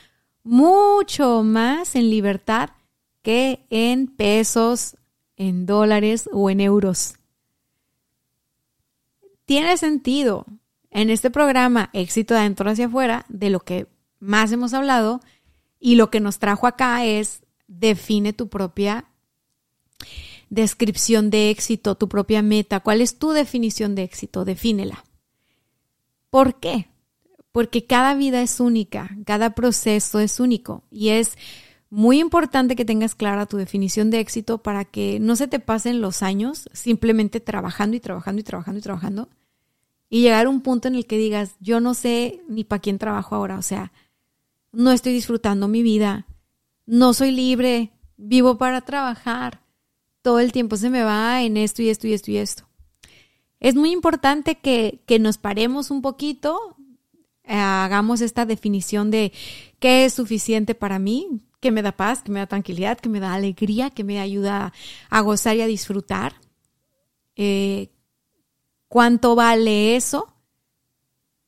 mucho 0.43 1.43
más 1.43 1.95
en 1.95 2.11
libertad 2.11 2.71
que 3.21 3.67
en 3.71 4.09
pesos, 4.09 4.97
en 5.37 5.67
dólares 5.67 6.29
o 6.33 6.51
en 6.51 6.61
euros 6.61 7.17
tiene 9.53 9.77
sentido 9.77 10.47
en 10.91 11.11
este 11.11 11.31
programa 11.31 11.91
Éxito 11.93 12.33
de 12.33 12.41
adentro 12.41 12.71
hacia 12.71 12.87
afuera, 12.87 13.27
de 13.29 13.51
lo 13.51 13.61
que 13.61 13.87
más 14.19 14.51
hemos 14.51 14.73
hablado, 14.73 15.21
y 15.79 15.97
lo 15.97 16.11
que 16.11 16.21
nos 16.21 16.39
trajo 16.39 16.67
acá 16.67 17.05
es 17.05 17.43
define 17.67 18.33
tu 18.33 18.49
propia 18.49 19.11
descripción 20.49 21.29
de 21.29 21.51
éxito, 21.51 21.97
tu 21.97 22.09
propia 22.09 22.41
meta. 22.41 22.81
¿Cuál 22.81 23.03
es 23.03 23.19
tu 23.19 23.33
definición 23.33 23.95
de 23.95 24.05
éxito? 24.05 24.47
Defínela. 24.47 25.05
¿Por 26.31 26.59
qué? 26.59 26.89
Porque 27.53 27.85
cada 27.87 28.15
vida 28.15 28.41
es 28.41 28.59
única, 28.59 29.15
cada 29.27 29.55
proceso 29.55 30.19
es 30.19 30.41
único 30.41 30.83
y 30.91 31.11
es 31.11 31.37
muy 31.91 32.21
importante 32.21 32.75
que 32.75 32.87
tengas 32.87 33.15
clara 33.15 33.45
tu 33.45 33.59
definición 33.59 34.11
de 34.11 34.21
éxito 34.21 34.63
para 34.63 34.87
que 34.87 35.21
no 35.21 35.37
se 35.37 35.47
te 35.47 35.61
pasen 35.61 36.01
los 36.01 36.23
años 36.23 36.71
simplemente 36.73 37.39
trabajando 37.39 37.99
y 37.99 38.01
trabajando 38.01 38.41
y 38.41 38.45
trabajando 38.45 38.79
y 38.79 38.83
trabajando, 38.83 39.29
y 40.13 40.21
llegar 40.21 40.45
a 40.45 40.51
un 40.51 40.61
punto 40.61 40.89
en 40.89 40.95
el 40.95 41.07
que 41.07 41.17
digas, 41.17 41.57
yo 41.59 41.81
no 41.81 41.95
sé 41.95 42.43
ni 42.47 42.65
para 42.65 42.83
quién 42.83 42.99
trabajo 42.99 43.35
ahora, 43.35 43.57
o 43.57 43.63
sea, 43.63 43.93
no 44.71 44.93
estoy 44.93 45.15
disfrutando 45.15 45.69
mi 45.69 45.83
vida, 45.83 46.27
no 46.85 47.15
soy 47.15 47.31
libre, 47.31 47.93
vivo 48.19 48.59
para 48.59 48.83
trabajar, 48.83 49.63
todo 50.21 50.39
el 50.39 50.53
tiempo 50.53 50.77
se 50.77 50.91
me 50.91 51.03
va 51.03 51.43
en 51.43 51.57
esto 51.57 51.81
y 51.81 51.89
esto 51.89 52.09
y 52.09 52.13
esto 52.13 52.31
y 52.31 52.37
esto. 52.37 52.69
Es 53.59 53.75
muy 53.75 53.91
importante 53.91 54.57
que, 54.57 55.01
que 55.07 55.19
nos 55.19 55.39
paremos 55.39 55.91
un 55.91 56.03
poquito, 56.03 56.77
eh, 57.45 57.57
hagamos 57.57 58.21
esta 58.21 58.45
definición 58.45 59.11
de 59.11 59.33
qué 59.79 60.05
es 60.05 60.13
suficiente 60.13 60.75
para 60.75 60.99
mí, 60.99 61.41
qué 61.59 61.71
me 61.71 61.81
da 61.81 61.93
paz, 61.93 62.23
qué 62.23 62.31
me 62.31 62.41
da 62.41 62.47
tranquilidad, 62.47 63.01
qué 63.01 63.09
me 63.09 63.19
da 63.19 63.33
alegría, 63.33 63.89
qué 63.89 64.05
me 64.05 64.21
ayuda 64.21 64.75
a 65.09 65.21
gozar 65.23 65.57
y 65.57 65.63
a 65.63 65.67
disfrutar. 65.67 66.35
Eh, 67.35 67.89
cuánto 68.93 69.35
vale 69.35 69.97
eso 69.97 70.35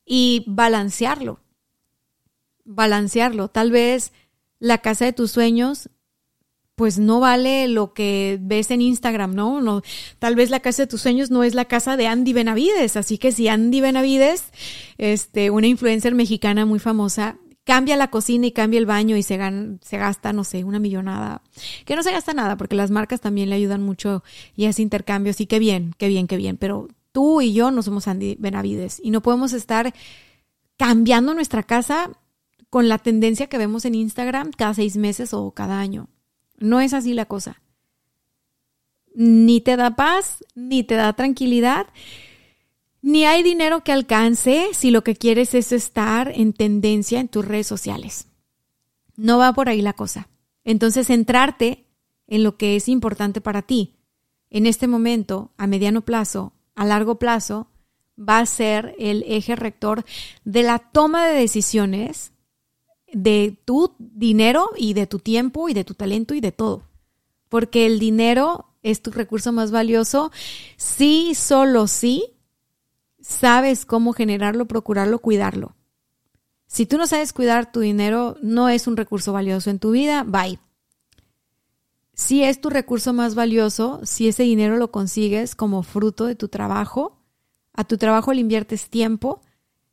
y 0.07 0.45
balancearlo. 0.47 1.41
Balancearlo. 2.65 3.49
Tal 3.49 3.71
vez 3.71 4.13
la 4.61 4.79
casa 4.79 5.05
de 5.05 5.13
tus 5.13 5.33
sueños 5.33 5.91
pues 6.75 6.99
no 6.99 7.21
vale 7.21 7.69
lo 7.69 7.93
que 7.93 8.39
ves 8.41 8.71
en 8.71 8.81
Instagram, 8.81 9.35
¿no? 9.35 9.61
¿no? 9.61 9.83
Tal 10.19 10.37
vez 10.37 10.49
la 10.49 10.61
casa 10.61 10.85
de 10.85 10.87
tus 10.87 11.03
sueños 11.03 11.31
no 11.31 11.45
es 11.45 11.55
la 11.55 11.67
casa 11.67 11.99
de 11.99 12.07
Andy 12.07 12.33
Benavides, 12.33 12.97
así 12.97 13.19
que 13.19 13.31
si 13.31 13.47
Andy 13.47 13.83
Benavides, 13.83 14.45
este, 14.97 15.51
una 15.51 15.67
influencer 15.67 16.15
mexicana 16.15 16.65
muy 16.65 16.79
famosa, 16.79 17.37
cambia 17.65 17.99
la 17.99 18.09
cocina 18.09 18.47
y 18.47 18.53
cambia 18.53 18.79
el 18.79 18.87
baño 18.87 19.19
y 19.19 19.23
se, 19.23 19.39
se 19.83 19.99
gasta, 19.99 20.33
no 20.33 20.45
sé, 20.45 20.65
una 20.65 20.79
millonada, 20.79 21.43
que 21.85 21.95
no 21.95 22.03
se 22.03 22.11
gasta 22.11 22.33
nada 22.33 22.57
porque 22.57 22.75
las 22.75 22.91
marcas 22.91 23.21
también 23.21 23.51
le 23.51 23.57
ayudan 23.57 23.83
mucho 23.83 24.25
y 24.57 24.65
ese 24.65 24.81
intercambio, 24.81 25.35
sí, 25.35 25.47
qué 25.47 25.59
bien, 25.59 25.95
qué 25.99 26.09
bien, 26.09 26.27
qué 26.27 26.39
bien, 26.39 26.57
pero 26.57 26.89
tú 27.15 27.41
y 27.41 27.53
yo 27.53 27.71
no 27.71 27.81
somos 27.81 28.09
Andy 28.09 28.35
Benavides 28.41 29.01
y 29.01 29.13
no 29.13 29.23
podemos 29.23 29.53
estar 29.53 29.95
cambiando 30.77 31.33
nuestra 31.33 31.63
casa 31.63 32.11
con 32.71 32.89
la 32.89 32.99
tendencia 32.99 33.47
que 33.47 33.57
vemos 33.57 33.85
en 33.85 33.95
Instagram 33.95 34.51
cada 34.51 34.75
seis 34.75 34.97
meses 34.97 35.33
o 35.33 35.53
cada 35.53 35.79
año. 35.79 36.09
No 36.59 36.81
es 36.81 36.93
así 36.93 37.15
la 37.15 37.27
cosa. 37.27 37.63
Ni 39.15 39.61
te 39.61 39.77
da 39.77 39.95
paz, 39.95 40.45
ni 40.57 40.83
te 40.83 40.97
da 40.97 41.13
tranquilidad, 41.13 41.87
ni 43.01 43.25
hay 43.27 43.45
dinero 43.45 43.85
que 43.85 43.93
alcance 43.93 44.71
si 44.73 44.91
lo 44.91 45.05
que 45.05 45.15
quieres 45.15 45.55
es 45.55 45.71
estar 45.71 46.33
en 46.35 46.53
tendencia 46.53 47.21
en 47.21 47.29
tus 47.29 47.45
redes 47.45 47.69
sociales. 47.69 48.27
No 49.15 49.39
va 49.39 49.53
por 49.53 49.69
ahí 49.69 49.83
la 49.83 49.93
cosa. 49.93 50.29
Entonces, 50.65 51.07
centrarte 51.07 51.87
en 52.27 52.43
lo 52.43 52.57
que 52.57 52.75
es 52.75 52.89
importante 52.89 53.41
para 53.41 53.63
ti 53.63 53.95
en 54.51 54.67
este 54.67 54.89
momento, 54.89 55.53
a 55.59 55.69
mediano 55.69 56.01
plazo, 56.05 56.55
a 56.75 56.85
largo 56.85 57.19
plazo, 57.19 57.69
va 58.19 58.39
a 58.39 58.47
ser 58.47 58.95
el 58.99 59.25
eje 59.27 59.57
rector 59.57 60.05
de 60.45 60.63
la 60.63 60.79
toma 60.79 61.27
de 61.27 61.35
decisiones 61.35 62.33
de 63.13 63.57
tu 63.65 63.95
dinero 63.99 64.71
y 64.77 64.95
de 64.95 65.07
tu 65.07 65.19
tiempo 65.19 65.69
y 65.69 65.75
de 65.75 65.85
tu 65.85 65.95
talento 65.95 66.35
y 66.35 66.41
de 66.41 66.53
todo. 66.53 66.83
Porque 67.49 67.87
el 67.87 67.99
dinero 67.99 68.67
es 68.83 69.03
tu 69.03 69.11
recurso 69.11 69.53
más 69.53 69.71
valioso 69.71 70.33
si 70.77 71.35
solo 71.35 71.87
si 71.87 72.25
sabes 73.21 73.87
cómo 73.87 74.13
generarlo, 74.13 74.67
procurarlo, 74.67 75.19
cuidarlo. 75.21 75.75
Si 76.67 76.87
tú 76.87 76.99
no 76.99 77.07
sabes 77.07 77.33
cuidar 77.33 77.71
tu 77.71 77.81
dinero, 77.81 78.37
no 78.43 78.69
es 78.69 78.87
un 78.87 78.97
recurso 78.97 79.33
valioso 79.33 79.71
en 79.71 79.79
tu 79.79 79.93
vida, 79.93 80.25
bye. 80.25 80.59
Si 82.15 82.45
es 82.45 82.61
tu 82.61 82.71
recurso 82.71 83.13
más 83.13 83.35
valioso, 83.35 84.01
si 84.05 84.29
ese 84.29 84.45
dinero 84.45 84.77
lo 84.77 84.91
consigues 84.91 85.55
como 85.55 85.83
fruto 85.83 86.27
de 86.27 86.37
tu 86.37 86.49
trabajo, 86.49 87.21
a 87.73 87.85
tu 87.85 87.99
trabajo 87.99 88.33
le 88.33 88.41
inviertes 88.41 88.89
tiempo, 88.89 89.41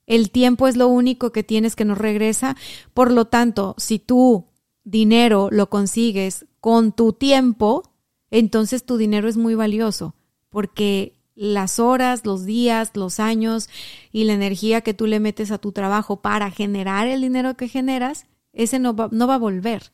el 0.05 0.29
tiempo 0.29 0.67
es 0.67 0.77
lo 0.77 0.87
único 0.87 1.31
que 1.31 1.43
tienes 1.43 1.75
que 1.75 1.85
nos 1.85 1.97
regresa, 1.97 2.55
por 2.93 3.11
lo 3.11 3.25
tanto, 3.25 3.75
si 3.77 3.97
tu 3.97 4.45
dinero 4.83 5.49
lo 5.51 5.69
consigues 5.69 6.45
con 6.59 6.91
tu 6.91 7.13
tiempo, 7.13 7.83
entonces 8.29 8.85
tu 8.85 8.97
dinero 8.97 9.27
es 9.27 9.37
muy 9.37 9.55
valioso, 9.55 10.15
porque 10.49 11.15
las 11.33 11.79
horas, 11.79 12.25
los 12.25 12.45
días, 12.45 12.91
los 12.93 13.19
años 13.19 13.67
y 14.11 14.25
la 14.25 14.33
energía 14.33 14.81
que 14.81 14.93
tú 14.93 15.07
le 15.07 15.19
metes 15.19 15.49
a 15.49 15.57
tu 15.57 15.71
trabajo 15.71 16.21
para 16.21 16.51
generar 16.51 17.07
el 17.07 17.21
dinero 17.21 17.57
que 17.57 17.67
generas, 17.67 18.25
ese 18.53 18.77
no 18.77 18.95
va, 18.95 19.09
no 19.11 19.27
va 19.27 19.35
a 19.35 19.39
volver. 19.39 19.91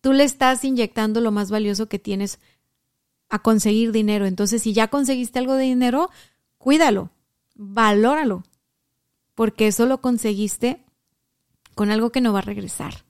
Tú 0.00 0.12
le 0.12 0.24
estás 0.24 0.64
inyectando 0.64 1.20
lo 1.20 1.32
más 1.32 1.50
valioso 1.50 1.88
que 1.88 1.98
tienes 1.98 2.38
a 3.28 3.40
conseguir 3.40 3.92
dinero. 3.92 4.26
Entonces, 4.26 4.62
si 4.62 4.72
ya 4.72 4.88
conseguiste 4.88 5.38
algo 5.38 5.54
de 5.54 5.64
dinero, 5.64 6.10
cuídalo, 6.56 7.10
valóralo, 7.54 8.44
porque 9.34 9.66
eso 9.66 9.86
lo 9.86 10.00
conseguiste 10.00 10.84
con 11.74 11.90
algo 11.90 12.10
que 12.10 12.20
no 12.20 12.32
va 12.32 12.40
a 12.40 12.42
regresar. 12.42 13.04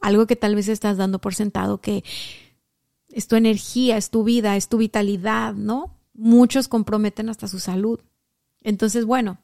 Algo 0.00 0.26
que 0.26 0.36
tal 0.36 0.54
vez 0.54 0.68
estás 0.68 0.96
dando 0.96 1.20
por 1.20 1.34
sentado 1.34 1.80
que 1.80 2.04
es 3.08 3.28
tu 3.28 3.36
energía, 3.36 3.96
es 3.96 4.10
tu 4.10 4.24
vida, 4.24 4.56
es 4.56 4.68
tu 4.68 4.78
vitalidad, 4.78 5.54
¿no? 5.54 5.98
Muchos 6.14 6.68
comprometen 6.68 7.28
hasta 7.28 7.46
su 7.46 7.60
salud. 7.60 8.00
Entonces, 8.62 9.04
bueno, 9.04 9.38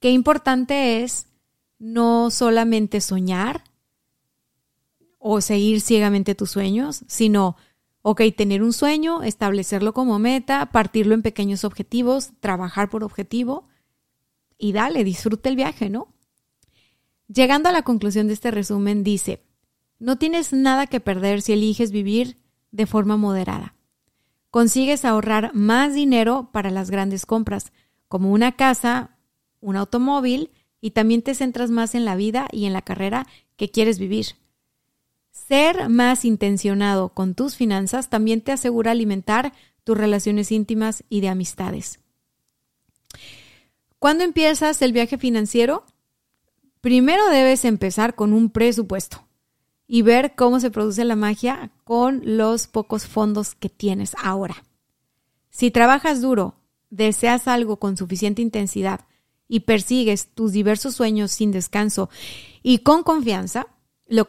qué 0.00 0.10
importante 0.10 1.02
es 1.02 1.26
no 1.78 2.30
solamente 2.30 3.00
soñar 3.00 3.64
o 5.22 5.40
seguir 5.40 5.80
ciegamente 5.80 6.34
tus 6.34 6.50
sueños, 6.50 7.04
sino, 7.06 7.56
ok, 8.02 8.22
tener 8.36 8.62
un 8.62 8.72
sueño, 8.72 9.22
establecerlo 9.22 9.94
como 9.94 10.18
meta, 10.18 10.66
partirlo 10.72 11.14
en 11.14 11.22
pequeños 11.22 11.64
objetivos, 11.64 12.32
trabajar 12.40 12.90
por 12.90 13.04
objetivo 13.04 13.68
y 14.58 14.72
dale, 14.72 15.04
disfruta 15.04 15.48
el 15.48 15.56
viaje, 15.56 15.90
¿no? 15.90 16.08
Llegando 17.28 17.68
a 17.68 17.72
la 17.72 17.82
conclusión 17.82 18.26
de 18.26 18.34
este 18.34 18.50
resumen, 18.50 19.04
dice, 19.04 19.42
no 19.98 20.18
tienes 20.18 20.52
nada 20.52 20.86
que 20.86 21.00
perder 21.00 21.42
si 21.42 21.52
eliges 21.52 21.92
vivir 21.92 22.38
de 22.70 22.86
forma 22.86 23.16
moderada 23.16 23.76
consigues 24.52 25.06
ahorrar 25.06 25.54
más 25.54 25.94
dinero 25.94 26.50
para 26.52 26.70
las 26.70 26.90
grandes 26.90 27.24
compras, 27.24 27.72
como 28.06 28.30
una 28.30 28.52
casa, 28.52 29.16
un 29.62 29.76
automóvil, 29.76 30.50
y 30.78 30.90
también 30.90 31.22
te 31.22 31.34
centras 31.34 31.70
más 31.70 31.94
en 31.94 32.04
la 32.04 32.16
vida 32.16 32.48
y 32.52 32.66
en 32.66 32.74
la 32.74 32.82
carrera 32.82 33.26
que 33.56 33.70
quieres 33.70 33.98
vivir. 33.98 34.26
Ser 35.32 35.88
más 35.88 36.24
intencionado 36.24 37.08
con 37.08 37.34
tus 37.34 37.56
finanzas 37.56 38.10
también 38.10 38.42
te 38.42 38.52
asegura 38.52 38.92
alimentar 38.92 39.52
tus 39.82 39.96
relaciones 39.96 40.52
íntimas 40.52 41.04
y 41.08 41.22
de 41.22 41.30
amistades. 41.30 41.98
¿Cuándo 43.98 44.24
empiezas 44.24 44.82
el 44.82 44.92
viaje 44.92 45.16
financiero? 45.16 45.84
Primero 46.80 47.28
debes 47.28 47.64
empezar 47.64 48.14
con 48.14 48.32
un 48.32 48.50
presupuesto 48.50 49.26
y 49.86 50.02
ver 50.02 50.34
cómo 50.34 50.60
se 50.60 50.70
produce 50.70 51.04
la 51.04 51.16
magia 51.16 51.70
con 51.84 52.20
los 52.24 52.66
pocos 52.66 53.06
fondos 53.06 53.54
que 53.54 53.68
tienes 53.68 54.14
ahora. 54.22 54.64
Si 55.50 55.70
trabajas 55.70 56.20
duro, 56.20 56.56
deseas 56.90 57.48
algo 57.48 57.78
con 57.78 57.96
suficiente 57.96 58.42
intensidad 58.42 59.06
y 59.48 59.60
persigues 59.60 60.28
tus 60.34 60.52
diversos 60.52 60.94
sueños 60.94 61.30
sin 61.30 61.52
descanso 61.52 62.10
y 62.62 62.78
con 62.78 63.02
confianza, 63.02 63.66
lo, 64.12 64.26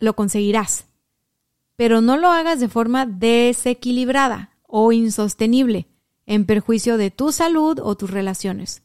lo 0.00 0.16
conseguirás. 0.16 0.86
Pero 1.76 2.00
no 2.00 2.16
lo 2.16 2.28
hagas 2.30 2.60
de 2.60 2.68
forma 2.68 3.06
desequilibrada 3.06 4.56
o 4.62 4.92
insostenible, 4.92 5.86
en 6.26 6.44
perjuicio 6.44 6.96
de 6.96 7.10
tu 7.10 7.32
salud 7.32 7.78
o 7.82 7.96
tus 7.96 8.10
relaciones. 8.10 8.82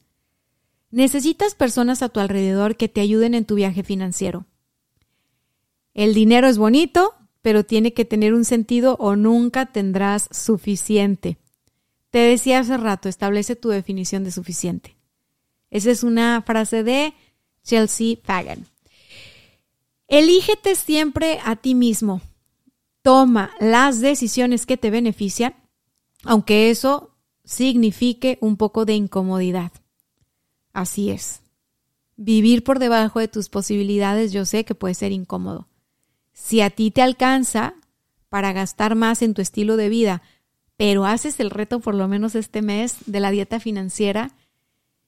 Necesitas 0.91 1.55
personas 1.55 2.01
a 2.01 2.09
tu 2.09 2.19
alrededor 2.19 2.75
que 2.77 2.87
te 2.87 3.01
ayuden 3.01 3.33
en 3.33 3.45
tu 3.45 3.55
viaje 3.55 3.83
financiero. 3.83 4.45
El 5.93 6.13
dinero 6.13 6.47
es 6.47 6.57
bonito, 6.57 7.15
pero 7.41 7.63
tiene 7.63 7.93
que 7.93 8.05
tener 8.05 8.33
un 8.33 8.45
sentido 8.45 8.95
o 8.99 9.15
nunca 9.15 9.67
tendrás 9.67 10.29
suficiente. 10.31 11.37
Te 12.09 12.19
decía 12.19 12.59
hace 12.59 12.77
rato, 12.77 13.09
establece 13.09 13.55
tu 13.55 13.69
definición 13.69 14.23
de 14.23 14.31
suficiente. 14.31 14.95
Esa 15.69 15.91
es 15.91 16.03
una 16.03 16.41
frase 16.43 16.83
de 16.83 17.13
Chelsea 17.63 18.17
Fagan. 18.23 18.67
Elígete 20.13 20.75
siempre 20.75 21.39
a 21.43 21.55
ti 21.55 21.73
mismo. 21.73 22.21
Toma 23.01 23.49
las 23.59 23.99
decisiones 23.99 24.67
que 24.67 24.77
te 24.77 24.91
benefician, 24.91 25.55
aunque 26.23 26.69
eso 26.69 27.15
signifique 27.43 28.37
un 28.39 28.55
poco 28.55 28.85
de 28.85 28.93
incomodidad. 28.93 29.71
Así 30.71 31.09
es. 31.09 31.41
Vivir 32.15 32.63
por 32.63 32.77
debajo 32.77 33.19
de 33.19 33.27
tus 33.27 33.49
posibilidades 33.49 34.31
yo 34.31 34.45
sé 34.45 34.65
que 34.65 34.75
puede 34.75 34.93
ser 34.93 35.11
incómodo. 35.11 35.67
Si 36.31 36.61
a 36.61 36.69
ti 36.69 36.91
te 36.91 37.01
alcanza 37.01 37.73
para 38.29 38.53
gastar 38.53 38.93
más 38.93 39.23
en 39.23 39.33
tu 39.33 39.41
estilo 39.41 39.77
de 39.77 39.89
vida, 39.89 40.21
pero 40.77 41.05
haces 41.05 41.39
el 41.39 41.49
reto 41.49 41.79
por 41.79 41.95
lo 41.95 42.07
menos 42.07 42.35
este 42.35 42.61
mes 42.61 42.97
de 43.07 43.19
la 43.19 43.31
dieta 43.31 43.59
financiera 43.59 44.29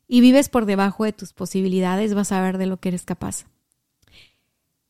y 0.07 0.21
vives 0.21 0.49
por 0.49 0.65
debajo 0.65 1.03
de 1.03 1.13
tus 1.13 1.31
posibilidades, 1.31 2.15
vas 2.15 2.31
a 2.31 2.41
ver 2.41 2.57
de 2.57 2.65
lo 2.65 2.77
que 2.77 2.89
eres 2.89 3.05
capaz. 3.05 3.45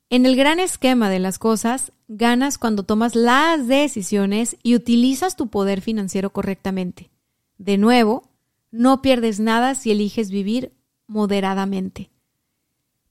En 0.10 0.26
el 0.26 0.36
gran 0.36 0.60
esquema 0.60 1.10
de 1.10 1.20
las 1.20 1.40
cosas, 1.40 1.92
ganas 2.08 2.58
cuando 2.58 2.84
tomas 2.84 3.16
las 3.16 3.68
decisiones 3.68 4.58
y 4.64 4.76
utilizas 4.76 5.36
tu 5.36 5.50
poder 5.50 5.82
financiero 5.82 6.32
correctamente. 6.32 7.10
De 7.58 7.78
nuevo, 7.78 8.30
no 8.72 9.02
pierdes 9.02 9.40
nada 9.40 9.76
si 9.76 9.92
eliges 9.92 10.30
vivir 10.30 10.74
moderadamente. 11.08 12.12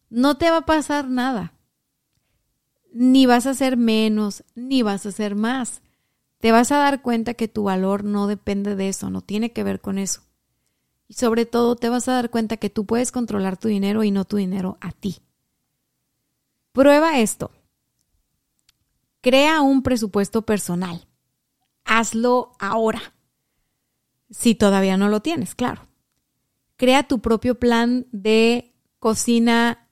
No 0.08 0.36
te 0.36 0.50
va 0.50 0.58
a 0.58 0.66
pasar 0.66 1.08
nada 1.08 1.54
ni 2.94 3.26
vas 3.26 3.46
a 3.46 3.50
hacer 3.50 3.76
menos, 3.76 4.44
ni 4.54 4.82
vas 4.82 5.04
a 5.04 5.08
hacer 5.08 5.34
más. 5.34 5.82
Te 6.38 6.52
vas 6.52 6.70
a 6.70 6.78
dar 6.78 7.02
cuenta 7.02 7.34
que 7.34 7.48
tu 7.48 7.64
valor 7.64 8.04
no 8.04 8.28
depende 8.28 8.76
de 8.76 8.88
eso, 8.88 9.10
no 9.10 9.20
tiene 9.20 9.52
que 9.52 9.64
ver 9.64 9.80
con 9.80 9.98
eso. 9.98 10.22
Y 11.08 11.14
sobre 11.14 11.44
todo 11.44 11.74
te 11.74 11.88
vas 11.88 12.08
a 12.08 12.12
dar 12.12 12.30
cuenta 12.30 12.56
que 12.56 12.70
tú 12.70 12.86
puedes 12.86 13.10
controlar 13.10 13.56
tu 13.56 13.66
dinero 13.66 14.04
y 14.04 14.12
no 14.12 14.24
tu 14.24 14.36
dinero 14.36 14.78
a 14.80 14.92
ti. 14.92 15.16
Prueba 16.74 17.20
esto. 17.20 17.52
Crea 19.20 19.60
un 19.60 19.84
presupuesto 19.84 20.42
personal. 20.42 21.06
Hazlo 21.84 22.50
ahora. 22.58 23.14
Si 24.28 24.56
todavía 24.56 24.96
no 24.96 25.08
lo 25.08 25.22
tienes, 25.22 25.54
claro. 25.54 25.86
Crea 26.76 27.04
tu 27.04 27.20
propio 27.20 27.60
plan 27.60 28.08
de 28.10 28.74
cocina 28.98 29.88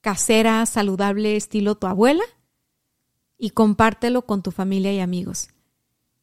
casera, 0.00 0.66
saludable, 0.66 1.36
estilo 1.36 1.76
tu 1.76 1.86
abuela 1.86 2.24
y 3.38 3.50
compártelo 3.50 4.22
con 4.22 4.42
tu 4.42 4.50
familia 4.50 4.92
y 4.92 4.98
amigos. 4.98 5.50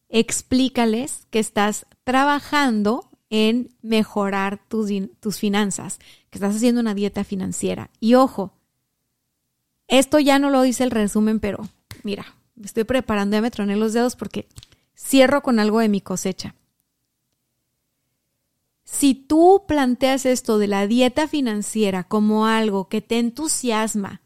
Explícales 0.10 1.28
que 1.30 1.40
estás 1.40 1.86
trabajando 2.04 3.10
en 3.30 3.74
mejorar 3.82 4.68
tus, 4.68 4.90
tus 5.22 5.40
finanzas, 5.40 6.00
que 6.30 6.40
estás 6.40 6.58
haciendo 6.58 6.82
una 6.82 6.94
dieta 6.94 7.24
financiera. 7.24 7.90
Y 8.02 8.16
ojo, 8.16 8.60
esto 10.00 10.20
ya 10.20 10.40
no 10.40 10.50
lo 10.50 10.62
dice 10.62 10.84
el 10.84 10.92
resumen, 10.92 11.40
pero 11.40 11.68
mira, 12.04 12.26
me 12.56 12.66
estoy 12.66 12.84
preparando, 12.84 13.36
ya 13.36 13.42
me 13.42 13.52
troné 13.52 13.76
los 13.76 13.94
dedos 13.94 14.16
porque 14.16 14.48
cierro 14.98 15.42
con 15.44 15.60
algo 15.60 15.80
de 15.80 15.90
mi 15.90 16.02
cosecha. 16.02 16.56
si 18.86 19.16
tú 19.16 19.64
planteas 19.68 20.26
esto 20.26 20.60
de 20.60 20.68
la 20.68 20.86
dieta 20.88 21.28
financiera 21.28 22.04
como 22.04 22.46
algo 22.46 22.90
que 22.90 23.02
te 23.02 23.18
entusiasma, 23.18 24.22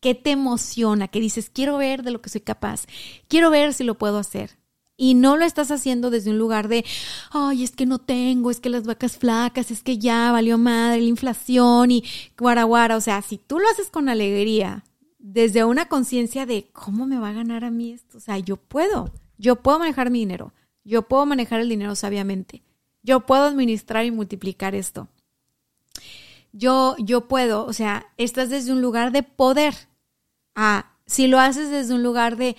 que 0.00 0.14
te 0.14 0.30
emociona, 0.30 1.08
que 1.08 1.20
dices, 1.20 1.50
quiero 1.50 1.76
ver 1.78 2.02
de 2.02 2.10
lo 2.10 2.20
que 2.20 2.30
soy 2.30 2.40
capaz, 2.40 2.86
quiero 3.28 3.50
ver 3.50 3.74
si 3.74 3.84
lo 3.84 3.96
puedo 3.96 4.18
hacer. 4.18 4.58
Y 4.96 5.14
no 5.14 5.36
lo 5.36 5.44
estás 5.44 5.70
haciendo 5.70 6.10
desde 6.10 6.30
un 6.30 6.38
lugar 6.38 6.66
de, 6.66 6.84
ay, 7.30 7.62
es 7.62 7.70
que 7.70 7.86
no 7.86 8.00
tengo, 8.00 8.50
es 8.50 8.58
que 8.58 8.68
las 8.68 8.84
vacas 8.84 9.16
flacas, 9.16 9.70
es 9.70 9.82
que 9.84 9.98
ya 9.98 10.32
valió 10.32 10.58
madre 10.58 11.00
la 11.00 11.08
inflación 11.08 11.92
y 11.92 12.04
guaraguara. 12.36 12.96
O 12.96 13.00
sea, 13.00 13.22
si 13.22 13.38
tú 13.38 13.60
lo 13.60 13.68
haces 13.68 13.90
con 13.90 14.08
alegría, 14.08 14.84
desde 15.18 15.64
una 15.64 15.88
conciencia 15.88 16.46
de, 16.46 16.70
¿cómo 16.72 17.06
me 17.06 17.18
va 17.18 17.30
a 17.30 17.34
ganar 17.34 17.64
a 17.64 17.70
mí 17.70 17.92
esto? 17.92 18.18
O 18.18 18.20
sea, 18.20 18.38
yo 18.38 18.56
puedo, 18.56 19.12
yo 19.36 19.56
puedo 19.56 19.78
manejar 19.78 20.10
mi 20.10 20.20
dinero, 20.20 20.52
yo 20.84 21.02
puedo 21.02 21.26
manejar 21.26 21.60
el 21.60 21.68
dinero 21.68 21.94
sabiamente, 21.94 22.62
yo 23.02 23.26
puedo 23.26 23.44
administrar 23.44 24.04
y 24.04 24.10
multiplicar 24.10 24.74
esto. 24.74 25.08
Yo, 26.52 26.96
yo 26.98 27.28
puedo, 27.28 27.66
o 27.66 27.72
sea, 27.72 28.06
estás 28.16 28.48
desde 28.48 28.72
un 28.72 28.80
lugar 28.80 29.12
de 29.12 29.22
poder 29.22 29.74
a 30.54 30.92
si 31.08 31.26
lo 31.26 31.40
haces 31.40 31.70
desde 31.70 31.94
un 31.94 32.02
lugar 32.02 32.36
de, 32.36 32.54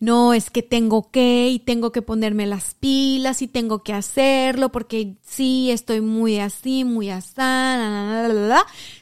no, 0.00 0.34
es 0.34 0.50
que 0.50 0.62
tengo 0.62 1.10
que 1.10 1.48
y 1.48 1.60
tengo 1.60 1.92
que 1.92 2.02
ponerme 2.02 2.46
las 2.46 2.74
pilas 2.74 3.42
y 3.42 3.46
tengo 3.46 3.84
que 3.84 3.92
hacerlo 3.92 4.70
porque 4.70 5.14
sí, 5.22 5.70
estoy 5.70 6.00
muy 6.00 6.40
así, 6.40 6.84
muy 6.84 7.10
así, 7.10 7.40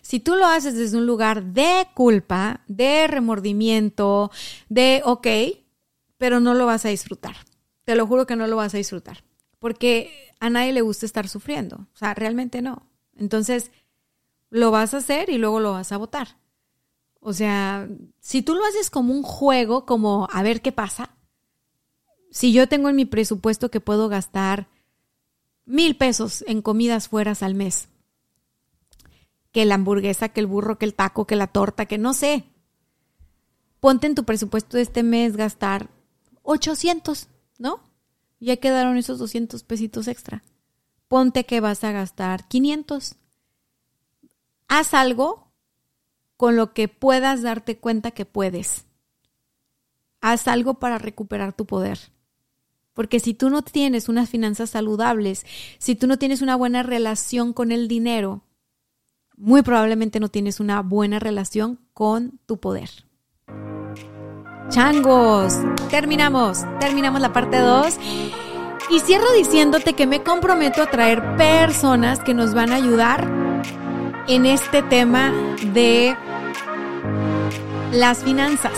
si 0.02 0.20
tú 0.20 0.36
lo 0.36 0.46
haces 0.46 0.74
desde 0.74 0.96
un 0.96 1.06
lugar 1.06 1.44
de 1.44 1.88
culpa, 1.94 2.62
de 2.66 3.06
remordimiento, 3.06 4.30
de, 4.68 5.02
ok, 5.04 5.26
pero 6.18 6.40
no 6.40 6.54
lo 6.54 6.66
vas 6.66 6.84
a 6.84 6.88
disfrutar. 6.90 7.36
Te 7.84 7.94
lo 7.94 8.06
juro 8.06 8.26
que 8.26 8.36
no 8.36 8.46
lo 8.46 8.56
vas 8.56 8.74
a 8.74 8.78
disfrutar 8.78 9.24
porque 9.60 10.32
a 10.40 10.50
nadie 10.50 10.72
le 10.72 10.80
gusta 10.80 11.06
estar 11.06 11.28
sufriendo. 11.28 11.76
O 11.76 11.96
sea, 11.96 12.14
realmente 12.14 12.62
no. 12.62 12.82
Entonces, 13.16 13.70
lo 14.48 14.72
vas 14.72 14.94
a 14.94 14.96
hacer 14.96 15.30
y 15.30 15.38
luego 15.38 15.60
lo 15.60 15.72
vas 15.72 15.92
a 15.92 15.98
votar. 15.98 16.38
O 17.20 17.32
sea, 17.32 17.86
si 18.18 18.42
tú 18.42 18.54
lo 18.54 18.64
haces 18.64 18.90
como 18.90 19.12
un 19.12 19.22
juego, 19.22 19.84
como 19.84 20.26
a 20.32 20.42
ver 20.42 20.62
qué 20.62 20.72
pasa, 20.72 21.14
si 22.30 22.52
yo 22.52 22.68
tengo 22.68 22.88
en 22.88 22.96
mi 22.96 23.04
presupuesto 23.04 23.70
que 23.70 23.80
puedo 23.80 24.08
gastar 24.08 24.68
mil 25.66 25.96
pesos 25.96 26.42
en 26.48 26.62
comidas 26.62 27.08
fueras 27.08 27.42
al 27.42 27.54
mes, 27.54 27.89
que 29.52 29.64
la 29.64 29.74
hamburguesa, 29.74 30.28
que 30.28 30.40
el 30.40 30.46
burro, 30.46 30.78
que 30.78 30.86
el 30.86 30.94
taco, 30.94 31.26
que 31.26 31.36
la 31.36 31.48
torta, 31.48 31.86
que 31.86 31.98
no 31.98 32.14
sé, 32.14 32.44
ponte 33.80 34.06
en 34.06 34.14
tu 34.14 34.24
presupuesto 34.24 34.76
de 34.76 34.82
este 34.82 35.02
mes 35.02 35.36
gastar 35.36 35.90
800, 36.42 37.28
¿no? 37.58 37.82
Ya 38.38 38.56
quedaron 38.56 38.96
esos 38.96 39.18
200 39.18 39.62
pesitos 39.64 40.08
extra. 40.08 40.42
Ponte 41.08 41.44
que 41.44 41.60
vas 41.60 41.84
a 41.84 41.92
gastar 41.92 42.46
500. 42.48 43.16
Haz 44.68 44.94
algo 44.94 45.52
con 46.36 46.56
lo 46.56 46.72
que 46.72 46.88
puedas 46.88 47.42
darte 47.42 47.78
cuenta 47.78 48.12
que 48.12 48.24
puedes. 48.24 48.86
Haz 50.20 50.48
algo 50.48 50.74
para 50.74 50.98
recuperar 50.98 51.52
tu 51.52 51.66
poder. 51.66 51.98
Porque 52.94 53.20
si 53.20 53.34
tú 53.34 53.50
no 53.50 53.62
tienes 53.62 54.08
unas 54.08 54.30
finanzas 54.30 54.70
saludables, 54.70 55.44
si 55.78 55.94
tú 55.94 56.06
no 56.06 56.18
tienes 56.18 56.42
una 56.42 56.56
buena 56.56 56.82
relación 56.82 57.52
con 57.52 57.72
el 57.72 57.88
dinero, 57.88 58.42
muy 59.40 59.62
probablemente 59.62 60.20
no 60.20 60.28
tienes 60.28 60.60
una 60.60 60.82
buena 60.82 61.18
relación 61.18 61.78
con 61.94 62.38
tu 62.46 62.60
poder. 62.60 62.90
Changos, 64.68 65.54
terminamos, 65.90 66.58
terminamos 66.78 67.20
la 67.20 67.32
parte 67.32 67.58
2. 67.58 67.98
Y 68.90 69.00
cierro 69.00 69.32
diciéndote 69.32 69.94
que 69.94 70.06
me 70.06 70.22
comprometo 70.22 70.82
a 70.82 70.86
traer 70.86 71.36
personas 71.36 72.20
que 72.20 72.34
nos 72.34 72.54
van 72.54 72.70
a 72.70 72.76
ayudar 72.76 73.28
en 74.28 74.46
este 74.46 74.82
tema 74.82 75.32
de 75.72 76.14
las 77.92 78.22
finanzas. 78.22 78.72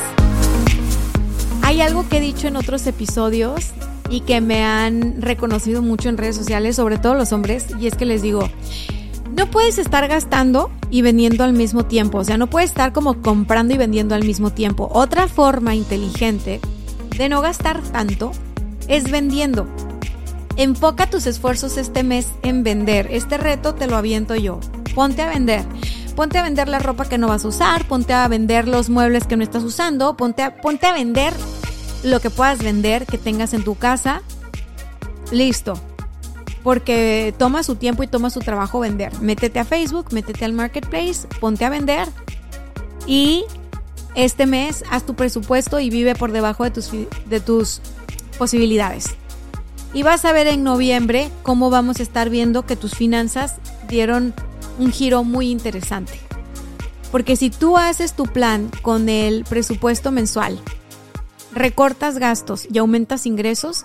Hay 1.62 1.80
algo 1.80 2.08
que 2.08 2.18
he 2.18 2.20
dicho 2.20 2.48
en 2.48 2.56
otros 2.56 2.86
episodios 2.86 3.72
y 4.10 4.20
que 4.20 4.40
me 4.40 4.62
han 4.62 5.22
reconocido 5.22 5.82
mucho 5.82 6.08
en 6.08 6.18
redes 6.18 6.36
sociales, 6.36 6.76
sobre 6.76 6.98
todo 6.98 7.14
los 7.14 7.32
hombres, 7.32 7.66
y 7.80 7.86
es 7.86 7.94
que 7.94 8.04
les 8.04 8.20
digo, 8.20 8.48
no 9.36 9.50
puedes 9.50 9.78
estar 9.78 10.06
gastando 10.08 10.70
y 10.90 11.02
vendiendo 11.02 11.44
al 11.44 11.52
mismo 11.52 11.84
tiempo, 11.84 12.18
o 12.18 12.24
sea, 12.24 12.36
no 12.36 12.48
puedes 12.48 12.70
estar 12.70 12.92
como 12.92 13.22
comprando 13.22 13.74
y 13.74 13.78
vendiendo 13.78 14.14
al 14.14 14.24
mismo 14.24 14.50
tiempo. 14.50 14.88
Otra 14.92 15.28
forma 15.28 15.74
inteligente 15.74 16.60
de 17.16 17.28
no 17.28 17.40
gastar 17.40 17.80
tanto 17.82 18.32
es 18.88 19.10
vendiendo. 19.10 19.66
Enfoca 20.56 21.08
tus 21.08 21.26
esfuerzos 21.26 21.78
este 21.78 22.02
mes 22.02 22.28
en 22.42 22.62
vender. 22.62 23.08
Este 23.10 23.38
reto 23.38 23.74
te 23.74 23.86
lo 23.86 23.96
aviento 23.96 24.34
yo. 24.34 24.60
Ponte 24.94 25.22
a 25.22 25.28
vender. 25.28 25.64
Ponte 26.14 26.38
a 26.38 26.42
vender 26.42 26.68
la 26.68 26.78
ropa 26.78 27.06
que 27.06 27.16
no 27.16 27.28
vas 27.28 27.46
a 27.46 27.48
usar, 27.48 27.88
ponte 27.88 28.12
a 28.12 28.28
vender 28.28 28.68
los 28.68 28.90
muebles 28.90 29.26
que 29.26 29.38
no 29.38 29.42
estás 29.42 29.62
usando, 29.62 30.14
ponte 30.14 30.42
a, 30.42 30.56
ponte 30.56 30.86
a 30.86 30.92
vender 30.92 31.32
lo 32.04 32.20
que 32.20 32.28
puedas 32.28 32.62
vender, 32.62 33.06
que 33.06 33.16
tengas 33.16 33.54
en 33.54 33.64
tu 33.64 33.76
casa. 33.76 34.20
Listo. 35.30 35.80
Porque 36.62 37.34
toma 37.38 37.62
su 37.62 37.76
tiempo 37.76 38.02
y 38.02 38.06
toma 38.06 38.30
su 38.30 38.40
trabajo 38.40 38.80
vender. 38.80 39.12
Métete 39.20 39.58
a 39.58 39.64
Facebook, 39.64 40.12
métete 40.12 40.44
al 40.44 40.52
marketplace, 40.52 41.26
ponte 41.40 41.64
a 41.64 41.70
vender. 41.70 42.08
Y 43.06 43.44
este 44.14 44.46
mes 44.46 44.84
haz 44.90 45.04
tu 45.04 45.14
presupuesto 45.14 45.80
y 45.80 45.90
vive 45.90 46.14
por 46.14 46.32
debajo 46.32 46.64
de 46.64 46.70
tus, 46.70 46.90
de 47.26 47.40
tus 47.40 47.80
posibilidades. 48.38 49.16
Y 49.94 50.02
vas 50.02 50.24
a 50.24 50.32
ver 50.32 50.46
en 50.46 50.62
noviembre 50.62 51.30
cómo 51.42 51.68
vamos 51.68 52.00
a 52.00 52.02
estar 52.02 52.30
viendo 52.30 52.64
que 52.64 52.76
tus 52.76 52.94
finanzas 52.94 53.56
dieron 53.88 54.34
un 54.78 54.90
giro 54.90 55.24
muy 55.24 55.50
interesante. 55.50 56.18
Porque 57.10 57.36
si 57.36 57.50
tú 57.50 57.76
haces 57.76 58.14
tu 58.14 58.24
plan 58.24 58.70
con 58.80 59.08
el 59.08 59.44
presupuesto 59.44 60.10
mensual, 60.10 60.58
recortas 61.52 62.18
gastos 62.18 62.66
y 62.72 62.78
aumentas 62.78 63.26
ingresos, 63.26 63.84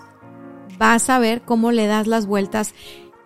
vas 0.78 1.10
a 1.10 1.18
ver 1.18 1.42
cómo 1.42 1.72
le 1.72 1.86
das 1.86 2.06
las 2.06 2.26
vueltas 2.26 2.74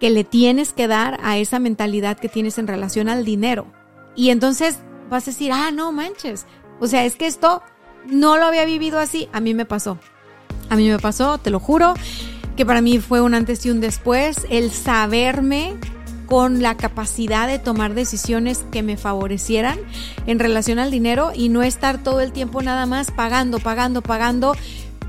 que 0.01 0.11
le 0.11 0.25
tienes 0.25 0.73
que 0.73 0.89
dar 0.89 1.21
a 1.23 1.39
esa 1.39 1.59
mentalidad 1.59 2.19
que 2.19 2.29
tienes 2.29 2.59
en 2.59 2.67
relación 2.67 3.09
al 3.09 3.25
dinero. 3.25 3.67
Y 4.17 4.31
entonces 4.31 4.79
vas 5.09 5.29
a 5.29 5.31
decir, 5.31 5.53
ah, 5.53 5.71
no 5.71 5.93
manches. 5.93 6.47
O 6.81 6.87
sea, 6.87 7.05
es 7.05 7.17
que 7.17 7.27
esto 7.27 7.63
no 8.07 8.37
lo 8.37 8.47
había 8.47 8.65
vivido 8.65 8.99
así. 8.99 9.29
A 9.33 9.41
mí 9.41 9.55
me 9.55 9.65
pasó. 9.65 9.99
A 10.69 10.77
mí 10.77 10.89
me 10.89 10.99
pasó, 10.99 11.39
te 11.39 11.51
lo 11.51 11.61
juro, 11.61 11.95
que 12.57 12.67
para 12.67 12.81
mí 12.81 12.99
fue 12.99 13.21
un 13.21 13.35
antes 13.35 13.65
y 13.67 13.71
un 13.71 13.81
después. 13.81 14.47
El 14.51 14.71
saberme 14.71 15.77
con 16.27 16.63
la 16.63 16.77
capacidad 16.77 17.47
de 17.47 17.59
tomar 17.59 17.95
decisiones 17.95 18.65
que 18.71 18.83
me 18.83 18.97
favorecieran 18.97 19.79
en 20.27 20.39
relación 20.39 20.79
al 20.79 20.91
dinero 20.91 21.31
y 21.35 21.51
no 21.51 21.63
estar 21.63 22.03
todo 22.03 22.23
el 22.23 22.33
tiempo 22.33 22.63
nada 22.63 22.87
más 22.87 23.11
pagando, 23.11 23.59
pagando, 23.59 24.01
pagando 24.01 24.57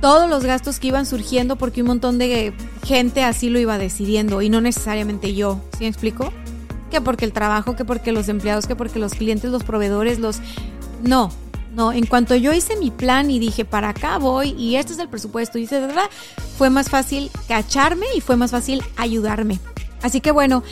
todos 0.04 0.30
los 0.30 0.44
gastos 0.44 0.82
que 0.82 0.88
iban 0.88 1.06
surgiendo 1.06 1.56
porque 1.56 1.80
un 1.80 1.88
montón 1.88 2.18
de 2.18 2.54
gente 2.84 3.24
así 3.24 3.50
lo 3.50 3.58
iba 3.58 3.78
decidiendo 3.78 4.42
y 4.42 4.50
no 4.50 4.60
necesariamente 4.60 5.34
yo. 5.34 5.62
¿Sí 5.78 5.86
me 5.86 5.88
explico? 5.88 6.34
Que 6.92 7.00
porque 7.00 7.24
el 7.24 7.32
trabajo, 7.32 7.78
que 7.78 7.86
porque 7.86 8.12
los 8.12 8.28
empleados, 8.28 8.68
que 8.68 8.76
porque 8.76 9.00
los 9.00 9.14
clientes, 9.14 9.50
los 9.50 9.64
proveedores, 9.64 10.20
los... 10.20 10.40
No, 11.04 11.32
no, 11.74 11.94
en 11.94 12.06
cuanto 12.06 12.36
yo 12.36 12.52
hice 12.52 12.76
mi 12.76 12.92
plan 12.92 13.32
y 13.32 13.40
dije, 13.40 13.64
para 13.64 13.88
acá 13.88 14.18
voy 14.18 14.50
y 14.58 14.76
este 14.76 14.92
es 14.92 15.00
el 15.00 15.08
presupuesto, 15.08 15.58
y 15.58 15.62
dice, 15.62 15.82
fue 16.58 16.70
más 16.70 16.90
fácil 16.90 17.32
cacharme 17.48 18.08
y 18.14 18.20
fue 18.20 18.36
más 18.36 18.52
fácil 18.52 18.84
ayudarme. 18.98 19.62
Así 20.02 20.20
que 20.20 20.32
bueno, 20.32 20.64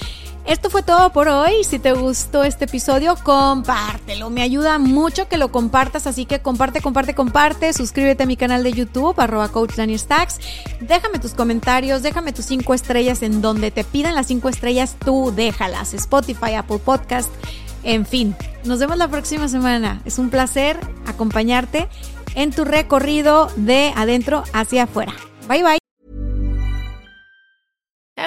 esto 0.46 0.70
fue 0.70 0.84
todo 0.84 1.12
por 1.12 1.28
hoy. 1.28 1.64
Si 1.64 1.80
te 1.80 1.94
gustó 1.94 2.44
este 2.44 2.66
episodio, 2.66 3.16
compártelo. 3.24 4.30
Me 4.30 4.42
ayuda 4.42 4.80
mucho 4.80 5.28
que 5.28 5.38
lo 5.38 5.52
compartas, 5.52 6.08
así 6.08 6.26
que 6.26 6.42
comparte, 6.42 6.82
comparte, 6.82 7.14
comparte. 7.14 7.74
Suscríbete 7.74 8.24
a 8.24 8.26
mi 8.26 8.38
canal 8.38 8.64
de 8.64 8.72
YouTube, 8.74 9.20
arroba 9.20 9.50
Coach. 9.50 9.74
Déjame 9.76 11.20
tus 11.20 11.34
comentarios, 11.34 12.02
déjame 12.02 12.34
tus 12.34 12.46
cinco 12.46 12.74
estrellas 12.74 13.22
en 13.22 13.42
donde 13.42 13.72
te 13.72 13.84
pidan 13.84 14.16
las 14.16 14.28
cinco 14.28 14.50
estrellas, 14.50 14.96
tú 15.04 15.32
déjalas. 15.36 15.94
Spotify, 15.94 16.56
Apple 16.56 16.80
Podcast, 16.80 17.30
en 17.84 18.06
fin. 18.06 18.36
Nos 18.64 18.80
vemos 18.80 18.98
la 18.98 19.08
próxima 19.08 19.48
semana. 19.48 20.02
Es 20.06 20.20
un 20.20 20.30
placer 20.30 20.80
acompañarte 21.06 21.88
en 22.36 22.52
tu 22.52 22.66
recorrido 22.66 23.50
de 23.56 23.94
adentro 23.96 24.44
hacia 24.54 24.84
afuera. 24.84 25.14
Bye 25.48 25.64
bye. 25.64 25.81